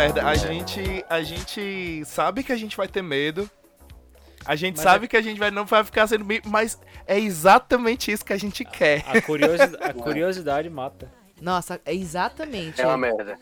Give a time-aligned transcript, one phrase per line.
[0.00, 0.26] é merda.
[0.26, 3.48] A gente, a gente sabe que a gente vai ter medo.
[4.44, 6.78] A gente Mas sabe é- que a gente vai, não vai ficar sendo meio, mas
[7.06, 9.04] é exatamente isso que a gente quer.
[9.06, 11.10] A, curiosi- a curiosidade mata.
[11.40, 12.80] Nossa, é exatamente.
[12.80, 13.38] É uma merda.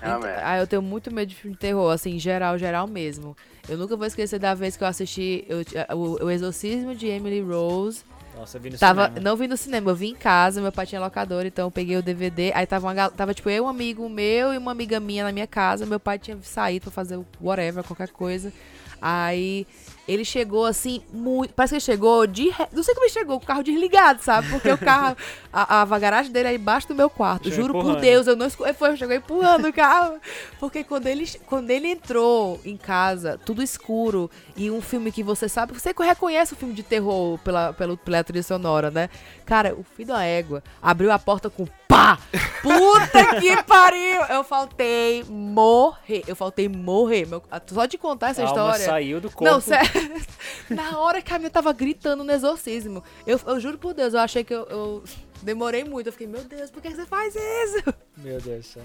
[0.00, 0.40] É uma Ent- merda.
[0.44, 3.36] Ah, eu tenho muito medo de filme de terror, assim, geral, geral mesmo.
[3.68, 5.64] Eu nunca vou esquecer da vez que eu assisti eu-
[5.96, 8.04] o, o Exorcismo de Emily Rose.
[8.36, 9.20] Nossa, eu vi no Tava, cinema.
[9.20, 11.96] não vi no cinema, eu vi em casa, meu pai tinha locador, então eu peguei
[11.96, 12.50] o DVD.
[12.54, 15.46] Aí tava, uma, tava tipo eu, um amigo meu e uma amiga minha na minha
[15.46, 15.84] casa.
[15.84, 18.52] Meu pai tinha saído pra fazer whatever, qualquer coisa.
[19.00, 19.66] Aí
[20.08, 21.54] ele chegou assim, muito.
[21.54, 22.52] Parece que ele chegou de.
[22.72, 24.48] Não sei como ele chegou, com o carro desligado, sabe?
[24.50, 25.16] Porque o carro.
[25.52, 27.44] A, a garagem dele é embaixo do meu quarto.
[27.50, 28.00] Chegou Juro por empurrando.
[28.00, 30.14] Deus, eu não escu- Foi, chegou empurrando o carro.
[30.58, 35.48] Porque quando ele, quando ele entrou em casa, tudo escuro, e um filme que você
[35.48, 35.72] sabe.
[35.78, 39.08] Você reconhece o filme de terror pela, pela, pela trilha sonora, né?
[39.44, 42.18] Cara, o filho da égua abriu a porta com pá!
[42.62, 44.22] Puta que pariu!
[44.30, 46.24] Eu faltei morrer.
[46.26, 47.26] Eu faltei morrer.
[47.26, 48.84] Meu- só de contar essa a história.
[48.86, 49.44] saiu do corpo.
[49.44, 49.91] Não, sério.
[50.70, 54.20] Na hora que a minha tava gritando no exorcismo, eu, eu juro por Deus, eu
[54.20, 55.04] achei que eu, eu
[55.42, 56.06] demorei muito.
[56.08, 57.94] Eu fiquei, meu Deus, por que você faz isso?
[58.16, 58.82] Meu Deus do céu.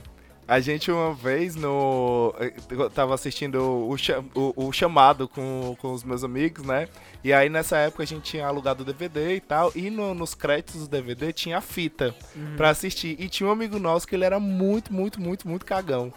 [0.50, 2.34] A gente uma vez no.
[2.70, 3.96] Eu tava assistindo o,
[4.34, 6.88] o, o chamado com, com os meus amigos, né?
[7.22, 9.74] E aí nessa época a gente tinha alugado o DVD e tal.
[9.76, 12.16] E no- nos créditos do DVD tinha a fita
[12.56, 13.18] pra assistir.
[13.20, 16.14] E tinha um amigo nosso que ele era muito, muito, muito, muito cagão.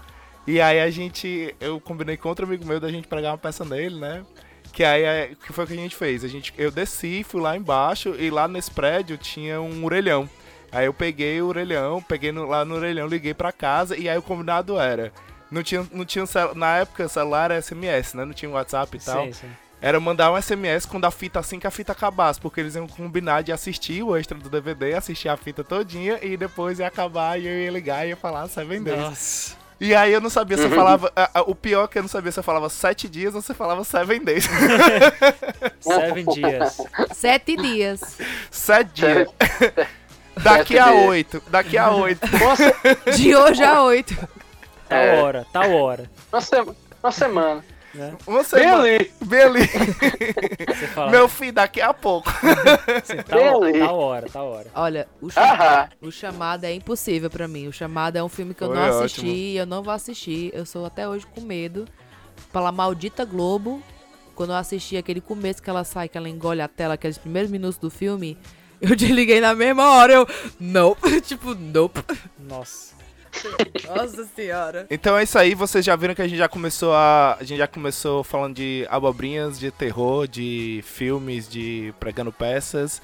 [0.46, 1.52] E aí a gente.
[1.58, 4.22] Eu combinei com outro amigo meu da gente pregar uma peça nele, né?
[4.72, 6.24] Que aí é- que foi o que a gente fez?
[6.24, 10.28] A gente, eu desci, fui lá embaixo e lá nesse prédio tinha um orelhão.
[10.72, 14.16] Aí eu peguei o orelhão, peguei no- lá no orelhão, liguei pra casa e aí
[14.16, 15.12] o combinado era.
[15.50, 18.24] Não tinha, não tinha na época celular era SMS, né?
[18.24, 19.24] Não tinha WhatsApp e tal.
[19.26, 19.48] Sim, sim.
[19.82, 22.86] Era mandar um SMS quando a fita assim que a fita acabasse, porque eles iam
[22.86, 27.40] combinar de assistir o extra do DVD, assistir a fita todinha e depois ia acabar
[27.40, 29.00] e eu ia ligar e ia falar Seven Days.
[29.00, 29.56] Nossa.
[29.80, 31.10] E aí eu não sabia se eu falava.
[31.16, 33.40] a- a- o pior é que eu não sabia se eu falava sete dias ou
[33.40, 34.46] se eu falava Seven Days.
[35.80, 36.76] Seven dias.
[37.14, 38.00] Sete dias.
[38.50, 39.28] Sete dias.
[40.42, 41.42] Daqui a oito.
[41.48, 42.20] Daqui a oito.
[42.38, 42.74] Nossa,
[43.16, 44.14] De hoje a oito.
[44.88, 45.20] Tal É.
[45.22, 46.10] hora, tal hora.
[46.32, 47.64] uma, sema- uma semana.
[47.94, 48.16] Né?
[49.26, 49.66] Bem ali.
[49.66, 52.30] Você fala, Meu filho, daqui a pouco.
[53.28, 53.78] tal, ali.
[53.80, 54.66] tal hora, tal hora.
[54.74, 55.88] Olha, o, cha- Aham.
[56.02, 57.66] o chamado é impossível pra mim.
[57.66, 59.32] O chamado é um filme que eu Foi não assisti ótimo.
[59.34, 60.50] e eu não vou assistir.
[60.54, 61.86] Eu sou até hoje com medo.
[62.52, 63.82] Pela maldita Globo,
[64.34, 67.50] quando eu assisti aquele começo que ela sai, que ela engole a tela, aqueles primeiros
[67.50, 68.38] minutos do filme,
[68.80, 70.12] eu desliguei na mesma hora.
[70.12, 70.28] Eu,
[70.58, 71.20] nope.
[71.22, 72.02] tipo, nope.
[72.38, 72.94] Nossa.
[73.86, 74.86] Nossa senhora.
[74.90, 77.36] Então é isso aí, vocês já viram que a gente já começou a.
[77.40, 83.00] A gente já começou falando de abobrinhas, de terror, de filmes, de pregando peças.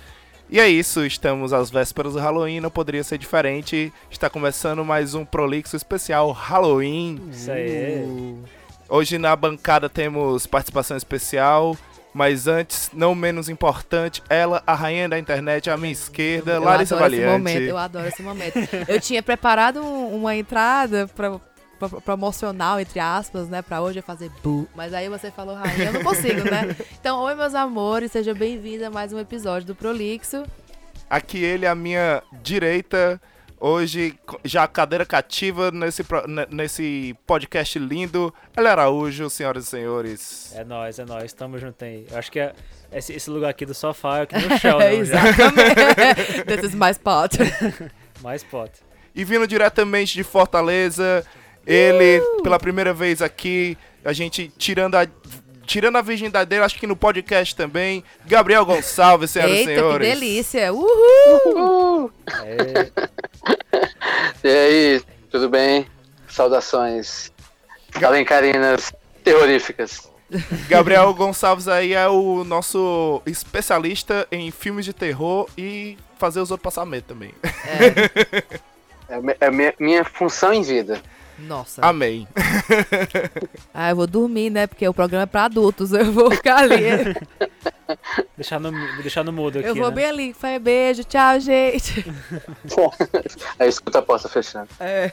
[0.49, 3.93] E é isso, estamos às vésperas do Halloween, não poderia ser diferente.
[4.09, 7.21] Está começando mais um Prolixo especial Halloween.
[7.33, 8.37] Isso aí.
[8.89, 11.77] Hoje na bancada temos participação especial,
[12.17, 16.95] mas antes, não menos importante, ela, a rainha da internet, à minha esquerda, Eu Larissa
[16.97, 17.71] adoro esse momento, Valiante.
[17.71, 18.59] eu adoro esse momento.
[18.89, 21.39] Eu tinha preparado um- uma entrada pra-
[22.03, 23.61] promocional, entre aspas, né?
[23.61, 24.67] Pra hoje eu fazer bu.
[24.75, 26.75] Mas aí você falou, rainha, eu não consigo, né?
[26.99, 30.43] Então, oi, meus amores, seja bem-vinda a mais um episódio do Prolixo.
[31.11, 33.21] Aqui ele à minha direita.
[33.59, 36.03] Hoje, já cadeira cativa nesse,
[36.51, 38.33] nesse podcast lindo.
[38.55, 40.53] Ela Araújo, senhoras e senhores.
[40.55, 41.33] É nóis, é nóis.
[41.33, 42.07] Tamo junto aí.
[42.11, 42.53] Eu acho que é,
[42.93, 45.29] esse, esse lugar aqui do sofá é aqui no chão, É, já.
[45.29, 46.45] exatamente.
[46.47, 47.33] This is my spot.
[48.23, 48.71] Mais pot.
[49.15, 51.25] E vindo diretamente de Fortaleza,
[51.67, 55.07] ele, pela primeira vez aqui, a gente tirando a,
[55.67, 58.03] tirando a virgindade dele, acho que no podcast também.
[58.25, 60.09] Gabriel Gonçalves, senhoras e Eita, que senhores.
[60.09, 60.73] delícia.
[60.73, 62.11] Uhul!
[62.45, 62.91] É,
[64.45, 65.87] E aí, tudo bem?
[66.29, 67.33] Saudações
[68.03, 68.93] alencarinas
[69.25, 70.09] terroríficas.
[70.69, 76.65] Gabriel Gonçalves aí é o nosso especialista em filmes de terror e fazer os outros
[76.65, 77.33] passar medo também.
[77.65, 78.67] É,
[79.09, 81.01] É, é minha, minha função em vida.
[81.39, 81.85] Nossa.
[81.85, 82.27] Amém.
[83.73, 84.67] Ah, eu vou dormir, né?
[84.67, 85.93] Porque o programa é pra adultos.
[85.93, 87.15] Eu vou ficar ali.
[88.37, 88.73] deixar, no,
[89.03, 89.95] deixar no mudo aqui, eu vou né?
[89.95, 90.35] bem ali.
[90.35, 92.05] Foi beijo, tchau, gente.
[93.59, 94.69] Aí escuta a porta fechando.
[94.81, 95.13] É.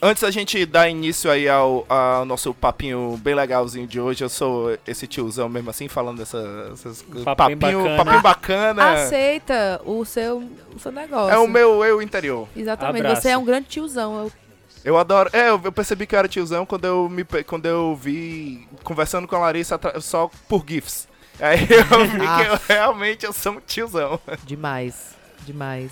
[0.00, 4.28] Antes da gente dar início aí ao, ao nosso papinho bem legalzinho de hoje, eu
[4.28, 7.24] sou esse tiozão mesmo assim, falando dessas, essas coisas.
[7.24, 8.04] Papinho papinho, bacana.
[8.04, 8.92] papinho bacana.
[8.92, 10.42] Aceita o seu,
[10.74, 11.34] o seu negócio.
[11.34, 12.48] É o meu eu interior.
[12.56, 13.04] Exatamente.
[13.06, 13.22] Abraço.
[13.22, 14.18] Você é um grande tiozão.
[14.24, 14.43] Eu-
[14.84, 15.30] Eu adoro.
[15.32, 19.34] É, eu percebi que eu era tiozão quando eu me quando eu vi conversando com
[19.34, 21.08] a Larissa só por GIFs.
[21.40, 24.20] Aí eu vi que eu realmente eu sou um tiozão.
[24.44, 25.16] Demais.
[25.46, 25.90] Demais.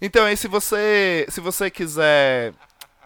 [0.00, 2.54] Então aí se você se você quiser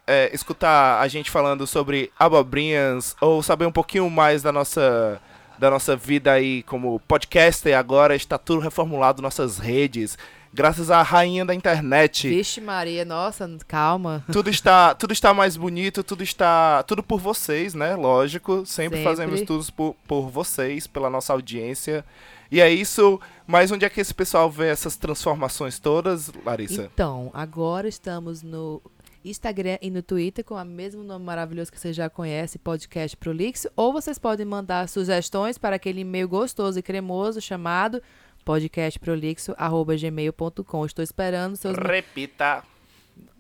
[0.07, 5.19] é, escutar a gente falando sobre abobrinhas ou saber um pouquinho mais da nossa
[5.59, 10.19] da nossa vida aí como podcaster, agora está tudo reformulado nossas redes.
[10.55, 12.29] Graças à rainha da internet.
[12.29, 14.23] Vixe Maria, nossa, calma.
[14.31, 16.83] Tudo está, tudo está mais bonito, tudo está.
[16.83, 17.97] Tudo por vocês, né?
[17.97, 18.67] Lógico.
[18.67, 19.03] Sempre, Sempre.
[19.03, 22.05] fazemos tudo por, por vocês, pela nossa audiência.
[22.51, 23.19] E é isso.
[23.47, 26.91] Mas onde é que esse pessoal vê essas transformações todas, Larissa?
[26.93, 28.83] Então, agora estamos no
[29.25, 33.71] Instagram e no Twitter com o mesmo nome maravilhoso que você já conhece, Podcast Prolixo.
[33.75, 38.03] Ou vocês podem mandar sugestões para aquele e-mail gostoso e cremoso chamado
[38.45, 40.87] podcastprolixo.gmail.com.
[40.87, 41.77] Estou esperando seus...
[41.77, 42.63] Repita.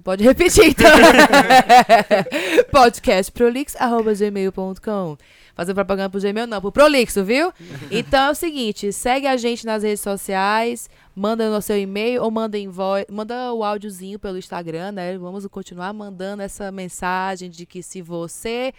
[0.02, 0.90] Pode repetir, então.
[2.72, 5.16] podcastprolixo.gmail.com
[5.54, 7.52] Fazer propaganda pro Gmail, não, pro Prolixo, viu?
[7.90, 12.30] Então é o seguinte, segue a gente nas redes sociais, manda no seu e-mail ou
[12.30, 15.18] manda em voz, manda o áudiozinho pelo Instagram, né?
[15.18, 18.72] Vamos continuar mandando essa mensagem de que se você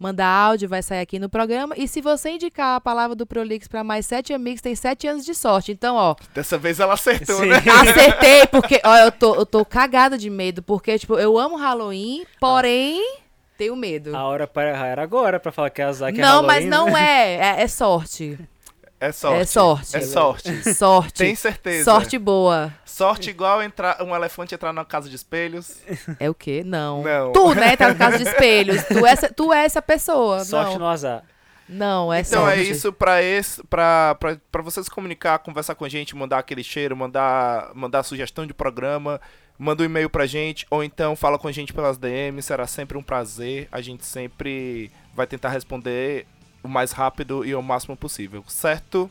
[0.00, 1.74] mandar áudio, vai sair aqui no programa.
[1.76, 5.24] E se você indicar a palavra do Prolix para mais sete amigos, tem sete anos
[5.26, 5.70] de sorte.
[5.70, 7.48] Então, ó, Dessa vez ela acertou, Sim.
[7.48, 7.58] né?
[7.80, 12.24] Acertei, porque, ó, eu tô, eu tô cagada de medo, porque, tipo, eu amo Halloween,
[12.40, 13.20] porém,
[13.58, 14.16] tenho medo.
[14.16, 16.64] A hora para errar era agora pra falar que é azar que é não, mas
[16.64, 17.34] Halloween, não né?
[17.34, 18.38] é, é, é sorte.
[19.00, 19.40] É sorte.
[19.40, 19.96] É sorte.
[19.96, 20.74] É sorte.
[20.74, 21.14] Sorte.
[21.14, 21.84] Tem certeza.
[21.90, 22.72] Sorte boa.
[22.84, 25.78] Sorte igual entrar, um elefante entrar na casa de espelhos.
[26.18, 26.62] É o quê?
[26.64, 27.02] Não.
[27.02, 27.32] Não.
[27.32, 28.82] Tu, né, tá no caso de espelhos.
[28.84, 30.44] Tu é, essa- tu é essa pessoa.
[30.44, 30.80] Sorte não.
[30.80, 31.22] no azar.
[31.66, 32.58] Não, é Então sorte.
[32.58, 36.38] é isso pra, esse, pra, pra, pra você se comunicar, conversar com a gente, mandar
[36.40, 39.20] aquele cheiro, mandar, mandar sugestão de programa,
[39.56, 42.98] manda um e-mail pra gente, ou então fala com a gente pelas DMs, será sempre
[42.98, 43.68] um prazer.
[43.70, 46.26] A gente sempre vai tentar responder
[46.62, 49.10] o mais rápido e o máximo possível, certo?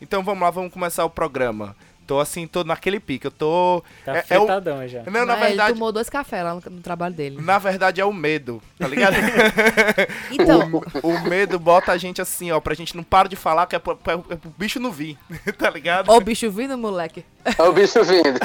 [0.00, 1.76] Então vamos lá, vamos começar o programa.
[2.10, 3.84] Tô assim, tô naquele pique, eu tô.
[4.04, 5.04] Tá é, é o- já.
[5.04, 5.72] Não, na Mas Ele verdade.
[5.74, 7.40] tomou dois cafés lá no, no trabalho dele.
[7.40, 9.14] Na verdade é o medo, tá ligado?
[10.32, 13.66] Então, o, o medo bota a gente assim, ó, pra gente não parar de falar
[13.68, 15.16] que é pro, é pro- é pro bicho não vir,
[15.56, 16.08] tá ligado?
[16.10, 17.24] ó o bicho vindo, moleque.
[17.56, 18.40] É o bicho vindo.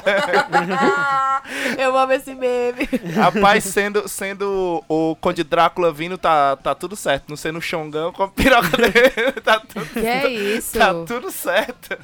[1.77, 2.87] Eu amo esse meme.
[3.15, 7.25] Rapaz, sendo, sendo o Conde Drácula vindo, tá, tá tudo certo.
[7.29, 10.77] Não sendo o Xongão com a piroca dele, tá tudo, Que é isso?
[10.77, 11.97] tá tudo certo.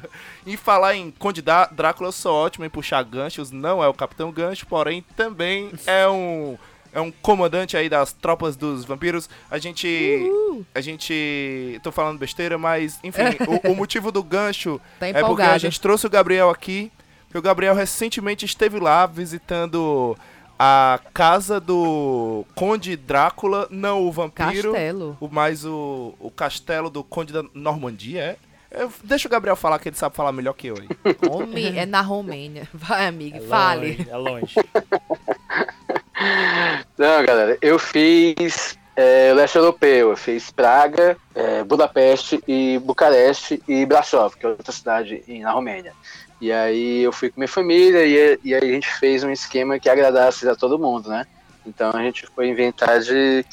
[0.46, 3.50] Em falar em Conde Dá- Drácula, eu sou ótimo em puxar ganchos.
[3.50, 6.56] Não é o Capitão Gancho, porém também é um...
[6.94, 9.26] É um comandante aí das tropas dos vampiros.
[9.50, 10.20] A gente.
[10.74, 11.80] A gente.
[11.82, 13.22] Tô falando besteira, mas, enfim,
[13.66, 16.92] o, o motivo do gancho Tá é porque a gente trouxe o Gabriel aqui,
[17.24, 20.14] porque o Gabriel recentemente esteve lá visitando
[20.58, 25.16] a casa do Conde Drácula, não o vampiro, Castelo.
[25.18, 28.36] o mais o, o castelo do Conde da Normandia, é?
[28.74, 30.88] Eu- deixa o Gabriel falar que ele sabe falar melhor que eu aí.
[31.30, 32.66] Homem, é na Romênia.
[32.72, 33.88] Vai, amiga, É fale.
[33.96, 34.54] longe, é longe.
[36.96, 43.84] Não, galera, eu fiz é, leste europeu, eu fiz Praga, é, Budapeste e Bucareste e
[43.84, 45.92] Brasov, que é outra cidade na Romênia.
[46.40, 49.78] E aí eu fui com minha família e, e aí a gente fez um esquema
[49.78, 51.24] que agradasse a todo mundo, né?
[51.66, 53.44] Então a gente foi inventar de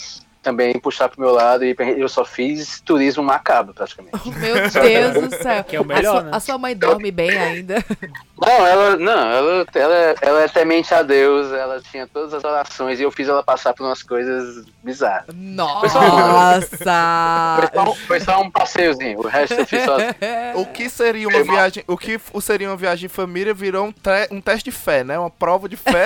[0.42, 4.18] também puxar pro meu lado e eu só fiz turismo macabro, praticamente.
[4.40, 5.64] Meu Deus do céu.
[5.64, 6.30] Que é o melhor, a, sua, né?
[6.34, 7.84] a sua mãe dorme bem ainda.
[8.42, 12.98] Não, ela, não, ela, ela, ela é temente a Deus, ela tinha todas as orações
[12.98, 15.26] e eu fiz ela passar por umas coisas bizarras.
[15.36, 16.00] Nossa!
[17.60, 20.16] Foi só, um- foi só um passeiozinho, o resto eu fiz sozinho.
[20.56, 24.30] O que seria uma viagem, o que seria uma viagem de família virou um, tre-
[24.32, 25.20] um teste de fé, né?
[25.20, 26.06] Uma prova de fé.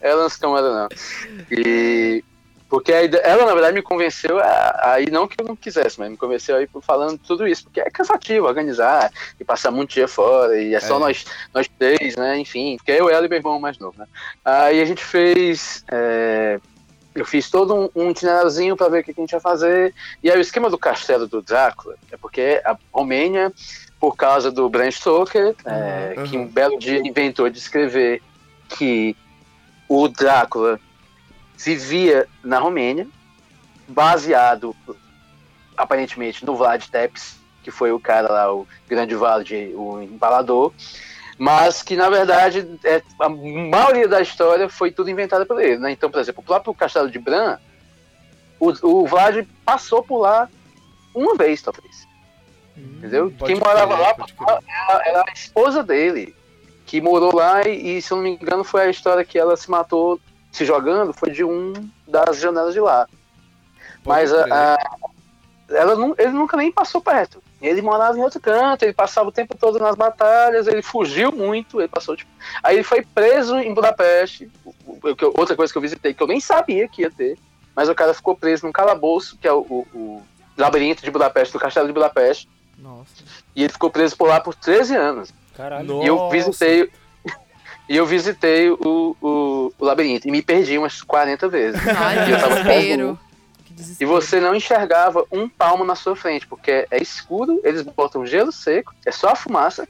[0.00, 0.88] Ela não se incomoda, não.
[1.50, 2.24] E.
[2.70, 6.10] Porque ela, na verdade, me convenceu a, a ir, não que eu não quisesse, mas
[6.10, 9.94] me convenceu a ir por- falando tudo isso, porque é cansativo organizar e passar muito
[9.94, 10.98] dia fora, e é só É.
[10.98, 12.38] nós, nós três, né?
[12.38, 14.04] Enfim, porque eu, ela e meu irmão mais novo, né?
[14.44, 15.82] Aí a gente fez.
[15.90, 16.60] é,
[17.14, 19.94] eu fiz todo um, um itineráriozinho para ver o que, que a gente ia fazer.
[20.22, 23.50] E aí o esquema do castelo do Drácula é porque a Romênia,
[23.98, 26.24] por causa do Bram Stoker, é, Uhum.
[26.26, 28.20] que um belo dia inventou de escrever
[28.68, 29.16] que
[29.88, 30.78] o Drácula
[31.58, 33.06] vivia na Romênia,
[33.88, 34.74] baseado
[35.76, 40.72] aparentemente no Vlad Tepes, que foi o cara lá, o grande Vlad, o empalador,
[41.36, 45.78] mas que na verdade é, a maioria da história foi tudo inventada por ele.
[45.78, 45.92] Né?
[45.92, 47.58] Então, por exemplo, o próprio Castelo de Bran,
[48.58, 50.48] o, o Vlad passou por lá
[51.14, 52.06] uma vez, talvez.
[52.76, 53.32] Entendeu?
[53.36, 54.14] Pode Quem morava lá
[54.88, 56.34] era, era a esposa dele,
[56.86, 59.56] que morou lá e, e, se eu não me engano, foi a história que ela
[59.56, 60.20] se matou
[60.58, 61.72] se jogando, foi de um
[62.06, 63.06] das janelas de lá.
[64.04, 64.96] Mas a, a-
[65.70, 67.42] ela ele nunca nem passou perto.
[67.62, 71.80] Ele morava em outro canto, ele passava o tempo todo nas batalhas, ele fugiu muito,
[71.80, 72.30] ele passou tipo...
[72.62, 74.50] Aí ele foi preso em Budapeste,
[75.36, 77.36] outra coisa que eu visitei, que eu nem sabia que ia ter,
[77.74, 80.22] mas o cara ficou preso num calabouço, que é o, o- o
[80.56, 82.48] labirinto de Budapeste, do castelo de Budapeste,
[82.78, 83.10] Nossa.
[83.54, 85.32] e ele ficou preso por lá por 13 anos.
[85.56, 86.02] Caralho.
[86.02, 86.32] E eu Nossa.
[86.36, 86.90] visitei.
[87.88, 91.80] E eu visitei o, o, o labirinto e me perdi umas 40 vezes.
[91.88, 93.18] Ai, E eu tava desespero.
[94.00, 98.52] E você não enxergava um palmo na sua frente, porque é escuro, eles botam gelo
[98.52, 99.88] seco, é só a fumaça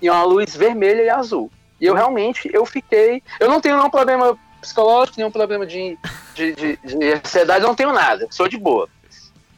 [0.00, 1.50] e uma luz vermelha e azul.
[1.80, 3.22] E eu realmente, eu fiquei.
[3.38, 5.98] Eu não tenho nenhum problema psicológico, nenhum problema de,
[6.34, 8.88] de, de, de ansiedade, não tenho nada, sou de boa.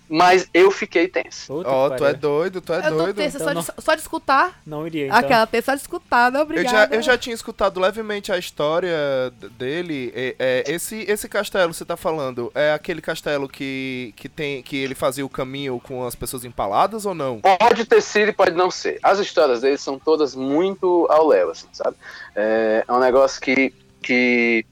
[0.08, 1.62] Mas eu fiquei tenso.
[1.66, 3.16] Ó, que tu é doido, tu é Eu tô doido.
[3.16, 4.60] tensa só, Então de, só de escutar.
[4.66, 5.18] Não iria, então.
[5.18, 6.70] Aquela tensa só de escutar, não, Eu obrigada.
[6.70, 8.96] já, eu já tinha escutado levemente a história
[9.58, 10.12] dele.
[10.14, 14.62] É, é, esse, esse castelo que você tá falando é aquele castelo que, que, tem,
[14.62, 17.40] que ele fazia o caminho com as pessoas empaladas ou não?
[17.40, 18.98] Pode ter sido e pode não ser.
[19.02, 21.96] As histórias dele são todas muito ao léu, assim, sabe?
[22.34, 23.72] É, é um negócio que,
[24.02, 24.64] que.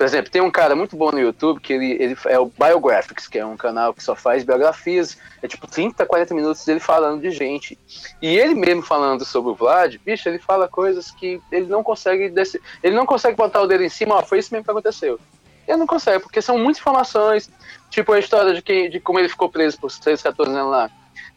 [0.00, 3.28] Por exemplo, tem um cara muito bom no YouTube que ele, ele é o Biographics,
[3.28, 5.18] que é um canal que só faz biografias.
[5.42, 7.78] É tipo 30, 40 minutos dele falando de gente.
[8.22, 12.30] E ele mesmo falando sobre o Vlad, bicho, ele fala coisas que ele não consegue.
[12.30, 15.20] desse- Ele não consegue botar o dedo em cima, ó, foi isso mesmo que aconteceu.
[15.68, 17.50] Ele não consegue, porque são muitas informações.
[17.90, 20.90] Tipo a história de, que, de como ele ficou preso por 13, 14 anos lá.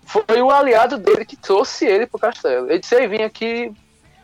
[0.05, 2.69] Foi o aliado dele que trouxe ele pro castelo.
[2.69, 3.73] Ele disse, aí vem aqui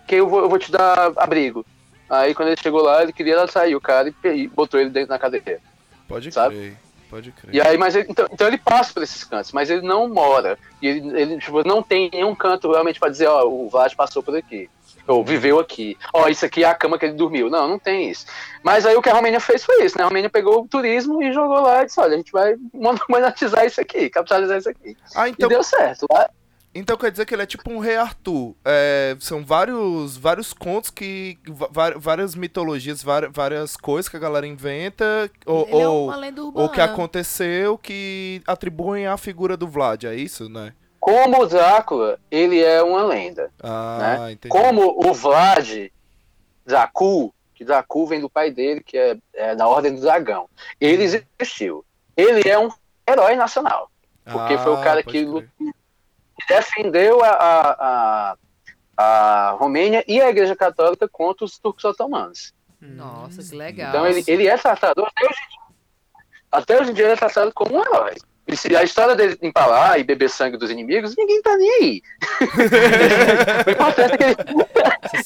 [0.08, 1.66] que eu vou, eu vou te dar abrigo.
[2.10, 5.10] Aí quando ele chegou lá, ele queria sair o cara e, e botou ele dentro
[5.10, 5.60] da cadeia.
[6.08, 6.56] Pode Sabe?
[6.56, 6.78] crer,
[7.10, 7.54] pode crer.
[7.56, 10.58] E aí, mas ele- então, então ele passa por esses cantos, mas ele não mora.
[10.82, 14.24] E ele, ele, tipo, não tem nenhum canto realmente pra dizer, ó, o Vlad passou
[14.24, 14.70] por aqui.
[15.08, 15.98] Ou viveu aqui.
[16.14, 17.50] Ó, isso aqui é a cama que ele dormiu.
[17.50, 18.26] Não, não tem isso.
[18.64, 20.04] Mas aí o que a Romênia fez foi isso, né?
[20.04, 22.56] A Romênia pegou o turismo e jogou lá e disse, olha, a gente vai
[23.10, 24.96] monetizar isso aqui, capitalizar isso aqui.
[25.16, 26.06] Ah, E então, deu certo.
[26.12, 26.30] Lá,
[26.80, 28.56] então quer dizer que ele é tipo um rei Arthur.
[28.66, 31.38] É, são vários, vários contos que.
[31.98, 35.30] várias mitologias, várias coisas que a galera inventa.
[35.46, 36.66] Ou, Ele é ou, uma lenda urbana.
[36.66, 40.74] ou que aconteceu que atribuem à figura do Vlad, é isso, né?
[41.00, 43.50] como o Drácula, ele é uma lenda.
[43.64, 44.50] Ah, entendi.
[44.50, 45.90] Como o Vlad
[46.66, 50.48] Dracul, que Dracul vem do pai dele, que é, é da Ordem do Dragão.
[50.80, 51.84] Ele existiu.
[52.16, 52.70] Ele é um
[53.10, 53.90] herói nacional.
[54.30, 55.74] porque foi o cara Ah, pode que crer.
[56.50, 58.36] Que defendeu a, a,
[58.98, 62.54] a, a Romênia e a Igreja Católica contra os turcos otomanos.
[62.82, 63.90] Nossa, que legal.
[63.90, 65.76] Então ele, ele é tratado até hoje, em dia-
[66.52, 68.16] até hoje em dia ele é tratado como um herói.
[68.48, 72.02] E se a história dele empalar e beber sangue dos inimigos, ninguém tá nem aí.
[73.68, 74.36] o, importante é que ele-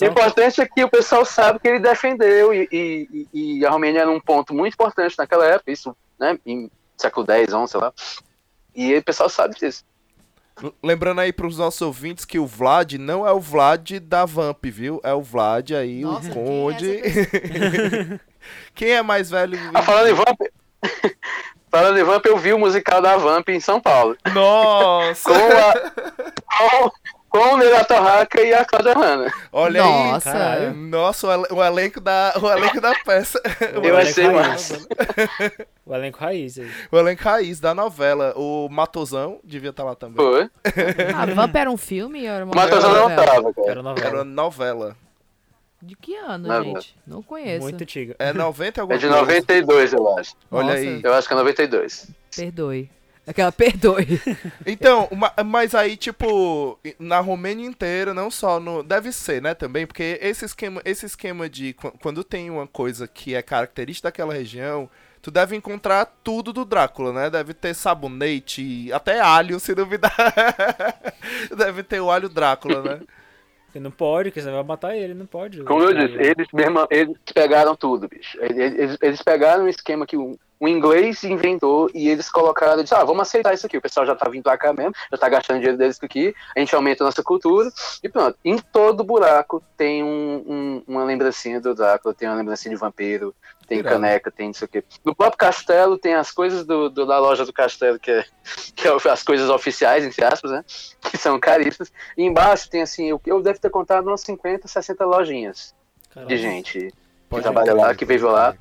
[0.01, 3.70] o importante é que o pessoal sabe que ele defendeu e, e- e- e a
[3.70, 7.80] Romênia era um ponto muito importante naquela época, isso, né, em século X, XI, sei
[7.80, 7.94] lá.
[8.75, 9.86] E o pessoal sabe disso.
[10.83, 15.01] Lembrando aí pros nossos ouvintes que o Vlad não é o Vlad da Vamp, viu?
[15.03, 17.01] É o Vlad aí, Nossa, o quem é Conde.
[18.75, 19.57] Quem é mais velho?
[19.74, 20.41] Ah, falando em Vamp,
[21.72, 24.17] falando em Vamp, eu vi o musical da Vamp em São Paulo.
[24.33, 25.29] Nossa!
[25.29, 26.91] Com, a, com,
[27.33, 29.33] com o Nera Torraca e a Cláudia Hanna.
[29.51, 30.29] Olha Nossa.
[30.29, 30.33] aí.
[30.37, 30.73] Caralho.
[30.75, 33.41] Nossa, o, elen- o elenco da, o elenco da peça.
[33.81, 34.77] O Eu achei massa.
[35.85, 36.71] O elenco raiz aí.
[36.91, 38.33] O elenco raiz da novela.
[38.37, 40.15] O Matosão devia estar lá também.
[40.15, 40.49] Foi.
[41.13, 42.25] Ah, Vamp era um filme?
[42.25, 43.67] Era uma O Matheus não tava, cara.
[43.71, 44.07] Era novela.
[44.07, 44.95] Era novela.
[45.81, 46.95] De que ano, Não, gente?
[47.05, 47.63] Não conheço.
[47.63, 48.15] Muito antiga.
[48.17, 49.21] É 90 e alguma É de coisa.
[49.21, 50.33] 92, eu acho.
[50.49, 50.77] Olha Nossa.
[50.77, 51.01] aí.
[51.03, 52.07] Eu acho que é 92.
[52.33, 52.89] Perdoe.
[53.25, 54.20] Aquela perdoe.
[54.65, 58.84] Então, ma- mas aí, tipo, na Romênia inteira, não só no.
[58.84, 63.08] Deve ser, né, também, porque esse esquema, esse esquema de qu- quando tem uma coisa
[63.08, 64.89] que é característica daquela região,
[65.22, 67.30] tu deve encontrar tudo do Drácula, né?
[67.30, 70.13] Deve ter sabonete, até alho, se duvidar.
[71.56, 73.00] deve ter o alho Drácula, né?
[73.68, 75.63] Porque não pode, porque você vai matar ele, não pode.
[75.63, 78.38] Como eu disse, eles, mesmo, eles pegaram tudo, bicho.
[78.39, 82.91] Eles, eles- eles pegaram um esquema que o, o inglês inventou e eles colocaram, eles,
[82.93, 83.77] ah, vamos aceitar isso aqui.
[83.77, 86.60] O pessoal já tá vindo pra cá mesmo, já tá gastando dinheiro deles aqui, a
[86.60, 87.69] gente aumenta a nossa cultura
[88.01, 88.38] e pronto.
[88.45, 93.36] Em todo buraco tem um- um- uma lembrancinha do Drácula, tem uma lembrancinha de vampiro,
[93.67, 93.95] tem Irado.
[93.95, 94.83] caneca, tem isso aqui.
[95.03, 98.25] No próprio castelo tem as coisas do, do- da loja do castelo, que é,
[98.75, 100.63] que é as coisas oficiais, entre aspas, né?
[101.12, 101.91] Que são caríssimas.
[102.17, 105.74] E embaixo tem assim, eu, eu devo ter contado umas 50, 60 lojinhas
[106.27, 106.93] de gente que
[107.29, 108.55] Pode trabalha crer, lá, que veio lá.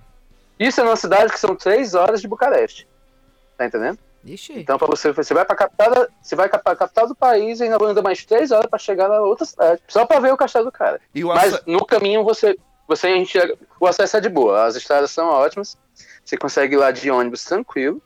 [0.62, 2.86] Isso é numa cidade que são três horas de Bucareste.
[3.56, 3.98] Tá entendendo?
[4.24, 4.60] Ixi.
[4.60, 7.76] Então, para você, você vai pra capital, você vai pra capital do país e ainda
[7.84, 9.82] anda mais três horas pra chegar na outra cidade.
[9.88, 11.00] Só pra ver o castelo do cara.
[11.14, 13.36] E o Mas no caminho você, você a gente,
[13.80, 14.64] o acesso é de boa.
[14.64, 15.76] As estradas são ótimas.
[16.24, 18.00] Você consegue ir lá de ônibus tranquilo.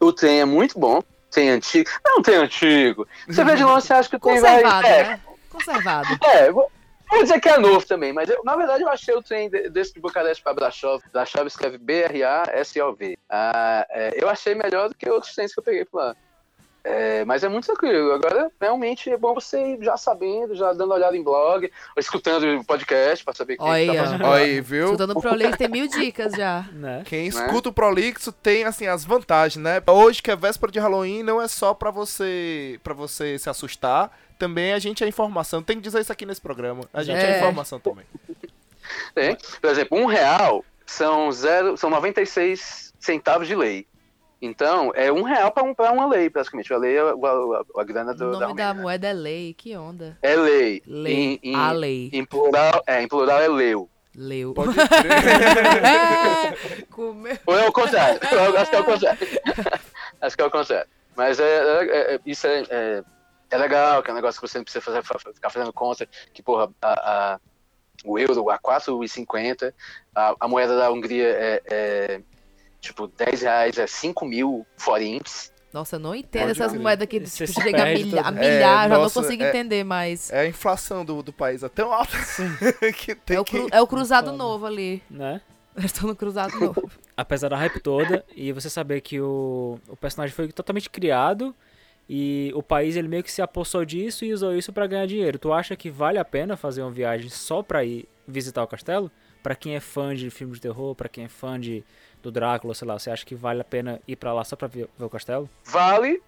[0.00, 1.00] O trem é muito bom.
[1.30, 1.88] Trem antigo.
[2.04, 3.06] Não, trem antigo.
[3.28, 4.56] Você vê de longe, você acha que o trem vai.
[4.62, 5.20] Conservado, É, né?
[5.50, 6.08] Conservado.
[6.24, 6.70] é, vo-
[7.10, 9.68] Vou dizer que é novo também, mas eu, na verdade eu achei o trem de-
[9.70, 11.02] desse de Bucareste para Brasov.
[11.12, 13.18] Brasov escreve B-R-A-S-O-V.
[13.28, 16.16] Ah, é, eu achei melhor do que outros trens que eu peguei por lá.
[16.84, 18.12] É, mas é muito tranquilo.
[18.12, 22.00] Agora, realmente, é bom você ir já sabendo, já dando uma olhada em blog, ou
[22.00, 23.92] escutando o podcast para saber o que que Olha.
[23.94, 24.24] tá fazendo.
[24.24, 24.84] Olha aí, viu?
[24.84, 26.64] Escutando o Prolix tem mil dicas já.
[26.72, 27.02] Né?
[27.04, 29.82] Quem escuta o Prolixo tem assim as vantagens, né?
[29.86, 34.10] Hoje que é véspera de Halloween não é só pra você para você se assustar,
[34.38, 35.62] também a gente é informação.
[35.62, 36.82] Tem que dizer isso aqui nesse programa.
[36.92, 37.36] A gente é, É.
[37.38, 38.04] informação também.
[39.14, 39.36] Tem.
[39.60, 43.86] Por exemplo, um real são, zero, são 96 centavos de lei.
[44.40, 46.72] Então, é um real para um, pra uma lei, praticamente.
[46.72, 48.74] A lei é a, a- a grana O do, da nome da Romênia.
[48.82, 50.16] moeda é lei, que onda.
[50.22, 50.80] É lei.
[50.86, 51.40] Lei.
[51.42, 52.08] Em, em- A lei.
[52.12, 53.90] em plural, é, em plural é leu.
[54.14, 54.54] Leu.
[54.54, 54.86] Pode crer.
[56.90, 57.36] Comeu.
[57.46, 58.20] Ou é o contrário.
[58.30, 59.18] Eu acho que é o contrário.
[60.20, 60.88] acho que é o contrário.
[61.16, 63.02] Mas é, é- é- isso é,
[63.50, 66.06] é, legal, que é um negócio que você não precisa fazer, fa- ficar fazendo conta,
[66.32, 67.40] que, porra, a, a-
[68.04, 69.74] o euro a 4,50,
[70.14, 72.20] a, a moeda da Hungria é, é,
[72.80, 75.52] tipo, 10 reais é 5 mil forintes.
[75.72, 78.30] Nossa, eu não entendo Pode essas moedas que tipo, se chega a, perde milha, a
[78.30, 80.30] milhar, É, já nossa, não consigo é- entender mais.
[80.30, 82.16] É a inflação do, do país é tão alta
[82.96, 85.02] que tem É o, que cru- é o cruzado novo ali.
[85.10, 85.40] né?
[85.76, 86.90] Eles estão no cruzado novo.
[87.16, 91.54] Apesar da hype toda, e você saber que o, o personagem foi totalmente criado
[92.08, 95.38] e o país ele meio que se apossou disso e usou isso pra ganhar dinheiro.
[95.38, 99.10] Tu acha que vale a pena fazer uma viagem só pra ir visitar o castelo?
[99.42, 101.84] Pra quem é fã de filmes de terror, pra quem é fã de
[102.22, 104.66] do Drácula, sei lá, você acha que vale a pena ir pra lá só pra
[104.66, 105.48] ver, ver o castelo?
[105.64, 106.20] Vale,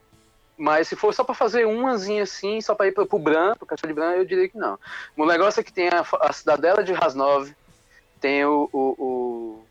[0.56, 3.66] mas se for só pra fazer umazinha assim, só pra ir pro, pro Bran, pro
[3.66, 4.78] Castelo de Bran, eu diria que não.
[5.16, 7.50] O negócio é que tem a, a cidadela de Rasnov,
[8.20, 9.64] tem o, o, o-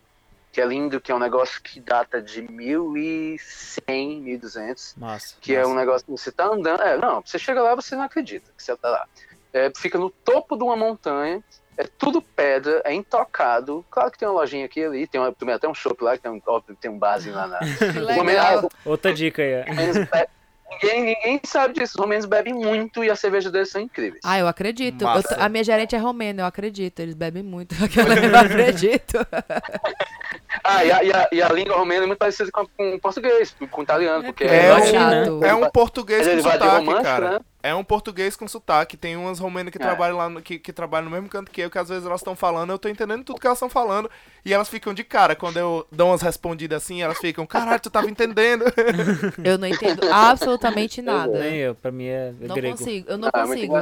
[0.52, 5.36] que é lindo, que é um negócio que data de 1100, 1200, Massa.
[5.40, 5.70] que é massa.
[5.70, 8.64] um negócio que você tá andando, é, não, você chega lá, você não acredita que
[8.64, 9.08] você tá lá.
[9.54, 11.44] É, fica no topo de uma montanha,
[11.78, 13.86] é tudo pedra, é intocado.
[13.90, 16.24] Claro que tem uma lojinha aqui ali, tem, uma, tem até um shopping lá, que
[16.24, 17.60] tem um, óbvio, tem um barzinho lá na.
[18.84, 19.52] Outra dica aí.
[19.52, 20.28] é.
[20.72, 21.94] Ninguém, ninguém sabe disso.
[21.96, 24.22] Os romenos bebem muito e as cervejas deles são incríveis.
[24.24, 25.04] Ah, eu acredito.
[25.04, 27.00] Eu a minha gerente é romena, eu acredito.
[27.00, 27.76] Eles bebem muito.
[27.84, 29.18] Aquela eu acredito.
[30.64, 33.00] Ah, e a, e a- e a língua romena é muito parecida com, com o
[33.00, 35.44] português, com, italiano, porque É, É um, chato.
[35.46, 37.30] é um português é com sotaque, romântico, cara.
[37.32, 37.40] né?
[37.62, 38.96] É um português com sotaque.
[38.96, 39.82] Tem umas romenas que É.
[39.82, 42.22] trabalham lá, no, que, que trabalham no mesmo canto que eu, que às vezes elas
[42.22, 44.10] estão falando, eu tô entendendo tudo que elas estão falando.
[44.46, 45.36] E elas ficam de cara.
[45.36, 48.64] Quando eu dou umas respondidas assim, elas ficam, caralho, tu tava entendendo.
[49.44, 51.38] Eu não entendo absolutamente nada.
[51.40, 52.78] Nem eu, pra mim é Não grego.
[52.78, 53.74] consigo, eu não Ah, é consigo.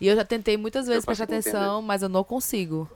[0.00, 2.88] E eu já tentei muitas vezes prestar atenção, mas eu não consigo.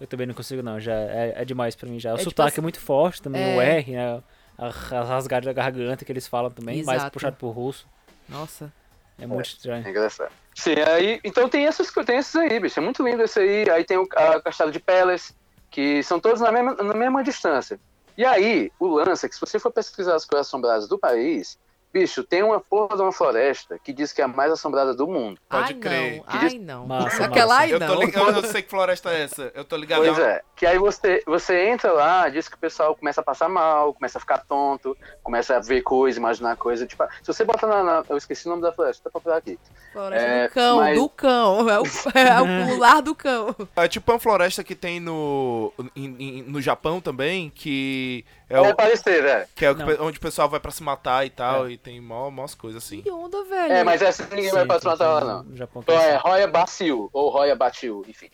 [0.00, 0.78] Eu também não consigo, não.
[0.78, 2.10] Já é, é demais pra mim já.
[2.12, 3.78] O É tipo sotaque assim- é muito forte também, o É.
[3.78, 4.22] R, né?
[4.58, 7.12] A, a rasgada da garganta que eles falam também, mais Exato.
[7.12, 7.86] puxado pro russo.
[8.28, 8.72] Nossa.
[9.18, 9.86] É muito estranho.
[9.86, 10.30] É engraçado.
[10.54, 12.78] Sim, aí, então tem essas co- tem esses aí, bicho.
[12.78, 13.68] É muito lindo esse aí.
[13.70, 15.34] Aí tem o a Castelo de Peles,
[15.70, 17.78] que são todos na mesma, na mesma distância.
[18.16, 21.58] E aí, o lance é que se você for pesquisar as coisas assombradas do país,
[21.98, 25.06] bicho, tem uma porra de uma floresta que diz que é a mais assombrada do
[25.06, 25.40] mundo.
[25.48, 26.16] Pode ai, crer.
[26.16, 26.22] não.
[26.24, 26.86] Que Ai, diz- não.
[26.86, 27.60] Massa, Aquela massa.
[27.62, 28.00] ai, eu, tô não.
[28.02, 29.50] ligado, eu sei que floresta é essa.
[29.54, 30.04] Eu tô ligado.
[30.04, 30.42] Pois é.
[30.54, 34.18] Que aí você, você entra lá, diz que o pessoal começa a passar mal, começa
[34.18, 36.86] a ficar tonto, começa a ver coisa, imaginar coisa.
[36.86, 37.82] Tipo, se você bota na.
[37.82, 39.58] na- eu esqueci o nome da floresta, tá procurar aqui.
[39.92, 41.70] Floresta É, do cão, mas- do cão.
[41.70, 42.42] É o, é
[42.74, 43.54] o lar do cão.
[43.76, 48.72] É tipo uma floresta que tem no, em- em- no Japão também, que é, Vai
[48.72, 49.48] o, parecer, velho.
[49.54, 49.88] que é o que Não.
[49.96, 52.84] pe- onde o pessoal vai pra se matar e tal, e tem mó, mó coisas
[52.84, 53.02] assim.
[53.02, 53.72] Que onda, velho.
[53.72, 55.56] É, mas essa ninguém vai Sim, pra sim, matar lá, não.
[55.56, 56.22] Japão Então é isso.
[56.26, 58.30] Roya Baciu, ou Roya Batiu, enfim.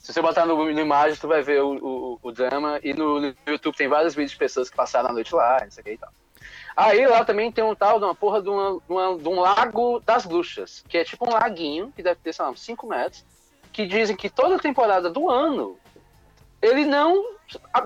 [0.00, 2.80] Se você botar no, no imagem, tu vai ver o, o, o drama.
[2.82, 5.70] E no, no YouTube tem vários vídeos de pessoas que passaram a noite lá, não
[5.70, 6.10] sei o que e tal.
[6.76, 9.38] Aí lá também tem um tal de uma porra de, uma, de, uma- de um
[9.38, 12.84] lago das bruxas, que é tipo um laguinho, que deve ter, sei lá, uns 5
[12.88, 13.24] metros,
[13.72, 15.78] que dizem que toda temporada do ano
[16.60, 17.36] ele não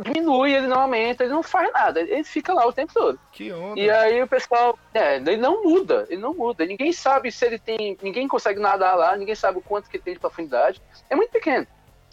[0.03, 3.19] diminui, ele não aumenta, ele não faz nada, ele fica lá o tempo todo.
[3.33, 3.79] Que onda.
[3.79, 6.65] E aí o pessoal, é, ele não muda, ele não muda.
[6.65, 10.05] Ninguém sabe se ele tem, ninguém consegue nadar lá, ninguém sabe o quanto que ele
[10.05, 10.81] tem de profundidade.
[11.09, 11.67] É muito pequeno.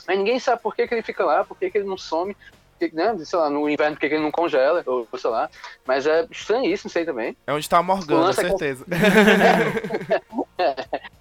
[0.07, 2.35] Mas ninguém sabe por que, que ele fica lá, por que, que ele não some,
[2.79, 5.49] que, né, sei lá, no inverno por que, ele não congela, ou sei lá.
[5.85, 7.37] Mas é estranho isso, não sei também.
[7.47, 8.85] É onde tá a Morgana, O lance é certeza.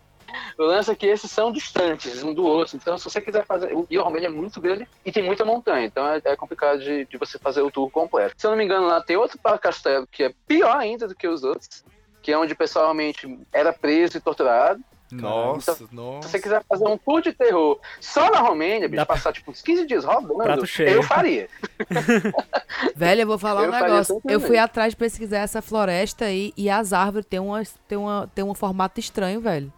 [0.63, 2.77] O lance é que esses são distantes um do outro.
[2.77, 3.73] Então, se você quiser fazer.
[3.75, 5.87] O Rio Romênia é muito grande e tem muita montanha.
[5.87, 8.35] Então, é, é complicado de, de você fazer o tour completo.
[8.37, 11.27] Se eu não me engano, lá tem outro castelo que é pior ainda do que
[11.27, 11.85] os outros.
[12.23, 14.81] Que é onde o pessoal realmente era preso e torturado.
[15.11, 16.27] Nossa, Se nossa.
[16.27, 19.51] você quiser fazer um tour de terror só na Romênia, bicho, Dá pra- passar tipo
[19.51, 20.89] uns 15 dias rodando, Prato cheio.
[20.89, 21.51] eu faria.
[22.97, 24.23] Velho, eu vou falar Eu um negócio.
[24.27, 28.31] Eu fui atrás de pesquisar essa floresta aí e as árvores têm, uma, têm, uma,
[28.35, 29.71] têm um formato estranho, velho.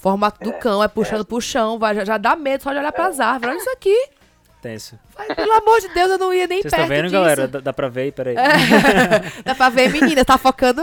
[0.00, 2.90] Formato do cão, é puxando pro chão, vai, já, já dá medo só de olhar
[2.90, 3.54] pras árvores.
[3.54, 4.08] Olha isso aqui.
[4.62, 4.98] Tenso.
[5.14, 7.12] Vai, pelo amor de Deus, eu não ia nem Vocês perto estão vendo, disso.
[7.14, 7.46] galera?
[7.46, 8.34] Dá, dá pra ver aí, peraí.
[9.44, 10.82] Dá pra ver, menina, tá focando.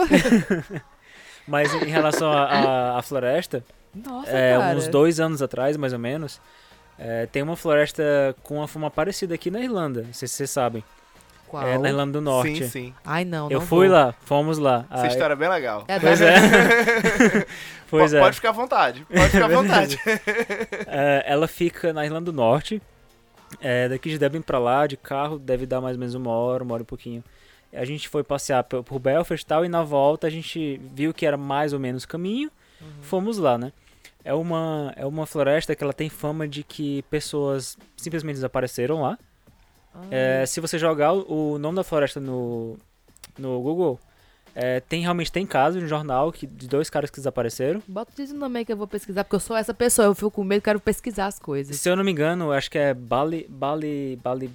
[1.47, 4.77] Mas em relação à floresta, Nossa, é, cara.
[4.77, 6.39] uns dois anos atrás, mais ou menos,
[6.99, 10.03] é, tem uma floresta com uma forma parecida aqui na Irlanda.
[10.03, 10.83] Não sei se vocês sabem.
[11.47, 11.65] Qual?
[11.65, 12.63] É na Irlanda do Norte.
[12.65, 12.93] Sim, sim.
[13.05, 13.95] Ai, não, Eu não fui vou.
[13.97, 14.85] lá, fomos lá.
[14.91, 15.85] Essa Ah, história é bem legal.
[15.87, 16.35] É, Pois é.
[17.89, 18.21] pois Po- é.
[18.21, 19.05] Pode ficar à vontade.
[19.09, 19.99] Pode ficar à vontade.
[20.87, 22.81] É, ela fica na Irlanda do Norte.
[23.61, 26.63] É, daqui de Dublin pra lá, de carro, deve dar mais ou menos uma hora,
[26.63, 27.23] uma hora e pouquinho.
[27.73, 31.13] A gente foi passear por, por Belfast e tal, e na volta a gente viu
[31.13, 32.51] que era mais ou menos caminho.
[33.01, 33.71] Fomos lá, né?
[34.23, 39.17] É uma, é uma floresta que ela tem fama de que pessoas simplesmente desapareceram lá.
[40.11, 42.77] É, se você jogar o, o nome da floresta no,
[43.37, 43.99] no Google,
[44.55, 47.81] é, tem realmente tem casos no jornal que, de dois caras que desapareceram.
[47.87, 50.15] Bota diz o nome aí que eu vou pesquisar, porque eu sou essa pessoa, eu
[50.15, 51.75] fico com medo, quero pesquisar as coisas.
[51.77, 54.51] Se eu não me engano, acho que é Bali, Bali, Bali,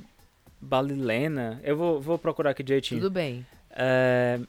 [0.60, 1.60] Balilena.
[1.62, 3.00] Eu vou, vou procurar aqui direitinho.
[3.00, 3.46] Tudo bem.
[3.70, 4.40] É,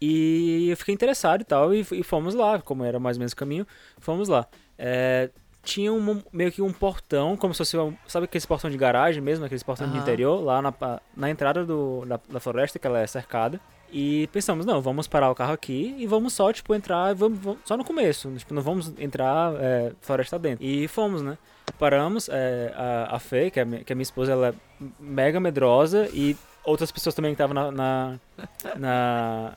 [0.00, 3.32] e eu fiquei interessado e tal, e, e fomos lá, como era mais ou menos
[3.32, 3.66] o caminho,
[3.98, 4.46] fomos lá.
[4.78, 5.30] É,
[5.64, 9.22] tinha um, meio que um portão, como se fosse, um- sabe aquele portão de garagem
[9.22, 10.02] mesmo, aquele portão de Aham.
[10.02, 10.72] interior, lá na,
[11.16, 13.60] na entrada do, da, da floresta, que ela é cercada.
[13.92, 17.60] E pensamos, não, vamos parar o carro aqui e vamos só, tipo, entrar, vamos, vamos-
[17.64, 20.64] só no começo, tipo, não vamos entrar é, floresta dentro.
[20.64, 21.38] E fomos, né?
[21.78, 24.54] Paramos, é, a, a Fê, que é, que é minha esposa, ela é
[24.98, 28.18] mega medrosa e outras pessoas também que estavam na, na,
[28.76, 29.52] na,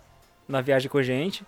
[0.47, 1.43] na viagem com a gente,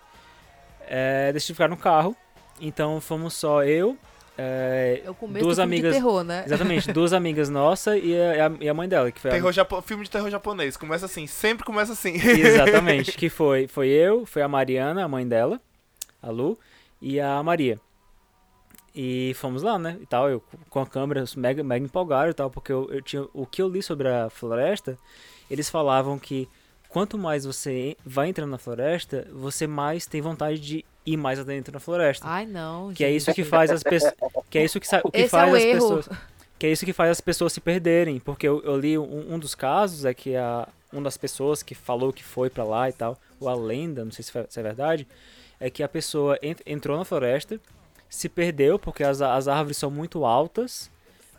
[0.88, 2.16] é, decidiram ficar no carro.
[2.60, 3.96] Então fomos só eu,
[4.42, 6.42] é, Eu com medo Duas do filme amigas- de terror, né?
[6.46, 9.82] exatamente, duas amigas nossas e a, e a mãe dela, que foi a, Terror japo-
[9.82, 10.76] Filme de terror japonês.
[10.76, 11.26] Começa assim.
[11.26, 12.14] Sempre começa assim.
[12.16, 15.60] Exatamente, que foi, foi eu, foi a Mariana, a mãe dela,
[16.22, 16.58] a Lu,
[17.02, 17.78] e a Maria.
[18.94, 22.50] E fomos lá, né, e tal, eu com a câmera mega, mega empolgado e tal,
[22.50, 24.98] porque eu, eu tinha, o que eu li sobre a floresta,
[25.48, 26.48] eles falavam que
[26.88, 31.72] quanto mais você vai entrando na floresta, você mais tem vontade de ir mais adentro
[31.72, 32.26] na floresta.
[32.28, 32.92] Ai, não.
[32.92, 33.16] que é gente.
[33.16, 34.12] isso que faz as pessoas,
[34.50, 35.74] que é isso que o que Esse é faz o as erro.
[35.96, 36.08] pessoas,
[36.58, 39.38] que é isso que faz as pessoas se perderem, porque eu, eu li um, um
[39.38, 42.92] dos casos é que a uma das pessoas que falou que foi pra lá e
[42.92, 45.06] tal, ou a lenda, não sei se, foi- se é verdade,
[45.60, 47.60] é que a pessoa ent- entrou na floresta,
[48.08, 50.90] se perdeu porque as, as árvores são muito altas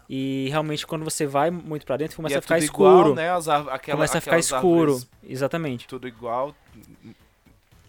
[0.10, 2.89] e realmente quando você vai muito pra dentro começa E é a ficar tudo escuro,
[3.12, 3.30] Igual, né?
[3.30, 5.86] As aquela- começa a ficar escuro, árvores exatamente.
[5.88, 6.56] Tudo igual.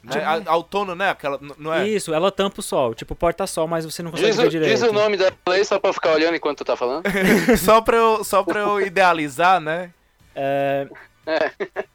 [0.02, 0.20] Né?
[0.24, 1.10] A- Autônomo, né?
[1.10, 1.86] Aquela, não é?
[1.88, 4.48] Isso, ela tampa o sol, tipo pode estar sol, mas você não consegue Diz, ver
[4.48, 4.72] direito.
[4.72, 7.04] diz o nome da lei só pra ficar olhando enquanto tu tá falando.
[7.64, 9.90] só, pra eu, só pra eu idealizar, né?
[10.34, 10.88] É,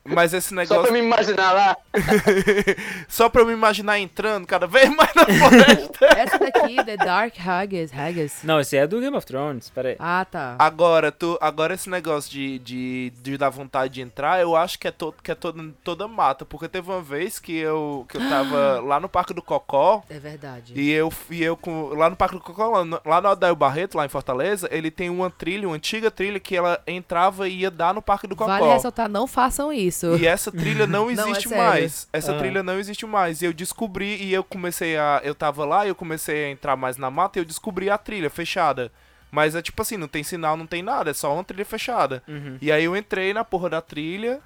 [0.05, 0.83] Mas esse Só negócio.
[0.83, 1.77] pra me imaginar lá.
[3.07, 6.05] Só pra eu me imaginar entrando cada vez mais na floresta.
[6.17, 7.91] Essa daqui, The Dark Haggis.
[7.93, 8.43] Haggis.
[8.43, 9.95] não, esse é do Game of Thrones, pera aí.
[9.99, 10.55] Ah, tá.
[10.57, 14.87] Agora, tu, agora esse negócio de, de, de dar vontade de entrar, eu acho que
[14.87, 16.45] é, to, que é toda, toda mata.
[16.45, 20.03] Porque teve uma vez que eu, que eu tava lá no Parque do Cocó.
[20.09, 20.73] É verdade.
[20.75, 23.55] E eu, e eu com, lá no Parque do Cocó, lá no, lá no Adair
[23.55, 27.59] Barreto, lá em Fortaleza, ele tem uma trilha, uma antiga trilha que ela entrava e
[27.59, 28.47] ia dar no Parque do Cocó.
[28.47, 30.15] Vale ressaltar, não façam isso.
[30.17, 32.07] E essa trilha não Não, é existe mais.
[32.13, 32.39] Essa Aham.
[32.39, 33.41] trilha não existe mais.
[33.41, 35.21] E eu descobri, e eu comecei a.
[35.23, 37.97] Eu tava lá e eu comecei a entrar mais na mata e eu descobri a
[37.97, 38.91] trilha fechada.
[39.31, 42.23] Mas é tipo assim, não tem sinal, não tem nada, é só uma trilha fechada.
[42.27, 42.57] Uhum.
[42.61, 44.39] E aí eu entrei na porra da trilha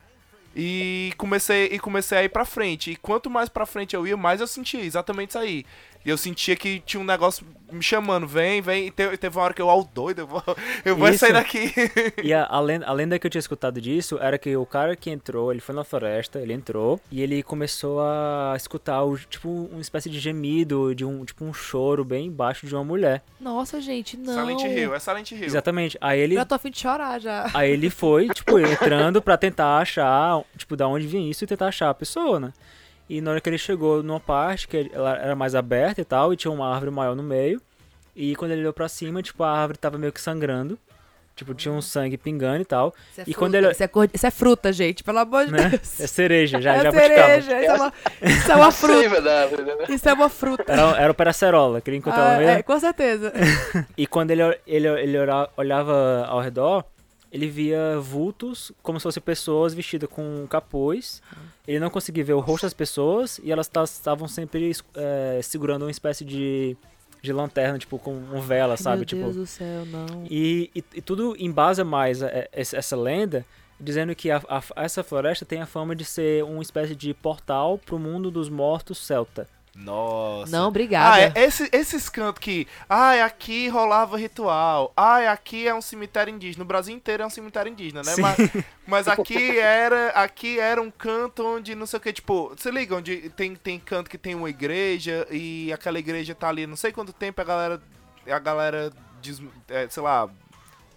[0.56, 2.92] e comecei, e comecei a ir pra frente.
[2.92, 5.66] E quanto mais pra frente eu ia, mais eu sentia exatamente isso aí.
[6.06, 8.88] E eu sentia que tinha um negócio me chamando, vem, vem.
[8.88, 10.44] E te- teve uma hora que eu, ao doido, eu vou,
[10.84, 11.20] eu vou Isso.
[11.20, 11.72] sair daqui.
[12.24, 14.96] E a, a, lenda, a lenda que eu tinha escutado disso era que o cara
[14.96, 19.48] que entrou, ele foi na floresta, ele entrou e ele começou a escutar o, tipo
[19.72, 23.24] uma espécie de gemido, de um tipo um choro bem baixo de uma mulher.
[23.40, 24.34] Nossa, gente, não.
[24.34, 25.44] Silent Hill, é Silent Hill.
[25.46, 25.98] Exatamente.
[26.02, 27.50] Aí ele Já tô afim de chorar já.
[27.54, 31.68] Aí ele foi, tipo, entrando pra tentar achar, tipo, da onde vinha isso e tentar
[31.68, 32.54] achar a pessoa, né?
[33.14, 36.32] E na hora que ele chegou numa parte que ela era mais aberta e tal,
[36.32, 37.62] e tinha uma árvore maior no meio.
[38.16, 40.80] E quando ele olhou pra cima, tipo, a árvore tava meio que sangrando.
[41.36, 42.94] Tipo, tinha um sangue pingando e tal.
[43.12, 45.46] Isso é E fruta, quando ele- isso, é cor- isso é fruta, gente, pelo amor
[45.46, 45.70] de Né?
[45.70, 46.00] Deus.
[46.00, 49.22] É cereja, já, é já cereja, isso é uma, isso é uma fruta.
[49.22, 49.86] Né?
[49.90, 50.72] Isso é uma fruta.
[50.72, 52.52] Era, era o peracerola, queria encontrar ela Ah, mesmo.
[52.60, 53.34] é, com certeza.
[53.98, 55.18] E quando ele, ele, ele
[55.58, 56.84] olhava ao redor,
[57.32, 61.22] ele via vultos como se fossem pessoas vestidas com capuz.
[61.68, 65.84] Ele não conseguia ver o rosto das pessoas e elas ta- estavam sempre eh, segurando
[65.84, 66.76] uma espécie de,
[67.22, 68.98] de lanterna, tipo, com um vela, sabe?
[68.98, 70.26] Meu tipo, Deus do céu, não.
[70.30, 73.46] e, e, e tudo embasa mais eh, essa essa lenda,
[73.80, 77.78] dizendo que a- a- essa floresta tem a fama de ser uma espécie de portal
[77.78, 79.48] pro mundo dos mortos celta.
[79.74, 80.52] Nossa.
[80.52, 81.16] Não, obrigada.
[81.16, 82.68] Ah, é, esse, esses cantos que.
[82.90, 84.92] Ai, aqui rolava ritual.
[84.98, 86.64] Ai, aqui é um cemitério indígena.
[86.64, 88.14] No Brasil inteiro é um cemitério indígena, né?
[88.14, 88.22] Sim.
[88.22, 88.38] Mas,
[88.86, 90.10] mas aqui era.
[90.10, 93.80] Aqui era um canto onde não sei o que, tipo, você liga, onde tem, tem
[93.80, 97.46] canto que tem uma igreja e aquela igreja tá ali não sei quanto tempo a
[97.46, 97.82] galera.
[98.30, 98.92] A galera.
[99.22, 100.30] Des, é, sei lá.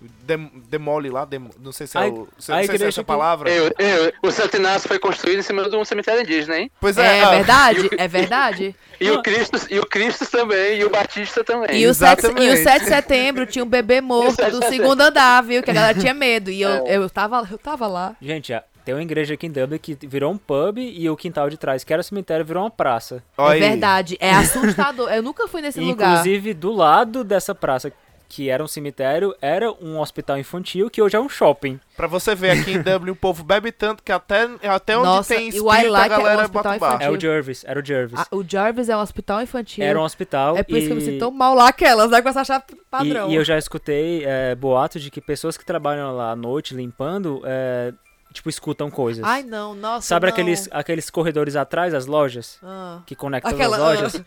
[0.00, 2.64] Dem- demole lá, dem- não sei se é, o, se, a não sei se é
[2.64, 3.50] igreja essa que- palavra.
[3.50, 6.70] Eu, eu, o Santo Inácio foi construído em cima de um cemitério indígena, hein?
[6.80, 7.90] Pois É, é, ah, verdade?
[7.96, 8.74] É verdade?
[9.00, 11.80] E o Cristo, e o Cristo também, e o Batista também.
[11.80, 12.62] E o, 7, e o Exatamente.
[12.62, 15.62] 7 de setembro tinha um bebê morto do segundo andar, viu?
[15.62, 16.50] Que a galera tinha medo.
[16.50, 16.96] E eu, É.
[16.96, 18.14] eu, tava, eu tava lá.
[18.22, 21.48] Gente, ah, tem uma igreja aqui em Dublin que virou um pub e o quintal
[21.50, 23.22] de trás, que era cemitério, virou uma praça.
[23.36, 24.16] olha é verdade.
[24.20, 25.10] É assustador.
[25.12, 26.10] Eu nunca fui nesse E, lugar.
[26.12, 27.90] inclusive, do lado dessa praça,
[28.34, 31.78] que era um cemitério, era um hospital infantil, que hoje é um shopping.
[31.96, 35.36] Pra você ver aqui em Dublin, o povo bebe tanto que até, até onde Nossa,
[35.36, 36.98] tem o espírito like a é um galera bota o bar.
[37.00, 38.18] É o Jervis, era o Jervis.
[38.18, 39.84] Ah, o Jarvis é um hospital infantil.
[39.84, 40.88] Era um hospital É por isso e...
[40.88, 42.20] que eu me sinto tão mal lá aquelas, né?
[42.20, 43.30] Com essa chave padrão.
[43.30, 46.74] E, e eu já escutei é, boatos de que pessoas que trabalham lá à noite
[46.74, 47.94] limpando, é,
[48.32, 49.22] tipo, escutam coisas.
[49.22, 50.08] Ai, não, nossa.
[50.08, 50.32] Sabe não.
[50.32, 52.58] aqueles, aqueles corredores atrás das lojas?
[52.64, 52.98] Ah.
[53.06, 54.24] Que conectam Aquela- as lojas?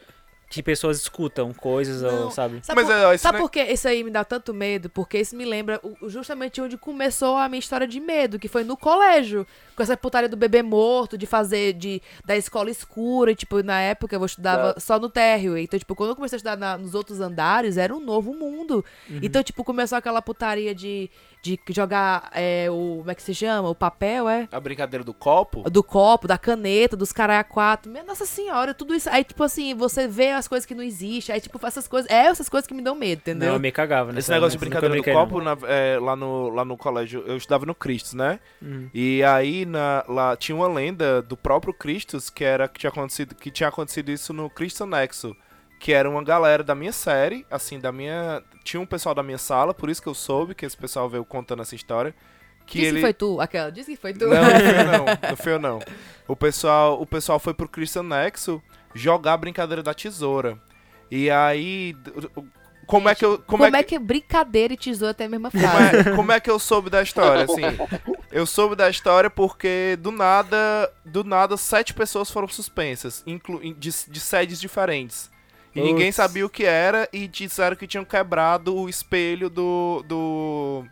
[0.50, 2.32] Que pessoas escutam coisas, ou, Não.
[2.32, 2.62] sabe?
[2.64, 4.90] Sabe, Mas, por, é, sabe não é- por que isso aí me dá tanto medo?
[4.90, 8.78] Porque isso me lembra justamente onde começou a minha história de medo, que foi no
[8.78, 9.46] colégio.
[9.76, 13.32] Com essa putaria do bebê morto, de fazer, de da escola escura.
[13.32, 15.58] E, tipo, na época eu estudava só no térreo.
[15.58, 18.86] Então, tipo, quando eu comecei a estudar na- nos outros andares, era um novo mundo.
[19.22, 21.12] Então, tipo, começou aquela putaria de,
[21.48, 22.98] de jogar é, o.
[23.00, 23.70] Como é que se chama?
[23.70, 24.48] O papel, é?
[24.52, 25.70] A brincadeira do copo.
[25.70, 27.90] Do copo, da caneta, dos carai a quatro.
[27.92, 29.10] Minha nossa senhora, tudo isso.
[29.10, 31.34] Aí, tipo assim, você vê as coisas que não existem.
[31.34, 32.10] Aí, tipo, essas coisas.
[32.12, 33.48] É essas coisas que me dão medo, entendeu?
[33.50, 36.50] Não, eu me cagava nessa Esse negócio de brincadeira do copo, na- é, lá, no,
[36.50, 38.40] lá no colégio, eu estudava no Cristos, né?
[38.62, 38.90] Uhum.
[38.94, 43.36] E aí na- lá tinha uma lenda do próprio Cristos que era que tinha acontecido,
[43.36, 45.36] que tinha acontecido isso no Cristo Nexo.
[45.80, 48.42] Que era uma galera da minha série, assim, da minha.
[48.64, 51.24] Tinha um pessoal da minha sala, por isso que eu soube que esse pessoal veio
[51.24, 52.14] contando essa história.
[52.66, 52.96] Que ele.
[52.96, 53.72] que foi tu, aquela.
[53.72, 54.28] Disse que foi tu.
[54.28, 55.06] Não, não foi eu não.
[55.30, 55.80] Não foi eu não.
[56.28, 58.62] O pessoal, o pessoal foi pro Christian Nexo
[58.94, 60.58] jogar a brincadeira da tesoura.
[61.10, 61.96] E aí.
[62.86, 63.38] Como é que eu.
[63.40, 63.98] Como, Como, é é, que.
[63.98, 65.98] que brincadeira e tesoura tem a mesma Como frase?
[65.98, 67.62] é, como é que eu soube da história, assim?
[68.32, 73.92] Eu soube da história porque do nada, do nada, sete pessoas foram suspensas, inclu de,
[74.08, 75.30] de sedes diferentes.
[75.78, 80.84] E ninguém sabia o que era e disseram que tinham quebrado o espelho do, do,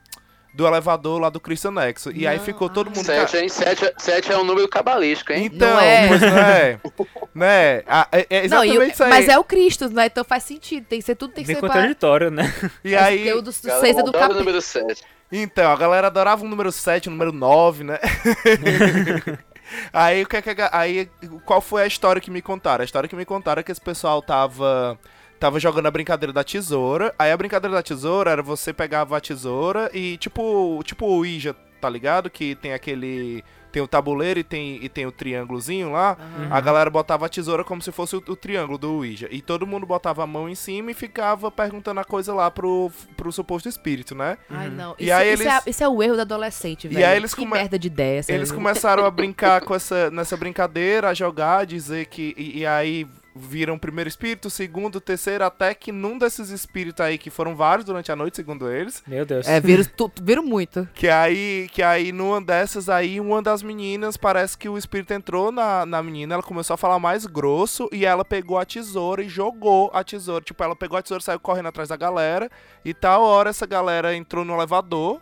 [0.53, 2.11] do elevador lá do Christian Nexo.
[2.15, 3.03] E aí Não, ficou todo mundo...
[3.05, 3.49] Sete, hein?
[3.49, 5.45] Sete, sete é um número cabalístico, hein?
[5.45, 6.07] Então, Não é?
[6.07, 6.79] pois não é.
[7.33, 7.83] né?
[7.87, 9.09] Ah, É, é Não, exatamente e o- isso aí.
[9.09, 10.05] mas é o Cristo, né?
[10.05, 10.85] Então faz sentido.
[10.85, 11.69] Tem que ser tudo, tem que Bem ser pra...
[11.69, 12.53] contraditório, né?
[12.83, 14.39] E aí, o dos Galera, seis é do adoro o capeta.
[14.39, 15.03] número 7.
[15.31, 17.99] então, a galera adorava o número 7, o número 9, né?
[19.93, 21.09] aí, o que é que a- aí,
[21.45, 22.81] qual foi a história que me contaram?
[22.81, 24.97] A história que me contaram é que esse pessoal tava
[25.39, 27.13] tava jogando a brincadeira da tesoura.
[27.19, 31.53] Aí a brincadeira da tesoura era você pegava a tesoura e tipo, tipo o Ija,
[31.81, 32.29] tá ligado?
[32.29, 33.43] Que tem aquele
[33.75, 36.15] tem o tabuleiro e tem, e tem o triângulozinho lá.
[36.49, 39.27] A galera botava a tesoura como se fosse o, o triângulo do Ouija.
[39.29, 42.89] E todo mundo botava a mão em cima e ficava perguntando a coisa lá pro,
[43.17, 44.37] pro suposto espírito, né?
[44.49, 44.95] Ai, não.
[44.97, 47.05] E Isso, aí isso eles- é, isso é o erro do adolescente, velho.
[47.05, 51.09] aí eles que come- merda de ideia Eles começaram a brincar com essa, nessa brincadeira,
[51.09, 52.33] a jogar, a dizer que.
[52.37, 53.05] E, e aí
[53.35, 57.83] viram o primeiro espírito, segundo, terceiro, até que num desses espíritos aí, que foram vários
[57.85, 59.03] durante a noite, segundo eles.
[59.05, 59.45] Meu Deus.
[59.47, 60.87] É, viram, tu- viram muito.
[60.93, 65.51] Que aí, que aí numa dessas aí, uma das meninas, parece que o espírito entrou
[65.51, 69.27] na, na menina, ela começou a falar mais grosso e ela pegou a tesoura e
[69.27, 70.43] jogou a tesoura.
[70.43, 72.49] Tipo, ela pegou a tesoura e saiu correndo atrás da galera.
[72.85, 75.19] E tal hora essa galera entrou no elevador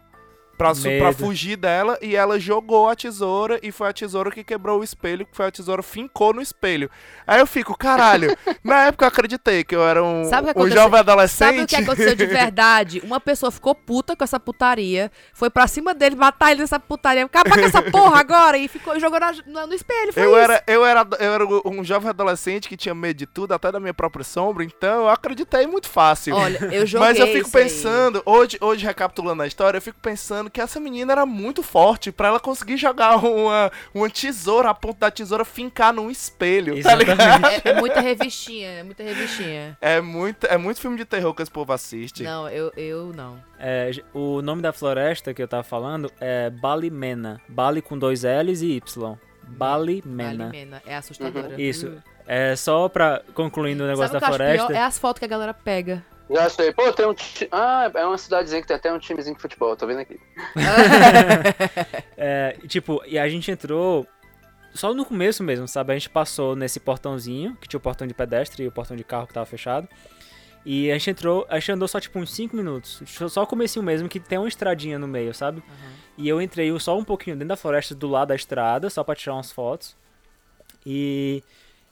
[0.65, 4.43] pra, su- pra fugir dela e ela jogou a tesoura e foi a tesoura que
[4.43, 6.89] quebrou o espelho, que foi a tesoura que fincou no espelho.
[7.27, 10.59] Aí eu fico, caralho, na época eu acreditei que eu era um, Sabe o que
[10.61, 11.47] um jovem adolescente.
[11.49, 13.01] Sabe o que aconteceu de verdade?
[13.03, 17.25] Uma pessoa ficou puta com essa putaria, foi pra cima dele, matar ele nessa putaria,
[17.25, 20.13] acabar com essa porra agora e ficou jogou na- no, no espelho.
[20.13, 20.39] Foi Eu isso.
[20.39, 23.79] era, eu, era, eu era um jovem adolescente que tinha medo de tudo, até da
[23.79, 26.35] minha própria sombra, então eu acreditei muito fácil.
[26.35, 27.63] Olha, eu joguei Mas eu fico aí.
[27.63, 32.11] pensando, hoje, hoje recapitulando a história, eu fico pensando que essa menina era muito forte
[32.11, 36.93] pra ela conseguir jogar uma, uma tesoura, a ponta da tesoura fincar num espelho, tá.
[37.65, 39.75] É, é muita revistinha, é muita revistinha.
[39.81, 42.23] É muito, é muito filme de terror que esse povo assiste.
[42.23, 43.43] Não, eu, eu não.
[43.59, 47.41] É, o nome da floresta que eu tava falando é Balimena.
[47.49, 49.17] Bali com dois L's e Y.
[49.47, 50.45] Balimena.
[50.45, 51.59] Alimena, é assustadora.
[51.59, 51.87] Isso.
[51.87, 51.97] Hum.
[52.25, 54.67] É só pra concluindo o negócio Sabe da floresta.
[54.67, 54.77] pior?
[54.77, 56.03] É as fotos que a galera pega.
[56.29, 56.71] Já sei.
[56.73, 57.13] Pô, tem um.
[57.13, 60.19] ti- Ah, é uma cidadezinha que tem até um timezinho de futebol, tô vendo aqui.
[62.17, 64.07] É, tipo, e a gente entrou
[64.73, 65.91] só no começo mesmo, sabe?
[65.91, 69.03] A gente passou nesse portãozinho, que tinha o portão de pedestre e o portão de
[69.03, 69.87] carro que tava fechado.
[70.65, 73.01] E a gente entrou, a gente andou só tipo uns 5 minutos.
[73.29, 75.61] Só o comecinho mesmo, que tem uma estradinha no meio, sabe?
[76.17, 79.13] E eu entrei só um pouquinho dentro da floresta do lado da estrada, só pra
[79.15, 79.95] tirar umas fotos.
[80.85, 81.43] E,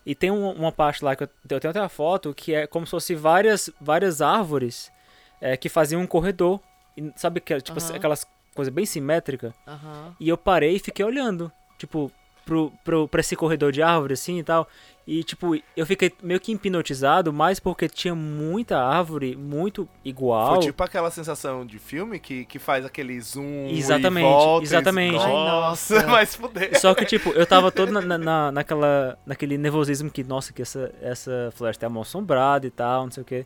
[0.05, 2.65] e tem um- uma parte lá que eu, eu tenho até uma foto que é
[2.67, 4.91] como se fosse várias, várias árvores
[5.39, 6.59] é, que faziam um corredor.
[6.97, 7.95] E sabe que tipo, Aham.
[7.95, 9.53] aquelas coisas bem simétricas?
[9.67, 10.15] Aham.
[10.19, 12.11] E eu parei e fiquei olhando, tipo,
[12.45, 14.67] pro, pro, pra esse corredor de árvore, assim e tal.
[15.05, 20.55] E, tipo, eu fiquei meio que hipnotizado, mas porque tinha muita árvore, muito igual.
[20.55, 24.63] Foi tipo aquela sensação de filme que, que faz aquele zoom Exatamente, e volta.
[24.65, 25.17] exatamente.
[25.17, 26.79] Ai, Nossa, mas fuder.
[26.79, 30.93] Só que, tipo, eu tava todo na, na, naquela, naquele nervosismo que, nossa, que essa,
[31.01, 33.45] essa floresta é mal assombrada e tal, não sei o quê.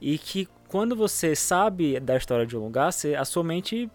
[0.00, 3.90] E que quando você sabe da história de um lugar, você, a sua mente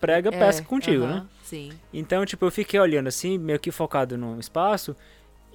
[0.00, 1.26] prega É, pesca contigo, aham, né?
[1.42, 1.70] Sim.
[1.92, 4.94] Então, tipo, eu fiquei olhando assim, meio que focado no espaço.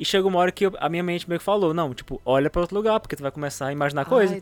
[0.01, 2.49] E chegou uma hora que eu- a minha mente meio que falou, não, tipo, olha
[2.49, 4.33] pra outro lugar, porque tu vai começar a imaginar coisa.
[4.33, 4.41] Ai.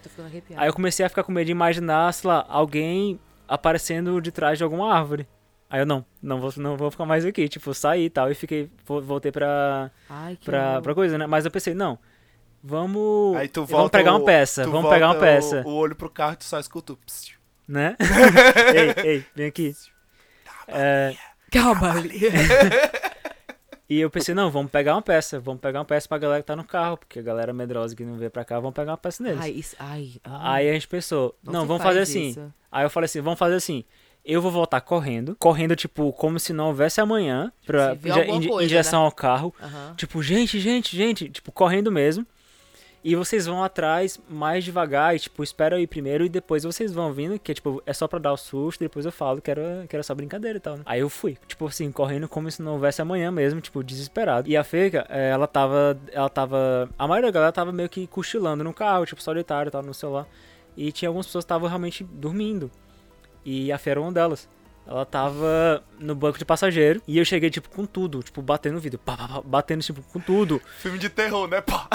[0.56, 4.58] Aí eu comecei a ficar com medo de imaginar, sei lá, alguém aparecendo de trás
[4.58, 5.28] de alguma árvore.
[5.70, 7.50] Aí eu, não, não vou, não vou ficar mais aqui.
[7.50, 11.28] Tipo, saí e tal, e fiquei, vo- voltei pra, Ai, que pra, pra coisa, né?
[11.28, 12.00] Mas eu pensei, não,
[12.64, 15.74] vamos, Aí tu vamos pegar uma o- peça, tu vamos pegar uma peça, O, o
[15.76, 17.00] olho pro carro e tu só escuta o
[17.68, 17.98] né?
[19.04, 19.76] ei, ei, vem aqui.
[20.70, 21.14] É,
[21.52, 21.96] Calma.
[23.90, 26.48] E eu pensei, não, vamos pegar uma peça, vamos pegar uma peça pra galera que
[26.48, 28.98] tá no carro, porque a galera medrosa que não veio pra cá, vamos pegar uma
[28.98, 29.40] peça neles.
[29.42, 32.30] Ai, isso, ai, ai, Aí a gente pensou, não, se vamos faz fazer assim.
[32.30, 32.54] isso.
[32.72, 33.84] Aí eu falei assim, vamos fazer assim.
[34.24, 37.98] Eu vou voltar correndo, correndo, tipo, como se não houvesse amanhã, pra,
[38.28, 39.56] em, em coisa, direção ao carro.
[39.60, 39.96] Aham.
[39.98, 42.28] Tipo, gente, gente, gente, tipo, correndo mesmo.
[43.02, 47.14] E vocês vão atrás mais devagar e, tipo, espera ir primeiro e depois vocês vão
[47.14, 49.96] vindo, que, tipo, é só pra dar o susto, depois eu falo que era, que
[49.96, 50.84] era só brincadeira e tal, né?
[50.86, 54.50] Aí eu fui, tipo assim, correndo como se não houvesse amanhã mesmo, tipo, desesperado.
[54.50, 58.06] E a Feica, eh, ela tava, ela tava, a maioria da galera tava meio que
[58.06, 60.28] cochilando no carro, tipo, solitário e tal, no celular.
[60.76, 62.70] E tinha algumas pessoas que estavam realmente dormindo.
[63.46, 64.50] E a Fê era uma delas.
[64.90, 68.80] Ela tava no banco de passageiro e eu cheguei, tipo, com tudo, tipo, batendo no
[68.80, 70.60] vidro, pá, pá, pá, batendo, tipo, com tudo.
[70.80, 71.88] Filme de terror, né, pá?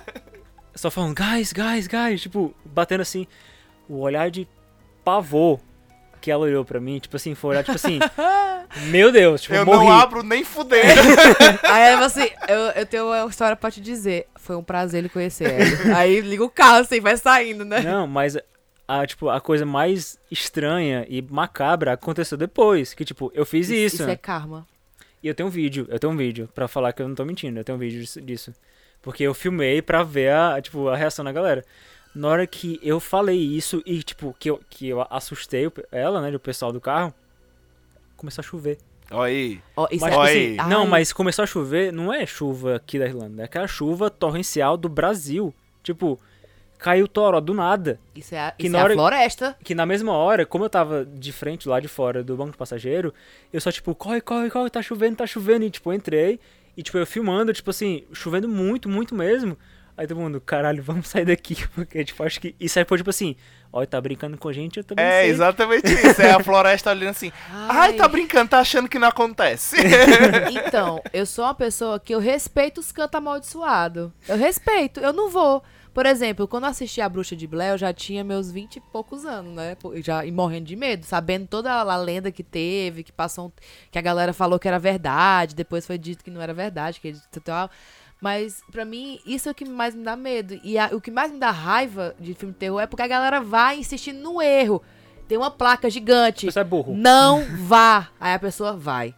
[0.74, 3.26] Só falando, guys, guys, guys, tipo, batendo assim,
[3.86, 4.48] o olhar de
[5.04, 5.60] pavor
[6.18, 7.98] que ela olhou pra mim, tipo assim, foi olhar, tipo assim,
[8.88, 9.84] meu Deus, tipo, Eu morri.
[9.84, 10.82] não abro nem fudendo.
[11.70, 14.28] Aí ela assim, eu, eu tenho uma história pra te dizer.
[14.36, 15.98] Foi um prazer ele conhecer ela.
[15.98, 17.80] Aí liga o carro assim, vai saindo, né?
[17.82, 18.38] Não, mas
[18.86, 23.96] a, tipo, a coisa mais estranha e macabra aconteceu depois, que tipo, eu fiz isso,
[24.02, 24.66] Isso é karma.
[25.22, 27.24] e eu tenho um vídeo, eu tenho um vídeo pra falar que eu não tô
[27.24, 28.52] mentindo, eu tenho um vídeo disso.
[29.00, 31.64] Porque eu filmei pra ver a, tipo, a reação da galera.
[32.14, 36.34] Na hora que eu falei isso e, tipo, que eu, que eu assustei ela, né,
[36.34, 37.12] o pessoal do carro,
[38.16, 38.78] começou a chover.
[39.10, 39.60] Olha aí.
[39.76, 40.30] Ó, isso Mas, é tipo Oi.
[40.30, 40.68] assim, Ai.
[40.70, 44.76] não, mas começou a chover, não é chuva aqui da Irlanda, é aquela chuva torrencial
[44.76, 45.52] do Brasil.
[45.82, 46.18] Tipo,
[46.78, 47.98] caiu toró do nada.
[48.14, 49.56] Isso é, a- que isso na é hora- a floresta.
[49.64, 52.58] Que na mesma hora, como eu tava de frente lá de fora do banco de
[52.58, 53.12] passageiro,
[53.52, 55.64] eu só, tipo, corre, corre, corre, tá chovendo, tá chovendo.
[55.64, 56.38] E, tipo, eu entrei
[56.76, 59.56] e, tipo, eu filmando, tipo assim, chovendo muito, muito mesmo.
[59.96, 61.56] Aí todo mundo, caralho, vamos sair daqui.
[61.74, 62.54] Porque, tipo, acho que.
[62.58, 63.36] Isso aí foi, tipo assim,
[63.72, 65.30] ó, tá brincando com a gente, eu também É sei.
[65.30, 66.20] exatamente isso.
[66.20, 67.30] É a floresta olhando assim.
[67.48, 69.76] Ai, tá brincando, tá achando que não acontece.
[70.66, 74.10] Então, eu sou uma pessoa que eu respeito os cantos amaldiçoados.
[74.28, 75.62] Eu respeito, eu não vou.
[75.94, 78.80] Por exemplo, quando eu assisti a Bruxa de Blair, eu já tinha meus 20 e
[78.80, 79.76] poucos anos, né?
[80.02, 83.52] Já, e morrendo de medo, sabendo toda a lenda que teve, que passou, um-
[83.92, 87.14] que a galera falou que era verdade, depois foi dito que não era verdade, que
[87.40, 87.70] tal.
[88.20, 90.58] Mas, pra mim, isso é o que mais me dá medo.
[90.64, 93.06] E a- o que mais me dá raiva de filme de terror é porque a
[93.08, 94.82] galera vai insistindo no erro.
[95.28, 96.50] Tem uma placa gigante.
[96.50, 96.94] Você é burro.
[96.96, 98.08] Não vá.
[98.18, 99.14] Aí a pessoa vai.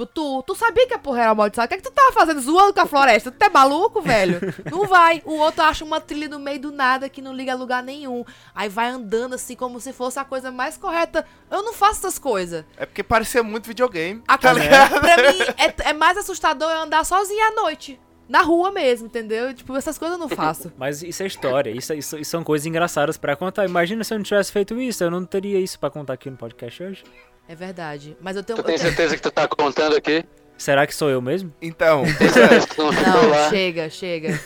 [0.00, 1.66] Tipo, tu, tu sabia que a porra era amaldiçoada?
[1.66, 2.40] O que é que tu tava fazendo?
[2.40, 3.30] Zoando com a floresta?
[3.30, 4.40] Tu é maluco, velho?
[4.70, 5.22] Não vai.
[5.26, 8.24] O outro acha uma trilha no meio do nada que não liga a lugar nenhum.
[8.54, 11.26] Aí vai andando assim como se fosse a coisa mais correta.
[11.50, 12.64] Eu não faço essas coisas.
[12.76, 14.22] É porque parecia muito videogame.
[14.26, 14.68] A tá coisa,
[15.00, 18.00] pra mim, é, é mais assustador eu andar sozinha à noite.
[18.30, 19.52] Na rua mesmo, entendeu?
[19.52, 20.72] Tipo, essas coisas eu não faço.
[20.78, 23.64] Mas isso é história, isso, isso, isso são coisas engraçadas pra contar.
[23.66, 26.36] Imagina se eu não tivesse feito isso, eu não teria isso pra contar aqui no
[26.36, 27.02] podcast hoje.
[27.48, 28.16] É verdade.
[28.20, 28.56] Mas eu tenho.
[28.56, 30.24] Tu eu tem tenho- certeza que tu tá contando aqui?
[30.56, 31.52] Será que sou eu mesmo?
[31.60, 32.04] Então,
[32.76, 34.40] tu não chega, chega.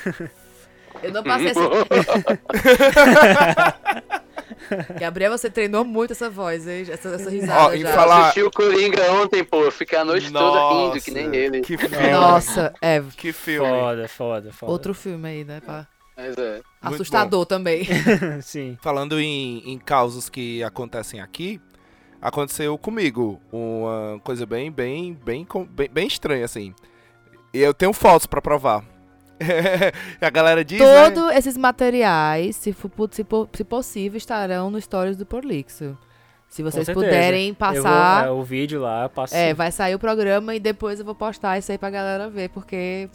[1.02, 1.60] Eu não passei essa.
[4.98, 6.86] Gabriel, você treinou muito essa voz, hein?
[6.88, 7.92] Essa, essa risada Ó, em já.
[7.92, 9.70] falar- Eu assisti o Coringa ontem, pô.
[9.70, 11.60] Fiquei a noite toda rindo, que nem Nossa, ele.
[11.60, 12.10] Que filme.
[12.12, 13.02] Nossa, é.
[13.16, 13.68] Que filme.
[13.68, 14.72] Foda, foda, foda.
[14.72, 15.60] Outro filme aí, né?
[15.60, 15.86] pá?
[16.16, 16.52] Mas é.
[16.54, 17.86] Muito Assustador também.
[18.42, 18.78] Sim.
[18.82, 21.60] Falando em, em causos que acontecem aqui,
[22.22, 26.72] aconteceu comigo uma coisa bem, bem, bem, com- bem, bem estranha, assim.
[27.52, 28.84] E eu tenho fotos pra provar.
[30.20, 31.10] a galera diz, né?
[31.10, 35.96] Todos esses materiais, se, for, se, se possível, estarão no Stories do Porlixo.
[36.48, 38.26] Se vocês puderem Eu passar.
[38.26, 39.36] vou, é, o vídeo lá, passa.
[39.36, 42.48] É, vai sair o programa e depois eu vou postar isso aí pra galera ver,
[42.50, 43.10] porque.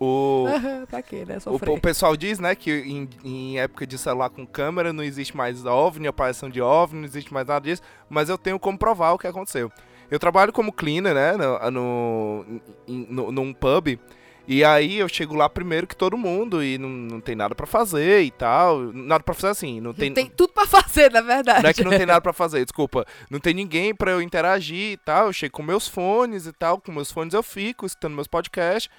[0.00, 0.46] O,
[0.88, 1.36] pra quê, né?
[1.36, 1.70] o, Sofrer.
[1.74, 5.64] o pessoal diz, né, que em, em época de celular com câmera não existe mais
[5.64, 9.18] OVNI, aparição de OVNI, não existe mais nada disso, mas eu tenho como provar o
[9.18, 9.70] que aconteceu.
[10.10, 13.98] Eu trabalho como cleaner, né, no, no, no- num pub,
[14.46, 17.66] e aí eu chego lá primeiro que todo mundo e não, não tem nada pra
[17.66, 20.12] fazer e tal, nada pra fazer assim, não tem...
[20.12, 21.62] Tem tudo pra fazer, na verdade.
[21.62, 23.04] Não é que não tem nada pra fazer, desculpa.
[23.30, 25.26] Não tem ninguém pra eu interagir e tal.
[25.26, 26.80] Eu chego com meus fones e tal.
[26.80, 28.90] Com meus fones eu fico, escutando meus podcasts.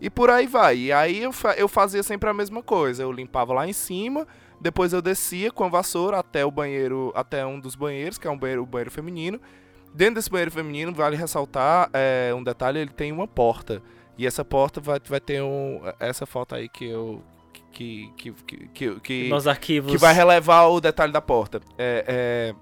[0.00, 0.76] E por aí vai.
[0.76, 3.02] E aí eu, fa- eu fazia sempre a mesma coisa.
[3.02, 4.26] Eu limpava lá em cima.
[4.60, 8.30] Depois eu descia com a vassoura até o banheiro, até um dos banheiros, que é
[8.30, 9.40] um banheiro, o banheiro feminino.
[9.94, 13.82] Dentro desse banheiro feminino, vale ressaltar é, um detalhe, ele tem uma porta.
[14.20, 17.22] E essa porta vai, vai ter um, essa foto aí que eu...
[17.72, 19.90] Que, que, que, que, que, Nos arquivos.
[19.92, 21.60] que vai relevar o detalhe da porta.
[21.78, 22.54] É, é,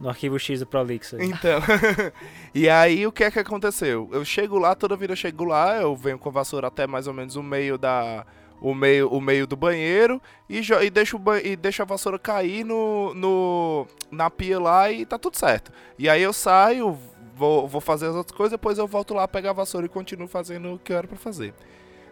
[0.00, 1.20] No arquivo X do Prolixo.
[1.20, 1.60] então,
[2.54, 4.08] e aí o que é que aconteceu?
[4.12, 7.06] Eu chego lá, toda vida eu chego lá, eu venho com a vassoura até mais
[7.06, 8.24] ou menos o meio da
[8.60, 13.12] o meio, o meio do banheiro e, e, ba- e deixo a vassoura cair no,
[13.12, 15.70] no, na pia lá e tá tudo certo.
[15.98, 16.98] E aí eu saio,
[17.34, 20.28] vou, vou fazer as outras coisas, depois eu volto lá, pegar a vassoura e continuo
[20.28, 21.54] fazendo o que eu era pra fazer.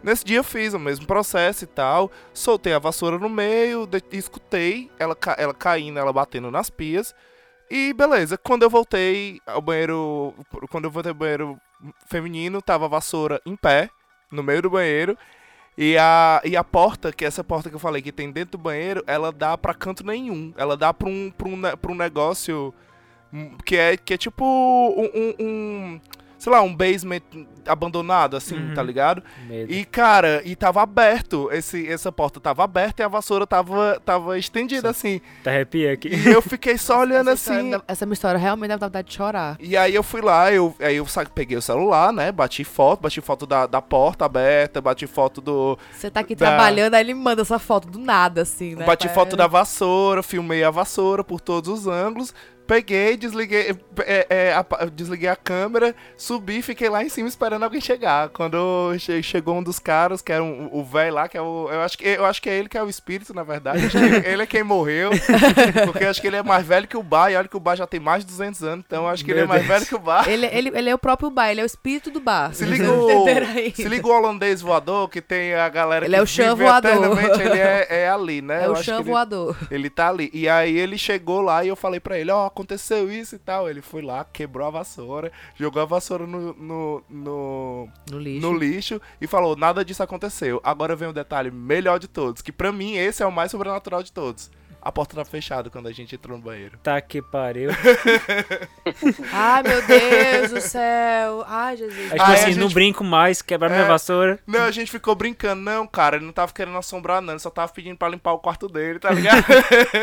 [0.03, 4.91] Nesse dia eu fiz o mesmo processo e tal, soltei a vassoura no meio, escutei
[4.99, 7.15] ela, ela caindo, ela batendo nas pias.
[7.71, 10.33] E beleza, quando eu voltei ao banheiro.
[10.69, 11.57] Quando eu voltei ao banheiro
[12.07, 13.89] feminino, tava a vassoura em pé,
[14.31, 15.17] no meio do banheiro.
[15.77, 18.57] E a, e a porta, que é essa porta que eu falei que tem dentro
[18.57, 20.53] do banheiro, ela dá pra canto nenhum.
[20.55, 22.73] Ela dá pra um, pra um, pra um negócio
[23.65, 26.01] que é, que é tipo um, um- um,
[26.37, 27.21] Sei lá, um basement
[27.65, 28.73] abandonado, assim, Uhum.
[28.73, 29.23] tá ligado?
[29.47, 29.71] Medo.
[29.71, 31.49] E, cara, e tava aberto.
[31.53, 35.21] Esse, essa porta tava aberta e a vassoura tava, tava estendida, assim.
[35.41, 36.09] Tá arrepia aqui.
[36.09, 37.65] E eu fiquei só olhando essa assim.
[37.67, 39.55] História, essa minha história realmente dá vontade de chorar.
[39.57, 42.29] E aí eu fui lá, eu, aí eu peguei o celular, né?
[42.29, 45.79] Bati foto, bati foto da, da porta aberta, bati foto do.
[45.93, 48.85] Você tá aqui Da- trabalhando, aí ele manda essa foto do nada, assim, né?
[48.85, 52.33] bati Pra- foto da vassoura, filmei a vassoura por todos os ângulos.
[52.65, 57.81] Peguei, desliguei, é, é, a, desliguei a câmera, subi, fiquei lá em cima esperando alguém
[57.81, 58.29] chegar.
[58.29, 61.69] Quando che- chegou um dos caras, que era um- o velho lá, que é o.
[61.71, 63.85] Eu acho que, eu acho que é ele que é o espírito, na verdade.
[63.85, 65.11] Acho que ele é quem morreu.
[65.85, 67.59] Porque eu acho que ele é mais velho que o Bar, e olha que o
[67.59, 69.61] Bar já tem mais de 200 anos, então eu acho que ele é Meu mais
[69.61, 69.73] Deus.
[69.73, 70.27] velho que o Bar.
[70.29, 72.53] Ele, ele, ele é o próprio bar, ele é o espírito do bar.
[72.53, 73.25] Se liga, o,
[73.75, 76.63] se liga o holandês voador, que tem a galera Ele que é o chã vive
[76.63, 76.91] voador.
[76.91, 78.63] eternamente, ele é, é ali, né?
[78.63, 79.55] É Eu o chão que ele- voador.
[79.69, 80.29] Ele tá ali.
[80.33, 83.69] E aí ele chegou lá e eu falei pra ele, ó, aconteceu isso e tal.
[83.69, 88.41] Ele foi lá, quebrou a vassoura, jogou a vassoura no, no, no, No lixo.
[88.47, 90.61] no lixo e falou, nada disso aconteceu.
[90.63, 94.01] Agora vem o detalhe melhor de todos, que pra mim esse é o mais sobrenatural
[94.03, 94.49] de todos.
[94.85, 96.77] A porta tá fechada quando a gente entrou no banheiro.
[96.83, 97.69] Tá que pariu.
[99.31, 101.43] Ai, meu Deus do céu.
[101.47, 101.97] Ai, Jesus.
[101.97, 103.87] Aí, tipo Aí a assim, não gente- brinco mais, quebrar minha É.
[103.87, 104.39] vassoura.
[104.45, 105.61] Não, a gente ficou brincando.
[105.61, 107.33] Não, cara, ele não tava querendo assombrar, não.
[107.33, 109.43] Ele só tava pedindo pra limpar o quarto dele, tá ligado?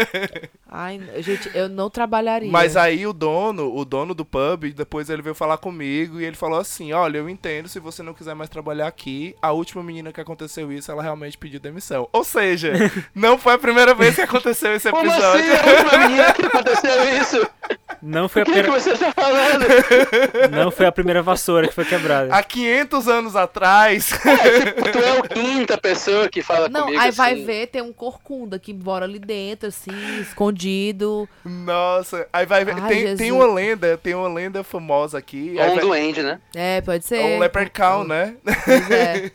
[0.66, 2.50] Ai, gente, eu não trabalharia.
[2.50, 6.36] Mas aí o dono, o dono do pub, depois ele veio falar comigo e ele
[6.36, 10.12] falou assim: Olha, eu entendo, se você não quiser mais trabalhar aqui, a última menina
[10.12, 12.08] que aconteceu isso, ela realmente pediu demissão.
[12.12, 12.72] Ou seja,
[13.14, 15.40] não foi a primeira vez que aconteceu esse Como episódio.
[15.40, 15.50] assim?
[15.50, 17.50] A última menina que aconteceu isso?
[18.02, 19.66] Não foi, O a que, que primeira, você tá falando?
[20.50, 22.34] não foi a primeira vassoura que foi quebrada.
[22.34, 24.10] Há 500 anos atrás.
[24.40, 27.44] É, tipo, tu é a quinta pessoa que fala Não, comigo aí vai assim.
[27.44, 29.90] ver, tem um corcunda que mora ali dentro, assim,
[30.20, 31.28] escondido.
[31.44, 32.74] Nossa, aí vai ver.
[32.80, 35.52] Ai, tem, tem uma lenda, tem uma lenda famosa aqui.
[35.56, 36.40] Ou aí um vai- duende, né?
[36.54, 37.20] É, pode ser.
[37.20, 38.34] um leprechaun, né?
[38.64, 39.30] Pois é.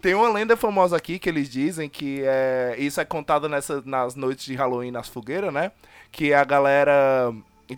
[0.00, 4.14] Tem uma lenda famosa aqui que eles dizem que é, isso é contado nessa, nas
[4.16, 5.70] noites de Halloween nas fogueiras, né?
[6.10, 7.32] Que a galera.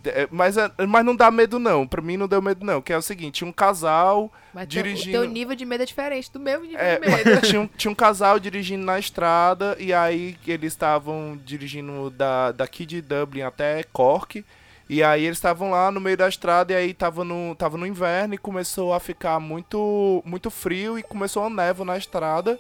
[0.05, 1.87] É, Mas, é- mas não dá medo, não.
[1.87, 2.81] Pra mim não deu medo, não.
[2.83, 4.33] Que é o seguinte: um casal.
[4.53, 7.41] Mas Dirigindo- o teu nível de medo é diferente do meu nível É, de medo.
[7.43, 12.87] tinha, um, tinha um casal dirigindo na estrada e aí eles estavam dirigindo da, daqui
[12.87, 14.45] de Dublin até Cork.
[14.89, 17.87] E aí eles estavam lá no meio da estrada e aí tava no, tava no
[17.87, 22.59] inverno e começou a ficar muito, muito frio e começou a névoa na estrada.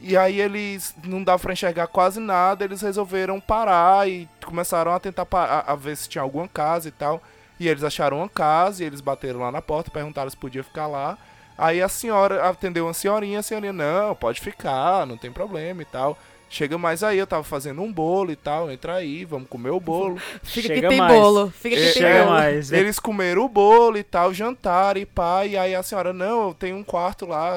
[0.00, 4.98] E aí eles não dava pra enxergar quase nada, eles resolveram parar e começaram a
[4.98, 7.22] tentar a, a ver se tinha alguma casa e tal.
[7.58, 10.86] E eles acharam uma casa e eles bateram lá na porta, perguntaram se podia ficar
[10.86, 11.18] lá.
[11.58, 15.84] Aí a senhora atendeu uma senhorinha, a senhorinha, não, pode ficar, não tem problema e
[15.84, 16.16] tal.
[16.50, 19.80] Chega mais aí, eu tava fazendo um bolo e tal, entra aí, vamos comer o
[19.80, 20.18] bolo.
[20.42, 21.12] Fica Chega que tem mais.
[21.14, 21.50] bolo.
[21.50, 22.30] Fica que É, tem Chega bolo.
[22.32, 22.68] mais.
[22.68, 26.48] vem- Eles comeram o bolo e tal, jantaram e pá, e aí a senhora, não,
[26.48, 27.54] eu tenho um quarto lá,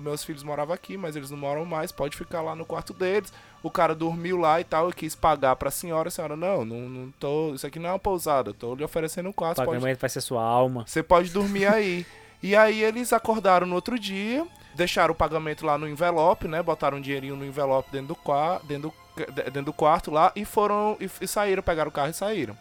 [0.00, 3.32] meus filhos moravam aqui, mas eles não moram mais, pode ficar lá no quarto deles.
[3.62, 6.88] O cara dormiu lá e tal, eu quis pagar pra senhora, a senhora, não, não,
[6.88, 9.56] não tô, isso aqui não é uma pousada, eu tô lhe oferecendo um O quarto,
[9.56, 10.84] pode pagamento vai ser sua alma.
[10.86, 12.06] você pode dormir aí.
[12.42, 16.62] E aí eles acordaram no outro dia, deixaram o pagamento lá no envelope, né?
[16.62, 20.32] Botaram um dinheirinho no envelope dentro do, qua- dentro do, de- dentro do quarto lá
[20.36, 22.56] e foram e, e saíram, pegaram o carro e saíram.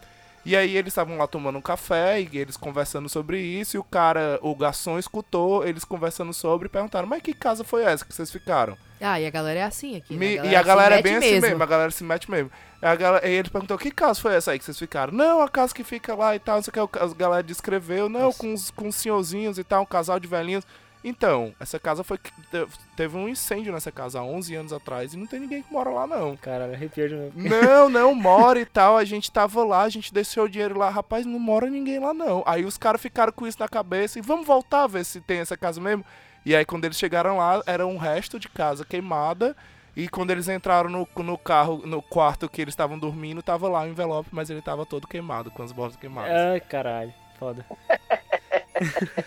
[0.45, 3.83] E aí eles estavam lá tomando um café e eles conversando sobre isso e o
[3.83, 8.13] cara, o garçom escutou eles conversando sobre e perguntaram: "Mas que casa foi essa que
[8.15, 10.13] vocês ficaram?" Ah, e a galera é assim aqui.
[10.13, 10.19] né?
[10.19, 12.49] Me- e a galera é bem mete assim mesmo, a galera se mete mesmo.
[12.81, 15.11] A galera, e ele perguntou, que casa foi essa aí que vocês ficaram?
[15.13, 18.07] Não, a casa que fica lá e tal, não sei o que, a galera descreveu,
[18.07, 18.37] não, Nossa.
[18.39, 20.65] com os, com os senhorzinhos e tal, um casal de velhinhos.
[21.03, 22.19] Então, essa casa foi.
[22.95, 25.89] Teve um incêndio nessa casa há 11 anos atrás e não tem ninguém que mora
[25.89, 26.35] lá, não.
[26.35, 27.31] Caralho, arrepiou de novo.
[27.35, 28.97] Não, não, mora e tal.
[28.97, 32.13] A gente tava lá, a gente desceu o dinheiro lá, rapaz, não mora ninguém lá,
[32.13, 32.43] não.
[32.45, 35.39] Aí os caras ficaram com isso na cabeça e vamos voltar a ver se tem
[35.39, 36.03] essa casa mesmo.
[36.45, 39.55] E aí quando eles chegaram lá, era um resto de casa queimada.
[39.95, 43.81] E quando eles entraram no, no carro, no quarto que eles estavam dormindo, tava lá
[43.83, 46.31] o envelope, mas ele tava todo queimado, com as bordas queimadas.
[46.31, 47.13] Ai, caralho.
[47.37, 47.65] Foda.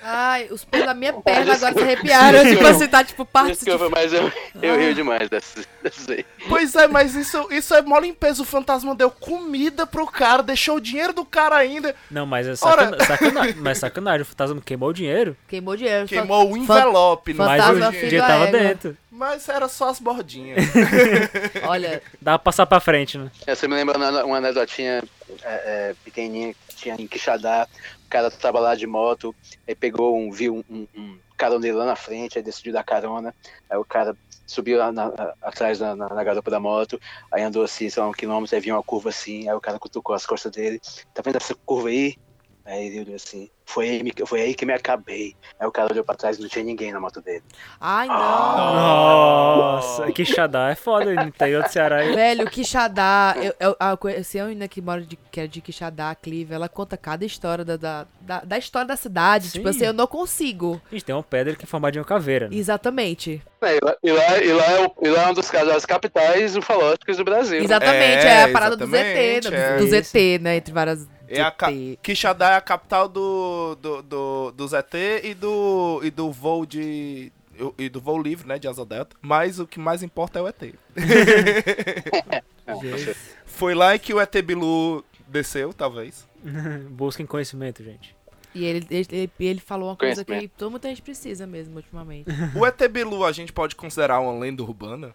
[0.02, 2.44] Ai, os pelos da minha perna agora se arrepiaram.
[2.44, 3.52] tipo assim, tá tipo parte.
[3.64, 4.30] Desculpa, mas eu,
[4.60, 6.24] eu rio demais dessas, dessas aí.
[6.48, 8.42] Pois é, mas isso, isso é mó limpeza.
[8.42, 12.50] O fantasma deu comida pro cara, deixou o dinheiro do cara ainda, Não, mas é
[12.66, 13.04] Ora- sacana...
[13.04, 13.54] sacanagem.
[13.56, 16.08] Mas sacanagem, o fantasma queimou o dinheiro, Queimou dinheiro.
[16.08, 17.34] só- queimou o envelope.
[17.34, 18.08] não mas foi o Fantasma o dinheiro.
[18.08, 18.96] dinheiro tava dentro.
[19.14, 20.64] Mas era só as bordinhas.
[21.68, 23.30] Olha, Dá pra passar pra frente, né?
[23.46, 25.04] Essa me lembra uma anedotinha
[25.42, 27.68] é, é, pequenininha que tinha em Quixadá.
[28.06, 29.34] O cara tava lá de moto,
[29.68, 33.34] aí pegou um, viu um, um, um caroneiro lá na frente, aí decidiu dar carona.
[33.68, 36.98] Aí o cara subiu lá na- atrás na, na, na garupa da moto,
[37.30, 39.78] aí andou assim, sei lá, um quilômetro, aí viu uma curva assim, aí o cara
[39.78, 40.80] cutucou as costas dele.
[41.12, 42.16] Tá vendo essa curva aí?
[42.64, 45.34] Aí ele olhou assim, foi aí, foi aí que me acabei.
[45.58, 47.42] Aí o cara olhou pra trás e não tinha ninguém na moto dele.
[47.80, 48.14] ai não.
[48.16, 51.96] Nossa, que xadá é foda no interior do Ceará.
[51.96, 52.14] aí.
[52.14, 56.14] Velho, Quixadá, eu, eu, a conheci a menina que mora de, que é de Quixadá,
[56.14, 59.46] Clive, ela conta cada história da, da, da, da história da cidade.
[59.46, 59.58] Sim.
[59.58, 60.80] Tipo assim, eu não consigo.
[60.90, 62.48] Gente, tem uma pedra que é formada de uma caveira.
[62.48, 62.56] Né?
[62.56, 63.42] Exatamente.
[63.60, 66.56] É, e, lá, e, lá, e, lá é e lá é um dos casais capitais
[66.56, 67.58] ufológicos do Brasil.
[67.58, 67.64] né?
[67.64, 69.76] Exatamente, É, é, a parada do ZT, né, é.
[69.78, 70.56] do, do ZT, né?
[70.56, 71.06] Entre várias.
[71.32, 71.70] É a ca-.
[72.02, 77.32] Quixadá é a capital do, do, do, do ZT e do, e do voo de.
[77.78, 78.58] E do voo livre, né?
[78.58, 79.16] De asa delta.
[79.20, 80.74] Mas o que mais importa é o ET.
[83.46, 86.26] Foi lá que o ET Bilu desceu, talvez.
[86.90, 88.14] Busquem conhecimento, gente.
[88.54, 92.28] E ele, ele, ele, falou uma coisa que todo muita gente precisa mesmo, ultimamente.
[92.54, 95.14] O ET Bilu a gente pode considerar uma lenda urbana?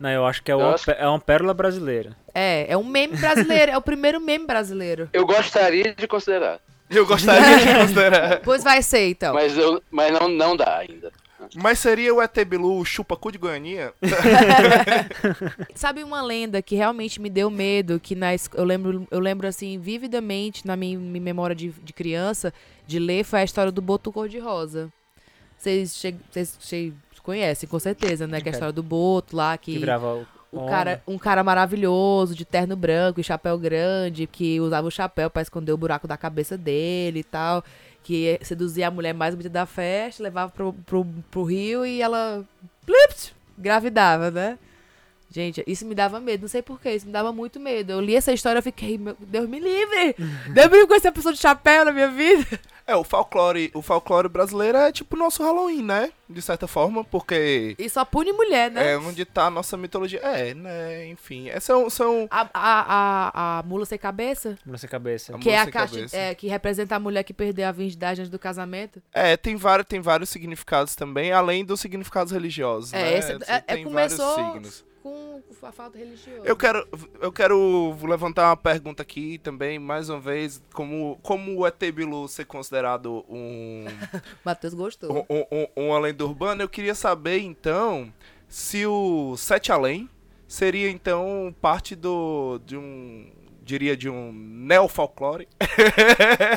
[0.00, 2.16] Não, eu acho que é uma, acho- é uma pérola brasileira.
[2.34, 5.08] É, é um meme brasileiro, é o primeiro meme brasileiro.
[5.12, 8.40] Eu gostaria de considerar, Eu gostaria de considerar.
[8.44, 9.34] Pois vai ser, então.
[9.34, 11.10] mas, eu, mas não, não dá ainda.
[11.54, 13.92] Mas seria o ET Bilu o chupacu de Goianinha?
[15.74, 19.78] Sabe uma lenda que realmente me deu medo, que na, eu, lembro, eu lembro assim,
[19.78, 22.52] vividamente na minha, minha memória de, de criança,
[22.86, 24.90] de ler, foi a história do Boto Cor-de-Rosa.
[25.56, 26.92] Vocês che- vocês che-
[27.28, 28.40] conhecem, com certeza, né?
[28.40, 30.26] Que é a história do Boto lá, Que que virava o.
[30.50, 35.28] o cara, um cara maravilhoso, de terno branco e chapéu grande, que usava o chapéu
[35.28, 37.62] pra esconder o buraco da cabeça dele e tal.
[38.02, 42.42] Que seduzia a mulher mais bonita da festa, levava pro, pro, pro rio e ela.
[42.86, 44.58] Plipt, gravidava, né?
[45.30, 47.92] Gente, isso me dava medo, não sei porquê, isso me dava muito medo.
[47.92, 50.14] Eu li essa história e fiquei, meu Deus me livre!
[50.52, 52.46] Deus me livre com essa pessoa de chapéu na minha vida.
[52.86, 56.10] É, o folclore, o folclore brasileiro é tipo o nosso Halloween, né?
[56.26, 58.92] De certa forma, porque E só pune mulher, né?
[58.92, 60.20] é onde tá a nossa mitologia.
[60.20, 61.06] É, né?
[61.08, 64.56] Enfim, é, são, são A, a, a, a mula sem cabeça?
[64.64, 65.36] Nessa cabeça.
[65.36, 65.72] A Que é mula a sem
[66.06, 69.02] caixa é, que representa a mulher que perdeu a virgindade antes do casamento.
[69.12, 73.18] É, tem vários, tem vários significados também, além dos significados religiosos, É, né?
[73.18, 74.87] esse- é- é, tem começou- vários signos.
[75.60, 76.42] Com a falta religiosa.
[76.44, 76.86] Eu quero,
[77.20, 82.28] eu quero levantar uma pergunta aqui também, mais uma vez, como, como o ET Bilu
[82.28, 83.84] ser considerado um,
[84.44, 85.26] Matheus gostou.
[85.28, 85.44] um, um,
[85.76, 88.12] um- uma lenda urbana, eu queria saber, então,
[88.46, 90.08] se o Sete Além
[90.46, 93.30] seria, então, parte do, de um,
[93.62, 95.48] diria, de um neofolclore,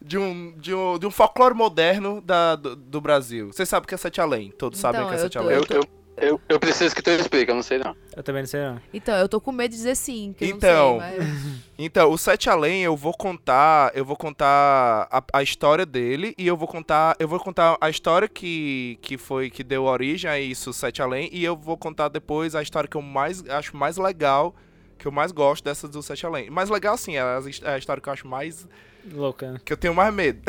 [0.00, 3.52] de, um, de, um, de um folclore moderno da, do, do Brasil.
[3.52, 5.38] Vocês sabem o que é Sete Além, todos sabem o Então, que é Sete tô-
[5.40, 5.56] Além.
[5.56, 5.84] Eu, eu,
[6.16, 7.96] Eu, eu preciso que tu explique, eu não sei não.
[8.16, 8.80] Eu também não sei não.
[8.92, 11.64] Então, eu tô com medo de dizer sim, que eu Então, não sei, mas...
[11.76, 16.46] Então, o Sete Além eu vou contar, eu vou contar a, a história dele e
[16.46, 20.38] eu vou contar, eu vou contar a história que, que foi que deu origem a
[20.38, 23.96] isso, Sete Além, e eu vou contar depois a história que eu mais acho mais
[23.96, 24.54] legal,
[24.98, 26.50] que eu mais gosto dessas do Sete Além.
[26.50, 28.66] Mais legal sim, é a, história que eu acho mais
[29.12, 29.60] Louca.
[29.64, 30.40] que eu tenho mais medo.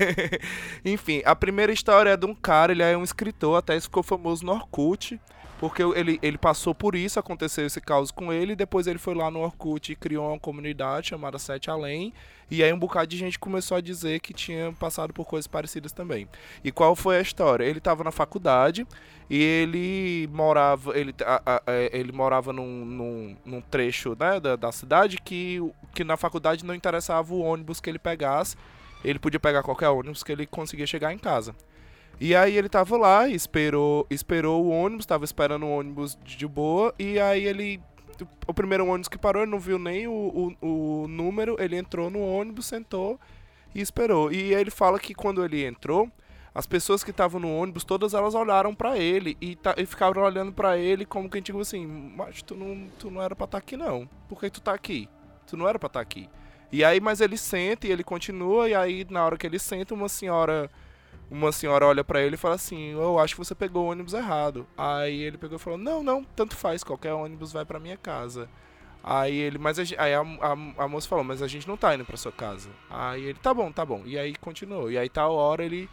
[0.84, 4.44] Enfim, a primeira história é de um cara, ele é um escritor, até ficou famoso
[4.44, 5.20] no Orkut,
[5.58, 9.14] porque ele, ele passou por isso, aconteceu esse caos com ele, e depois ele foi
[9.14, 12.12] lá no Orkut e criou uma comunidade chamada Sete Além,
[12.50, 15.92] e aí um bocado de gente começou a dizer que tinha passado por coisas parecidas
[15.92, 16.26] também.
[16.64, 17.64] E qual foi a história?
[17.64, 18.86] Ele estava na faculdade
[19.30, 24.56] e ele morava, ele, a- a- a- ele morava num, num, num trecho né, da,
[24.56, 25.58] da cidade que,
[25.94, 28.56] que na faculdade não interessava o ônibus que ele pegasse.
[29.04, 31.54] Ele podia pegar qualquer ônibus que ele conseguia chegar em casa.
[32.20, 36.92] E aí ele tava lá, esperou, esperou o ônibus, tava esperando o ônibus de boa,
[36.98, 37.80] e aí ele.
[38.46, 40.66] O primeiro ônibus que parou, ele não viu nem o, o,
[41.04, 43.18] o número, ele entrou no ônibus, sentou
[43.74, 44.30] e esperou.
[44.30, 46.10] E ele fala que quando ele entrou,
[46.54, 50.22] as pessoas que estavam no ônibus, todas elas olharam pra ele e, tá, e ficaram
[50.22, 53.58] olhando pra ele como quem digo assim, mas tu não, tu não era pra estar
[53.58, 54.08] aqui não.
[54.28, 55.08] Por que tu tá aqui?
[55.46, 56.28] Tu não era pra estar aqui.
[56.72, 59.94] E aí, mas ele senta e ele continua, e aí na hora que ele senta,
[59.94, 60.70] uma senhora
[61.30, 64.14] uma senhora olha pra ele e fala assim: Eu acho que você pegou o ônibus
[64.14, 64.66] errado.
[64.76, 68.48] Aí ele pegou e falou: Não, não, tanto faz, qualquer ônibus vai pra minha casa.
[69.02, 71.94] Aí ele, mas a, aí a, a, a moça falou: Mas a gente não tá
[71.94, 72.70] indo pra sua casa.
[72.90, 74.02] Aí ele: Tá bom, tá bom.
[74.04, 74.90] E aí continuou.
[74.90, 75.88] E aí tal hora ele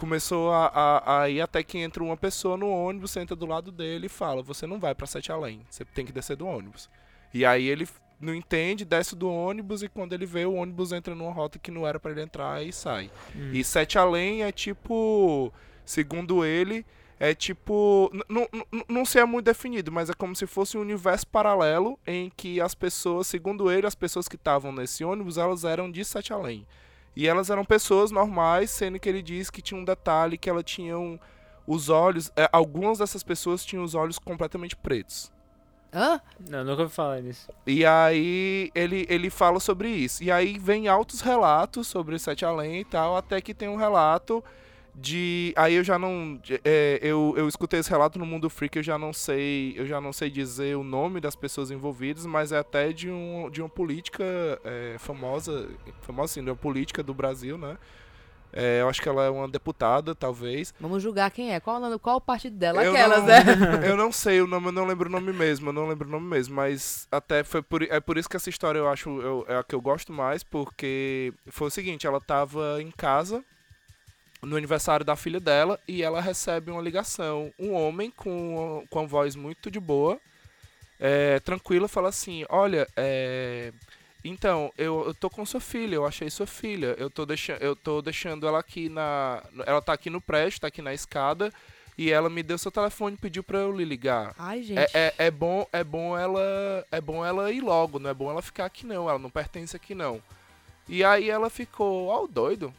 [0.00, 3.70] começou a, a, a ir até que entra uma pessoa no ônibus, senta do lado
[3.70, 6.88] dele e fala: Você não vai pra Sete Além, você tem que descer do ônibus.
[7.34, 7.86] E aí ele
[8.18, 11.70] não entende, desce do ônibus e quando ele vê o ônibus entra numa rota que
[11.70, 13.10] não era pra ele entrar e sai.
[13.36, 13.50] Hum.
[13.52, 15.52] E Sete Além é tipo,
[15.84, 16.84] segundo ele,
[17.18, 18.10] é tipo,
[18.88, 22.58] não sei é muito definido, mas é como se fosse um universo paralelo em que
[22.58, 26.66] as pessoas, segundo ele, as pessoas que estavam nesse ônibus, elas eram de Sete Além.
[27.14, 30.64] E elas eram pessoas normais, sendo que ele diz que tinha um detalhe que elas
[30.64, 31.18] tinham
[31.66, 35.30] os olhos, é, algumas dessas pessoas tinham os olhos completamente pretos.
[35.92, 36.20] Hã?
[36.48, 37.48] Não, nunca ouvi falar nisso.
[37.66, 40.22] E aí ele, ele fala sobre isso.
[40.22, 44.42] E aí vem altos relatos sobre Sete Além e tal, até que tem um relato
[45.00, 45.52] de.
[45.56, 46.40] Aí eu já não.
[46.64, 49.74] é, eu, eu escutei esse relato no Mundo Freak, eu já não sei.
[49.76, 53.48] Eu já não sei dizer o nome das pessoas envolvidas, mas é até de, um,
[53.50, 54.24] de uma política
[54.64, 55.68] é, famosa.
[56.02, 57.78] Famosa assim, de uma política do Brasil, né?
[58.52, 60.74] É, eu acho que ela é uma deputada, talvez.
[60.80, 61.60] Vamos julgar quem é.
[61.60, 62.82] Qual qual o partido dela?
[62.84, 63.42] Eu Aquelas, não- né?
[63.88, 66.10] Eu não sei o nome, eu não lembro o nome mesmo, eu não lembro o
[66.10, 69.44] nome mesmo, mas até foi por, é por isso que essa história eu acho eu-
[69.48, 73.44] é a que eu gosto mais, porque foi o seguinte, ela tava em casa
[74.42, 79.06] no aniversário da filha dela e ela recebe uma ligação, um homem com, com uma
[79.06, 80.18] voz muito de boa,
[80.98, 83.72] é, tranquila, fala assim, olha, é,
[84.24, 86.94] então, eu, eu tô com sua filha, eu achei sua filha.
[86.98, 89.42] Eu tô, deixa, eu tô deixando ela aqui na.
[89.66, 91.52] Ela tá aqui no prédio, tá aqui na escada.
[91.96, 94.34] E ela me deu seu telefone e pediu pra eu lhe ligar.
[94.38, 94.78] Ai, gente.
[94.78, 96.40] É, é, é bom, é bom ela.
[96.90, 99.08] É bom ela ir logo, não é bom ela ficar aqui não.
[99.08, 100.22] Ela não pertence aqui não.
[100.88, 102.74] E aí ela ficou, ó, o doido.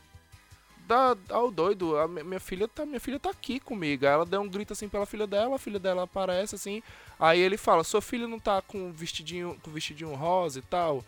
[0.88, 4.06] Dá, o doido, a mi- minha filha tá, minha filha tá aqui comigo.
[4.06, 6.84] Aí ela deu um grito assim pela filha dela, a filha dela aparece assim.
[7.20, 11.04] Aí ele fala, sua filha não tá com vestidinho, com vestidinho rosa e tal?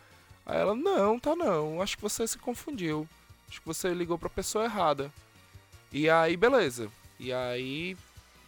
[0.46, 1.82] Aí ela, não, tá não.
[1.82, 3.08] Acho que você se confundiu.
[3.50, 5.12] Acho que você ligou pra pessoa errada.
[5.92, 6.90] E aí, beleza.
[7.20, 7.98] E aí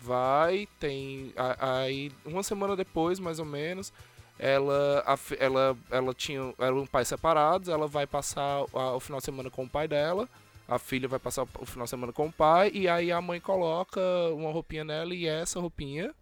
[0.02, 1.34] vai, tem.
[1.60, 3.92] Aí, uma semana depois, mais ou menos,
[4.40, 5.04] ela,
[5.40, 6.54] ela, ela tinha.
[6.60, 10.30] Eram pais separados, ela vai passar o final de semana com o pai dela.
[10.68, 12.72] A filha vai passar o final de semana com o pai.
[12.74, 14.00] E aí a mãe coloca
[14.34, 16.14] uma roupinha nela e essa roupinha.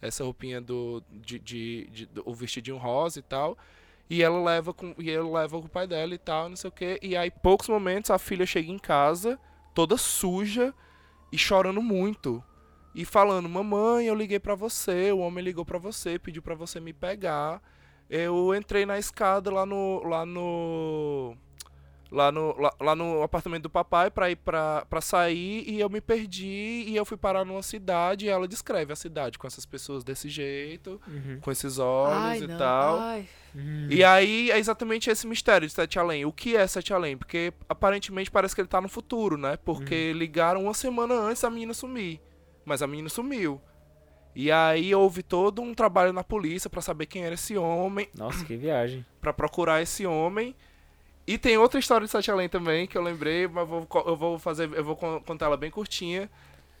[0.00, 1.02] Essa roupinha do.
[1.10, 3.58] De, de, de- do- o vestidinho rosa e tal.
[4.08, 4.94] E ela leva com.
[4.98, 6.98] E ele leva com o pai dela e tal, não sei o quê.
[7.02, 9.38] E aí, poucos momentos, a filha chega em casa,
[9.74, 10.72] toda suja
[11.32, 12.42] e chorando muito.
[12.94, 16.80] E falando, mamãe, eu liguei pra você, o homem ligou pra você, pediu pra você
[16.80, 17.62] me pegar.
[18.08, 20.02] Eu entrei na escada lá no.
[20.04, 21.36] lá no.
[22.12, 25.88] Lá no, lá, lá no apartamento do papai pra ir pra, pra sair e eu
[25.88, 29.64] me perdi e eu fui parar numa cidade e ela descreve a cidade com essas
[29.64, 31.38] pessoas desse jeito, Uhum.
[31.40, 32.58] com esses olhos Ai, e não.
[32.58, 32.98] tal.
[32.98, 33.28] Ai.
[33.54, 33.86] Uhum.
[33.90, 36.24] E aí é exatamente esse mistério de Sete Além.
[36.24, 37.16] O que é Sete Além?
[37.16, 39.56] Porque aparentemente parece que ele tá no futuro, né?
[39.64, 42.20] Porque ligaram uma semana antes da menina sumir.
[42.64, 43.60] Mas a menina sumiu.
[44.34, 48.44] E aí houve todo um trabalho na polícia pra saber quem era esse homem, Nossa,
[48.44, 49.04] que viagem.
[49.20, 50.54] pra procurar esse homem.
[51.30, 54.36] E tem outra história de Sete Além também que eu lembrei, mas vou eu vou
[54.36, 56.28] fazer, eu vou con- contar ela bem curtinha.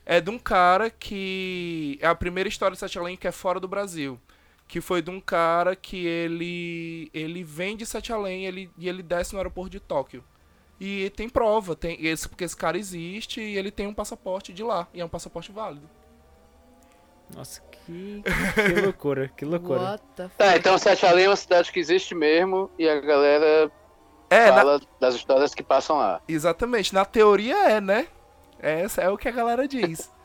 [0.04, 1.96] É de um cara que.
[2.00, 4.18] É a primeira história de Sete Além que é fora do Brasil.
[4.66, 7.08] Que foi de um cara que ele.
[7.14, 10.24] Ele vem de Sete Além ele, e ele desce no aeroporto de Tóquio.
[10.80, 14.64] E tem prova, tem esse, porque esse cara existe e ele tem um passaporte de
[14.64, 14.88] lá.
[14.92, 15.88] E é um passaporte válido.
[17.32, 19.80] Nossa, que, que loucura, que loucura.
[19.80, 20.36] What the fuck?
[20.36, 23.70] Tá, então Sete Além é uma cidade que existe mesmo e a galera
[24.30, 26.20] É, na- fala das histórias que passam lá.
[26.28, 26.94] exatamente.
[26.94, 28.06] Na teoria é, né?
[28.60, 30.10] Essa é o que a galera diz.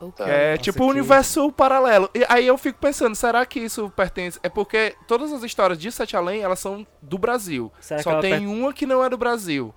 [0.00, 0.24] Ok.
[0.24, 2.08] É Nossa, tipo um que- universo paralelo.
[2.14, 4.38] E aí eu fico pensando, será que isso pertence?
[4.44, 7.72] É porque todas as histórias de Sete Além, elas são do Brasil.
[7.80, 9.74] Será Só tem per- uma que não é do Brasil.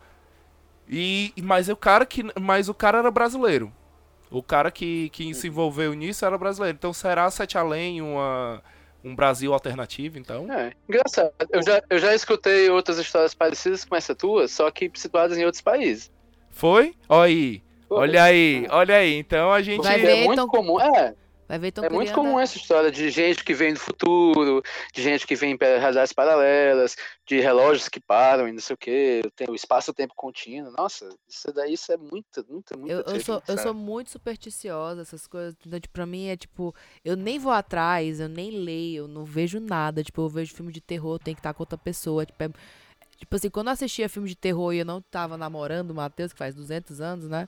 [0.88, 3.72] E mas o cara que mas o cara era brasileiro.
[4.30, 6.76] O cara que, que se envolveu nisso era brasileiro.
[6.78, 8.62] Então será Sete Além uma
[9.04, 10.52] um Brasil alternativo, então?
[10.52, 11.32] É, engraçado.
[11.50, 15.46] Eu já, eu já escutei outras histórias parecidas com essa tua, só que situadas em
[15.46, 16.12] outros países.
[16.50, 16.94] Foi?
[17.10, 17.64] Olha aí.
[17.88, 19.16] Pô, Olha aí, olha aí.
[19.16, 20.80] Então a gente Vai ver, é muito então- comum.
[20.80, 21.14] É,
[21.52, 24.64] Vai ver, tão é muito comum a- essa história de gente que vem do futuro,
[24.94, 26.96] de gente que vem para realidades paralelas,
[27.28, 30.72] de relógios que param e não sei o que, o espaço-tempo contínuo.
[30.72, 35.02] Nossa, isso daí isso é muito, muito, muito Eu, eu, sou, eu sou muito supersticiosa,
[35.02, 35.54] essas coisas.
[35.68, 36.74] Então, tipo, pra mim é tipo,
[37.04, 40.02] eu nem vou atrás, eu nem leio, eu não vejo nada.
[40.06, 42.26] Tipo, eu vejo filme de terror, tem que estar com outra pessoa.
[42.26, 42.50] Tipo, é-
[43.18, 46.32] tipo assim, quando eu assistia filme de terror e eu não tava namorando o Matheus,
[46.32, 47.46] que faz 200 anos, né?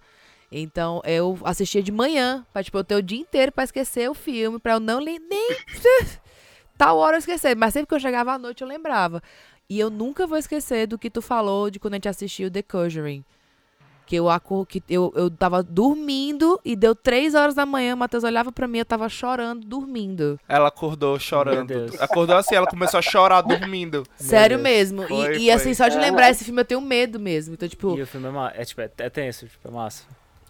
[0.62, 4.14] Então, eu assistia de manhã, pra, tipo, eu ter o dia inteiro pra esquecer o
[4.14, 5.58] filme, pra eu não ler nem
[6.78, 7.56] tal hora eu esquecer.
[7.56, 9.22] Mas sempre que eu chegava à noite, eu lembrava.
[9.70, 12.62] E eu nunca vou esquecer do que tu falou de quando a gente assistiu The
[12.62, 13.24] Conjuring.
[14.06, 14.28] Que eu,
[14.68, 18.68] que eu, eu tava dormindo e deu três horas da manhã, o Matheus olhava pra
[18.68, 20.38] mim, eu tava chorando, dormindo.
[20.48, 21.74] ela acordou chorando.
[22.00, 24.06] Acordou assim, ela começou a chorar dormindo.
[24.18, 25.08] Sério mesmo.
[25.08, 25.50] Foi, e, e foi.
[25.52, 27.54] assim, só de lembrar esse filme eu tenho medo mesmo.
[27.54, 30.04] Então, tipo, E o filme é, é, tipo, é, é tenso, tipo, é massa.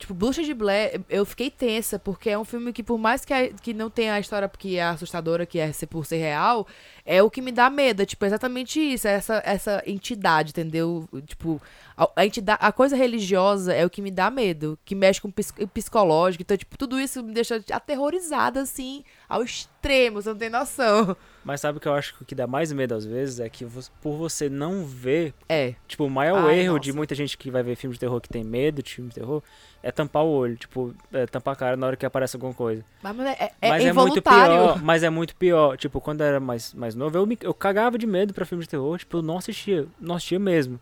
[0.04, 3.34] Tipo, Bruxa de Blair, eu fiquei tensa, porque é um filme que, por mais que,
[3.34, 6.68] a- que não tenha a história que é assustadora, que é ser por ser real,
[7.06, 8.02] é o que me dá medo.
[8.02, 11.08] É, tipo, exatamente isso, é essa, essa entidade, entendeu?
[11.26, 11.62] Tipo,
[11.98, 15.28] a, a entidade, a coisa religiosa é o que me dá medo, que mexe com
[15.28, 16.42] o ps- o psicológico.
[16.44, 21.16] Então, tipo, tudo isso me deixa aterrorizada, assim, ao extremo, você não tem noção.
[21.44, 23.50] Mas sabe o que eu acho que o que dá mais medo às vezes é
[23.50, 23.66] que
[24.02, 25.76] por você não ver, É.
[25.88, 26.98] tipo, o maior Ai, erro de nossa.
[26.98, 29.44] muita gente que vai ver filme de terror que tem medo de filme de terror
[29.82, 32.86] é tampar o olho, tipo, é, tampar a cara na hora que aparece alguma coisa.
[33.02, 35.76] Mas, é, é, mas é muito pior, mas é muito pior.
[35.76, 38.70] Tipo, quando era mais, mais novo, eu, me, eu cagava de medo pra filme de
[38.70, 40.80] terror, tipo, eu não assistia, não assistia mesmo.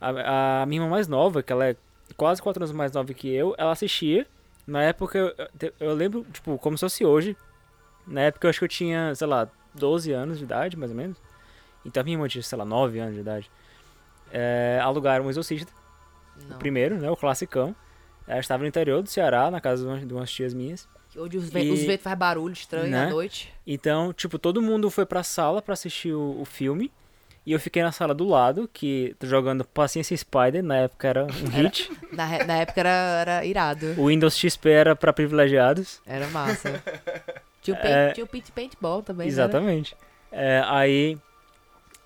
[0.00, 1.76] A, a minha irmã mais nova, que ela é
[2.16, 4.26] quase 4 anos mais nova que eu, ela assistia.
[4.66, 7.36] Na época, eu, eu- lembro, tipo, como se fosse hoje.
[8.06, 10.96] Na época eu acho que eu tinha, sei lá, 12 anos de idade, mais ou
[10.96, 11.16] menos.
[11.84, 13.50] Então a minha irmã tinha, sei lá, 9 anos de idade.
[14.32, 15.70] É, alugaram um exorcista,
[16.48, 16.56] Não.
[16.56, 17.74] o primeiro, né, o classicão.
[18.26, 20.88] Ela estava no interior do Ceará, na casa de umas tias minhas.
[21.16, 23.04] Onde os, ve- E- os ventos fazem barulho estranho Né?
[23.06, 23.52] à noite.
[23.66, 26.90] Então, tipo, todo mundo foi pra sala pra assistir o, o filme.
[27.44, 31.24] E eu fiquei na sala do lado, que tô jogando Paciência Spider, na época era
[31.24, 31.90] um hit.
[32.12, 32.88] Na, re- na época era,
[33.20, 33.94] era irado.
[33.98, 36.00] o Windows XP era pra privilegiados.
[36.06, 36.80] Era massa.
[37.60, 38.12] Tinha o, paint, É.
[38.12, 39.32] tinha o Pit Paintball também, né?
[39.32, 39.96] Exatamente.
[40.32, 41.16] É, aí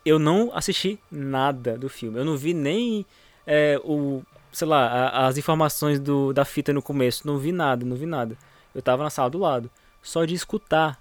[0.04, 2.18] eu não assisti nada do filme.
[2.18, 3.04] Eu não vi nem
[3.46, 7.26] é, o, sei lá, a- as informações do, da fita no começo.
[7.26, 8.36] Não vi nada, não vi nada.
[8.76, 9.70] Eu tava na sala do lado.
[10.02, 11.00] Só de escutar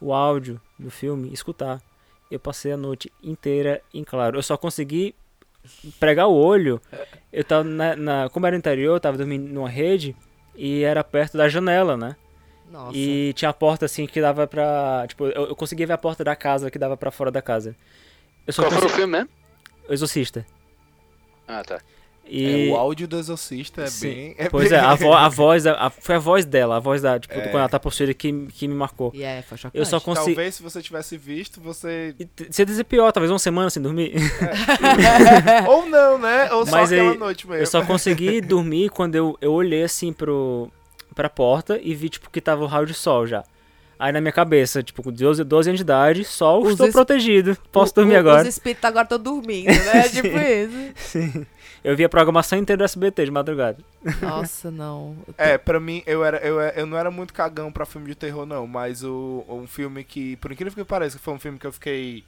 [0.00, 1.80] o áudio do filme, escutar.
[2.30, 4.36] Eu passei a noite inteira em claro.
[4.38, 5.14] Eu só consegui
[6.00, 6.80] pregar o olho.
[7.32, 10.16] Eu tava na, na- como era no interior, eu tava dormindo numa rede
[10.54, 12.16] e era perto da janela, né?
[12.70, 12.96] Nossa.
[12.96, 15.04] E tinha a porta assim que dava pra.
[15.06, 17.76] Tipo, eu, eu conseguia ver a porta da casa que dava pra fora da casa.
[18.46, 18.96] Eu só Qual foi o consegui.
[19.00, 19.28] filme mesmo?
[19.88, 20.44] Exorcista.
[21.46, 21.80] Ah, tá.
[22.28, 22.68] E.
[22.68, 24.08] É, o áudio do Exorcista é Sim.
[24.08, 24.34] bem.
[24.38, 24.78] É pois bem...
[24.78, 25.66] é, a, vo- a voz.
[25.66, 27.18] a- foi a voz dela, a voz da.
[27.20, 27.40] Tipo, É.
[27.42, 29.10] quando ela tá possuída que, que me marcou.
[29.14, 29.76] E é, foi chocante.
[29.78, 30.34] Eu só consegui.
[30.34, 32.14] Talvez se você tivesse visto, você.
[32.50, 34.14] Se dizer pior, talvez uma semana sem dormir.
[35.68, 36.50] Ou não, né?
[36.52, 37.62] Ou só Mas aquela aí, noite mesmo.
[37.62, 40.70] eu só consegui dormir quando eu, eu olhei assim pro,
[41.14, 43.44] pra porta e vi, tipo, que tava o raio de sol já.
[43.98, 46.92] Aí na minha cabeça, tipo, com 12, 12 anos de idade, sol, Os estou es-
[46.92, 47.56] protegido.
[47.70, 48.42] Posso O- dormir o- agora.
[48.42, 50.08] Os espíritos agora estão dormindo, né?
[50.10, 50.92] tipo isso.
[50.96, 51.46] Sim.
[51.84, 53.78] Eu vi a programação inteira do SBT de madrugada.
[54.20, 55.16] Nossa, não.
[55.36, 58.46] É, pra mim, eu, era, eu, eu não era muito cagão pra filme de terror,
[58.46, 58.66] não.
[58.66, 62.24] Mas o, um filme que, por incrível que pareça, foi um filme que eu fiquei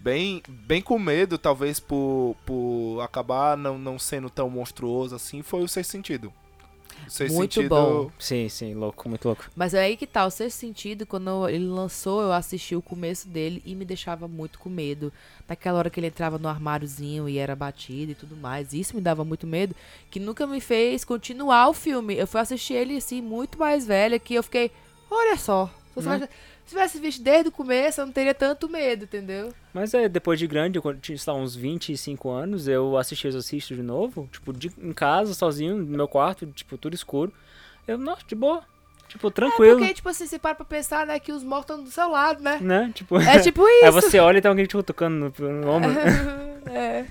[0.00, 5.62] bem, bem com medo, talvez por, por acabar não, não sendo tão monstruoso assim, foi
[5.62, 6.32] o Sexto Sentido.
[7.08, 8.10] Sexto Muito sentido, bom.
[8.18, 9.50] Sim, sim, louco, muito louco.
[9.54, 13.28] Mas é aí que tá, o sexto sentido, quando ele lançou, eu assisti o começo
[13.28, 15.12] dele e me deixava muito com medo.
[15.48, 18.72] Naquela hora que ele entrava no armáriozinho e era batido e tudo mais.
[18.72, 19.74] Isso me dava muito medo,
[20.10, 22.14] que nunca me fez continuar o filme.
[22.16, 24.70] Eu fui assistir ele assim, muito mais velha, que eu fiquei,
[25.10, 25.70] olha só.
[25.94, 26.28] Você acha-
[26.64, 29.52] se tivesse visto desde o começo, eu não teria tanto medo, entendeu?
[29.72, 33.74] Mas é, depois de grande, quando tinha sei lá, uns 25 anos, eu assisti Exorcista
[33.74, 37.32] de novo, tipo, de- em casa, sozinho, no meu quarto, tipo, tudo escuro.
[37.86, 38.62] Eu, nossa, de boa.
[39.08, 39.78] Tipo, tranquilo.
[39.78, 42.42] Porque, tipo assim, você para pra pensar, né, que os mortos estão do seu lado,
[42.42, 42.58] né?
[42.60, 42.90] Né?
[42.94, 43.92] Tipo, É tipo aí isso.
[43.92, 45.90] você olha e tem alguém tipo, tocando no, no ombro.
[46.72, 47.04] é.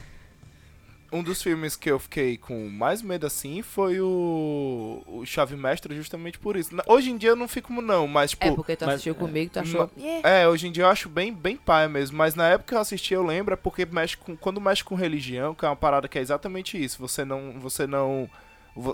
[1.14, 5.96] Um dos filmes que eu fiquei com mais medo assim foi o, o Chave Mestre,
[5.96, 6.76] justamente por isso.
[6.88, 8.46] Hoje em dia eu não fico não, mas tipo.
[8.46, 9.92] É, porque tu mas- assistiu comigo, tu Ma- achou.
[9.98, 10.28] "Yeah".
[10.30, 12.80] É, hoje em dia eu acho bem, bem paia mesmo, mas na época que eu
[12.82, 16.08] assisti eu lembro é porque mexe com, quando mexe com religião, que é uma parada
[16.08, 18.28] que é exatamente isso, você não, você não,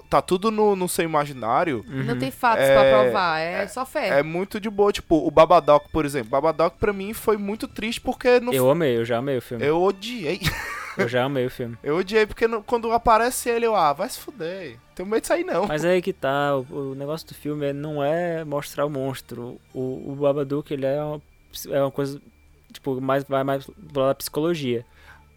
[0.10, 4.20] tá tudo no, no seu imaginário, Não tem fatos É, pra provar, é, só fé.
[4.20, 8.02] é muito de boa, tipo, o Babadoc, por exemplo, Babadoc pra mim foi muito triste
[8.02, 9.66] porque não, eu, Eu amei, eu já amei o filme.
[9.66, 9.80] Eu,
[10.98, 11.78] eu já amei o filme.
[11.84, 15.34] eu odiei porque não- quando aparece ele eu, ah, vai se fuder, tenho medo disso
[15.34, 15.66] aí não.
[15.68, 18.90] Mas é aí que tá, o, o negócio do filme é- não é mostrar o
[18.90, 19.60] monstro.
[19.74, 21.22] O, o Babadook, ele é uma,
[21.70, 22.22] é uma coisa,
[22.74, 24.86] tipo, mais, vai mais pela psicologia.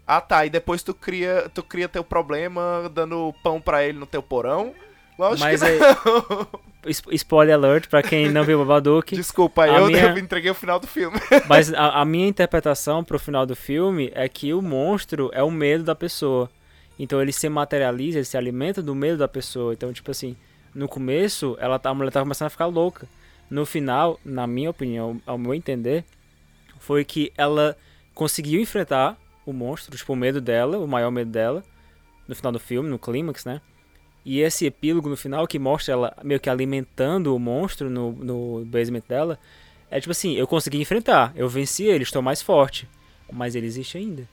[0.05, 4.05] Ah tá, e depois tu cria, tu cria teu problema dando pão pra ele no
[4.05, 4.73] teu porão,
[5.17, 6.89] lógico Mas que é...
[6.91, 9.15] Sp- Spoiler alert pra quem não viu o Babadook.
[9.15, 11.17] Desculpa, eu, minha- eu entreguei o final do filme.
[11.47, 15.49] Mas a, a minha interpretação pro final do filme é que o monstro é o
[15.49, 16.49] medo da pessoa.
[16.99, 19.73] Então ele se materializa, ele se alimenta do medo da pessoa.
[19.73, 20.35] Então, tipo assim,
[20.75, 23.07] no começo, ela tá, a mulher tava começando a ficar louca.
[23.49, 26.03] No final, na minha opinião, ao meu entender,
[26.79, 27.77] foi que ela
[28.13, 31.63] conseguiu enfrentar o monstro, tipo, o medo dela, o maior medo dela,
[32.27, 33.61] no final do filme, no clímax, né?
[34.25, 38.65] E esse epílogo no final que mostra ela meio que alimentando o monstro no, no
[38.65, 39.37] basement dela,
[39.91, 42.87] é tipo assim, eu consegui enfrentar, eu venci ele, estou mais forte,
[43.31, 44.27] mas ele existe ainda.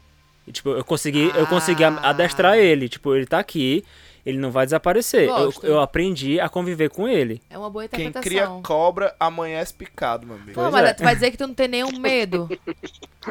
[0.47, 2.11] E, tipo, eu consegui, eu consegui a- Ah.
[2.11, 3.85] adestrar ele, tipo, ele tá aqui,
[4.25, 5.29] ele não vai desaparecer.
[5.29, 7.41] Eu, eu aprendi a conviver com ele.
[7.49, 8.61] É uma boa Quem interpretação.
[8.61, 10.53] cria cobra amanhece picado, meu amigo.
[10.55, 10.95] Pois mas é.
[10.95, 12.49] tu vai dizer que tu não tem nenhum medo.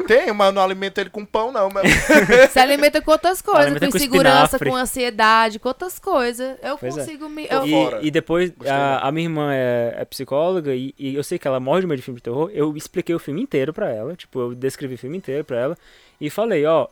[0.06, 1.68] Tem, mas eu não alimento ele com pão, não.
[1.68, 1.82] Meu...
[2.48, 4.70] Se alimenta com outras coisas, Alimenta com com insegurança, espinafre.
[4.70, 6.56] com ansiedade, com outras coisas.
[6.62, 7.00] Eu Pois é.
[7.00, 7.48] consigo me.
[7.48, 7.66] Tô Eu,
[8.00, 11.48] E, e depois, a, a minha irmã é, é psicóloga e, e eu sei que
[11.48, 12.48] ela morre de medo de filme de terror.
[12.54, 15.76] Eu expliquei o filme inteiro pra ela, tipo, eu descrevi o filme inteiro pra ela
[16.20, 16.86] e falei, ó,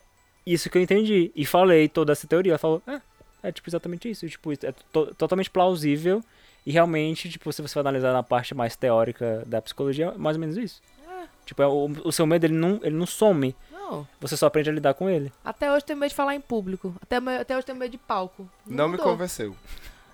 [0.45, 1.31] isso que eu entendi.
[1.37, 2.53] E falei toda essa teoria.
[2.53, 3.01] Ela falou, é,
[3.43, 4.29] é tipo exatamente isso.
[4.29, 4.57] Tipo, é
[4.93, 6.23] to- totalmente plausível
[6.67, 10.37] e realmente, tipo, se você for analisar na parte mais teórica da psicologia, é mais
[10.37, 10.81] ou menos isso.
[11.47, 13.57] Tipo, é o, o seu medo, ele não, ele não some.
[13.73, 14.07] não.
[14.21, 15.33] Você só aprende a lidar com ele.
[15.43, 16.95] Até hoje tenho medo de falar em público.
[17.01, 18.47] Até, me- até hoje tenho medo de palco.
[18.67, 19.07] Não me mudou.
[19.13, 19.57] convenceu.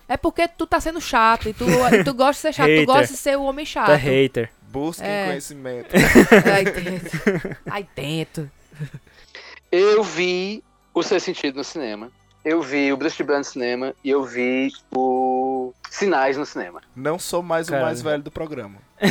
[0.08, 2.68] É porque tu tá sendo chato e tu, e tu gosta de ser chato.
[2.80, 3.86] tu gosta de ser o homem chato.
[3.86, 4.52] Tu é hater.
[4.70, 5.26] Busquem É.
[5.26, 5.88] conhecimento.
[6.54, 7.56] Aí dentro.
[7.68, 8.50] Aí dentro.
[9.72, 10.62] Eu vi
[10.92, 12.12] o Seu Sentido no cinema.
[12.44, 16.82] Eu vi o Bruce Brand no cinema e eu vi o Sinais no cinema.
[16.94, 17.86] Não sou mais o Caralho.
[17.86, 18.76] mais velho do programa.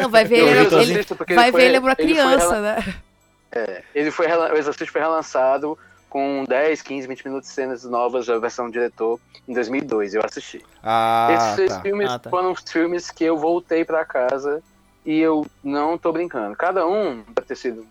[0.00, 1.90] Não, vai ver Eu ele, o ele, porque vai ele ver foi- ele é uma
[1.92, 2.94] ele foi criança, né?
[3.94, 5.78] Ele foi, o Exorcista foi relançado
[6.08, 10.14] com 10, 15, 20 minutos de cenas novas da versão do diretor em 2002.
[10.14, 10.62] Eu assisti.
[10.82, 11.80] Ah, Esses tá.
[11.80, 12.30] filmes Ah, tá.
[12.30, 14.62] foram os filmes que eu voltei pra casa
[15.04, 16.56] e eu não tô brincando.
[16.56, 17.86] Cada um, pra ter sido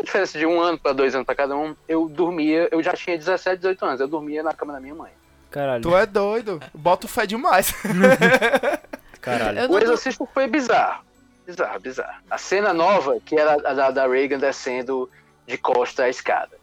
[0.00, 2.92] a diferença de um ano pra dois anos pra cada um, eu dormia, eu já
[2.94, 5.10] tinha 17, 18 anos, eu dormia na cama da minha mãe.
[5.50, 5.82] Caralho.
[5.82, 6.60] Tu é doido.
[6.72, 7.74] Bota fé demais.
[9.20, 9.58] Caralho.
[9.60, 11.04] Eu O tô- Exorcista foi bizarro.
[11.46, 12.22] Bizarro, bizarro.
[12.30, 15.10] A cena nova, que era a da, da Reagan descendo
[15.46, 16.56] de costa a escada.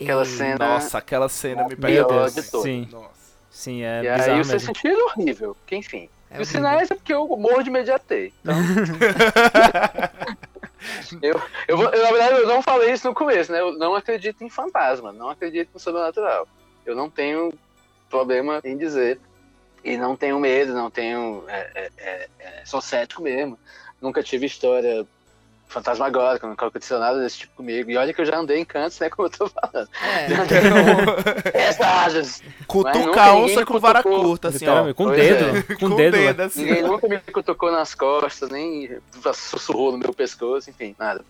[0.00, 0.58] Aquela Ei, cena.
[0.68, 2.20] Nossa, aquela cena me Meu pegou.
[2.20, 2.34] Deus.
[2.34, 2.64] de todas.
[2.64, 3.08] Sim, Nossa.
[3.50, 4.66] sim, é e aí bizarro o seu mesmo.
[4.74, 5.56] sentido é horrível.
[5.66, 6.08] Que enfim.
[6.30, 8.32] É e sinais é porque eu morro de AT.
[8.42, 8.54] Então...
[11.22, 13.60] eu, eu, eu, na verdade, eu não falei isso no começo, né?
[13.60, 16.46] Eu não acredito em fantasma, não acredito no sobrenatural.
[16.84, 17.52] Eu não tenho
[18.08, 19.20] problema em dizer.
[19.84, 21.44] E não tenho medo, não tenho.
[21.48, 23.58] é, é, é, é, sou cético mesmo.
[24.00, 25.06] Nunca tive história
[25.68, 27.90] fantasmagórica, nunca aconteceu nada desse tipo comigo.
[27.90, 29.10] E olha que eu já andei em cantos, né?
[29.10, 29.88] Como eu tô falando.
[30.02, 31.50] É.
[31.50, 32.42] Pesagens!
[32.66, 34.94] Cutuca nunca a ninguém onça com vara curta, assim, ó.
[34.94, 35.76] Com o dedo, é.
[35.76, 36.16] com o dedo.
[36.38, 36.44] lá.
[36.44, 36.64] assim.
[36.64, 38.98] Ninguém nunca me cutucou nas costas, nem
[39.34, 41.24] sussurrou no meu pescoço, enfim, nada.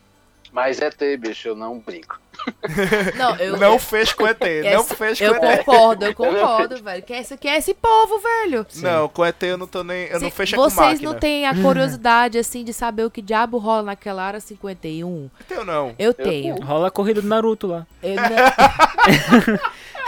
[0.52, 2.18] Mas é ter, bicho, eu não brinco.
[3.16, 4.38] Não, eu, Não fez com ET,
[4.70, 5.64] não fez eu com ET.
[5.64, 7.02] concordo, eu concordo, velho.
[7.02, 8.66] Que é, esse, que é esse povo, velho?
[8.76, 10.04] Não, com ET eu não tô nem.
[10.08, 11.12] Eu não Cê- fecho com Vocês máquina.
[11.12, 15.30] não têm a curiosidade, assim, de saber o que diabo rola naquela área 51?
[15.48, 15.94] Tenho não.
[15.98, 16.56] Eu tenho.
[16.62, 17.86] Rola a corrida do Naruto lá.
[18.02, 19.58] Eu não-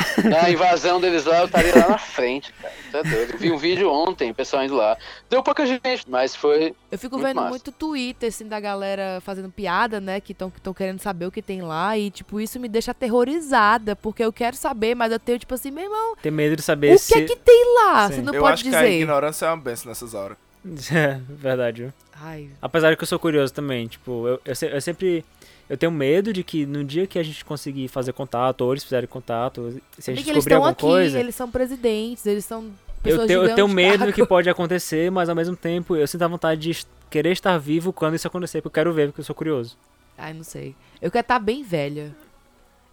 [0.24, 2.74] Na invasão deles lá, eu estaria lá na frente, cara.
[2.92, 3.32] Tá doido.
[3.32, 4.96] Eu vi um vídeo ontem, o pessoal indo lá.
[5.28, 6.74] Deu pouca gente, mas foi.
[6.90, 7.51] Eu fico Muito vendo massa.
[7.51, 10.20] muito Twitter, assim, da galera fazendo piada, né?
[10.20, 11.96] Que estão que tão querendo saber o que tem lá.
[11.99, 13.94] E, tipo, isso me deixa aterrorizada.
[13.96, 16.94] Porque eu quero saber, mas eu tenho, tipo assim, meu irmão, Tem medo de saber
[16.94, 17.12] o se.
[17.12, 18.09] que é que tem lá?
[18.09, 18.14] Sim.
[18.16, 18.92] Você não eu pode acho que a dizer.
[18.94, 20.36] ignorância é uma benção nessas horas.
[20.92, 21.92] É, verdade, viu?
[22.20, 25.24] Ai, Apesar de que eu sou curioso também, tipo, eu, eu, eu sempre.
[25.68, 28.82] Eu tenho medo de que no dia que a gente conseguir fazer contato, ou eles
[28.82, 31.20] fizerem contato, se a gente descobrir estão alguma aqui, coisa.
[31.20, 32.70] eles são presidentes, eles são
[33.02, 36.06] pessoas Eu tenho, eu tenho medo do que pode acontecer, mas ao mesmo tempo eu
[36.06, 39.20] sinto a vontade de querer estar vivo quando isso acontecer, porque eu quero ver, porque
[39.20, 39.76] eu sou curioso.
[40.16, 40.74] Ai, não sei.
[41.00, 42.14] Eu quero estar bem velha.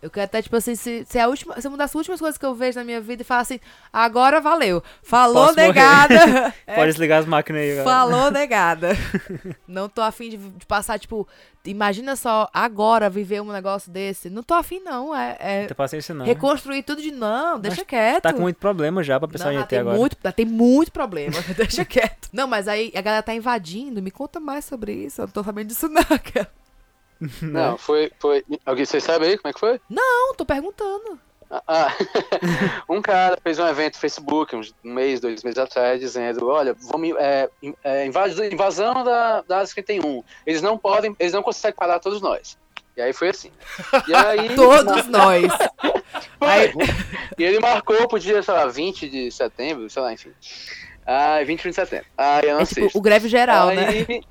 [0.01, 2.19] Eu quero até, tipo assim, se, se, é a última, se é uma das últimas
[2.19, 3.59] coisas que eu vejo na minha vida e falar assim,
[3.91, 4.83] agora valeu.
[5.01, 6.53] Falou, Posso negada.
[6.67, 7.89] É, Pode desligar as máquinas aí, galera.
[7.89, 8.89] Falou, negada.
[9.67, 11.27] Não tô afim de, de passar, tipo,
[11.63, 14.29] imagina só, agora viver um negócio desse.
[14.29, 15.15] Não tô afim, não.
[15.15, 16.25] É, é Não tem paciência não.
[16.25, 18.23] reconstruir tudo de não, deixa quieto.
[18.23, 19.97] Tá com muito problema já pra pensar não, em tem agora.
[19.97, 21.35] muito, tem muito problema.
[21.55, 22.29] deixa quieto.
[22.31, 24.01] Não, mas aí a galera tá invadindo.
[24.01, 25.21] Me conta mais sobre isso.
[25.21, 26.03] Eu não tô sabendo disso, não.
[26.03, 26.49] cara.
[27.41, 28.11] Não, foi.
[28.19, 28.43] foi...
[28.65, 29.79] Alguém, vocês sabem aí como é que foi?
[29.89, 31.19] Não, tô perguntando.
[31.49, 31.93] Ah, ah.
[32.89, 36.73] um cara fez um evento no Facebook uns um mês, dois meses atrás, dizendo: Olha,
[36.73, 37.49] vamos, é,
[37.83, 40.23] é, invas- invasão da, da área 51.
[40.45, 42.57] Eles não podem, eles não conseguem parar todos nós.
[42.97, 43.51] E aí foi assim.
[44.07, 45.43] E aí, Todos nós.
[46.39, 46.73] Foi.
[47.37, 50.31] E ele marcou pro dia, sei lá, 20 de setembro, sei lá, enfim.
[51.05, 52.05] Ah, 21 de setembro.
[52.17, 52.87] Ah, eu não É sei.
[52.87, 54.21] tipo o greve geral, né?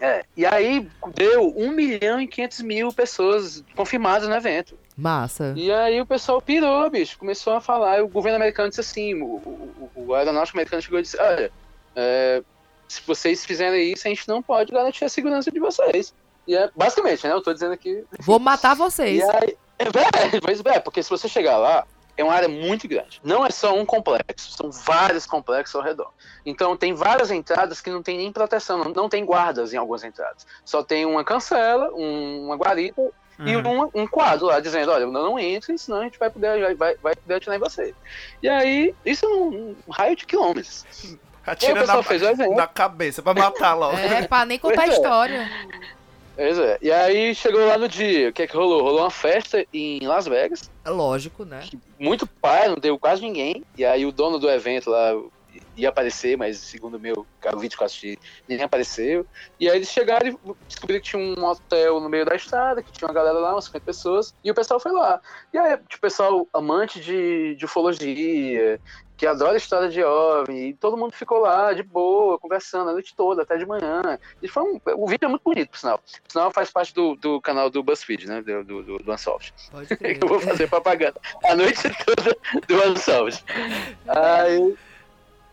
[0.00, 4.76] É, e aí deu 1 milhão e 500 mil pessoas confirmadas no evento.
[4.96, 5.54] Massa.
[5.56, 7.98] E aí o pessoal pirou, bicho, começou a falar.
[7.98, 11.50] E o governo americano disse assim: o, o, o aeronáutico americano chegou e disse: Olha,
[11.96, 12.42] é,
[12.88, 16.14] se vocês fizerem isso, a gente não pode garantir a segurança de vocês.
[16.46, 17.32] E é basicamente, né?
[17.32, 18.04] Eu tô dizendo aqui.
[18.20, 19.18] Vou matar vocês.
[19.18, 21.86] E aí, é, é, é, porque se você chegar lá,
[22.16, 23.20] é uma área muito grande.
[23.24, 26.10] Não é só um complexo, são vários complexos ao redor.
[26.46, 30.04] Então tem várias entradas que não tem nem proteção, não, não tem guardas em algumas
[30.04, 30.46] entradas.
[30.64, 33.00] Só tem uma cancela, um- uma guarita
[33.40, 33.90] e Uhum.
[33.94, 36.94] um, um quadro lá dizendo, olha, não, não entre, senão a gente vai poder, vai,
[36.96, 37.92] vai, poder atirar em você.
[38.42, 40.84] E aí, isso num um raio de quilômetros.
[41.04, 42.22] E Atira na, fez
[42.56, 43.96] na cabeça pra matar logo.
[43.98, 44.88] É, pra nem contar a é.
[44.90, 45.50] história.
[46.36, 46.78] Pois é.
[46.82, 48.82] E aí chegou lá no dia, o que é que rolou?
[48.82, 51.64] Rolou uma festa em Las Vegas, É lógico, né?
[51.98, 53.64] muito pai, não deu quase ninguém.
[53.76, 55.12] E aí o dono do evento lá
[55.76, 58.18] ia aparecer, mas segundo o meu o vídeo que eu assisti,
[58.48, 59.26] ninguém apareceu.
[59.60, 62.92] E aí eles chegaram e descobriram que tinha um hotel no meio da estrada, que
[62.92, 65.20] tinha uma galera lá, umas 50 pessoas, e o pessoal foi lá.
[65.52, 68.80] E aí, tipo, o pessoal amante de, de ufologia,
[69.16, 73.14] que adora história de OVNI, e todo mundo ficou lá, de boa, conversando a noite
[73.16, 74.18] toda, até de manhã.
[74.42, 75.98] E foi um, o vídeo é muito bonito, por sinal.
[75.98, 79.54] Por sinal, faz parte do, do canal do BuzzFeed, né, do, do, do, do Unsolved.
[80.20, 82.36] Eu vou fazer propaganda a noite toda
[82.66, 83.44] do Unsolved.
[84.08, 84.76] Aí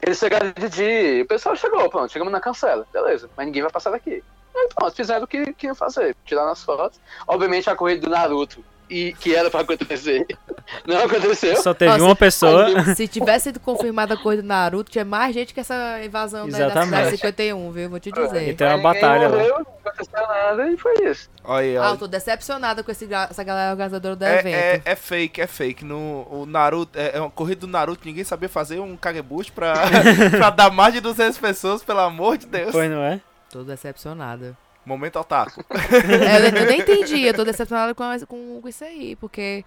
[0.01, 3.71] eles chegaram de dia, o pessoal chegou, pronto, chegamos na cancela, beleza, mas ninguém vai
[3.71, 4.23] passar daqui.
[4.55, 6.99] Aí pronto, fizeram o que, que iam fazer, tiraram as fotos.
[7.27, 10.25] Obviamente a corrida do Naruto, e que era pra acontecer,
[10.85, 11.55] não aconteceu.
[11.61, 12.93] Só teve Nossa, uma pessoa.
[12.95, 16.57] Se tivesse sido confirmada a coisa do Naruto, tinha mais gente que essa invasão da,
[16.57, 16.95] da Exatamente.
[17.17, 17.89] cidade 51, viu?
[17.89, 18.49] Vou te dizer.
[18.49, 19.37] Então é uma batalha lá.
[19.37, 21.29] morreu, Não aconteceu nada e foi isso.
[21.43, 24.55] Olha aí, Ah, eu tô decepcionada com esse, essa galera organizadora do É, evento.
[24.55, 25.85] é, é fake, é fake.
[25.85, 29.73] No, o Naruto, é, é uma corrida do Naruto, ninguém sabia fazer um Kagebushi pra,
[30.37, 32.71] pra dar mais de 200 pessoas, pelo amor de Deus.
[32.71, 33.19] Pois não é?
[33.49, 34.55] Tô decepcionada.
[34.85, 35.63] Momento otaku.
[35.71, 39.63] É, eu, eu nem entendi, eu tô decepcionada com, com, com isso aí, porque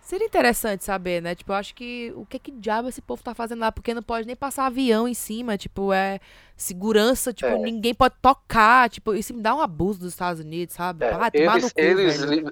[0.00, 1.34] seria interessante saber, né?
[1.34, 4.02] Tipo, eu acho que o que que diabo esse povo tá fazendo lá, porque não
[4.02, 6.18] pode nem passar avião em cima, tipo, é
[6.56, 7.58] segurança, tipo, É.
[7.58, 11.04] ninguém pode tocar, tipo, isso me dá um abuso dos Estados Unidos, sabe?
[11.04, 12.44] É, ah, eles, cu, eles, li-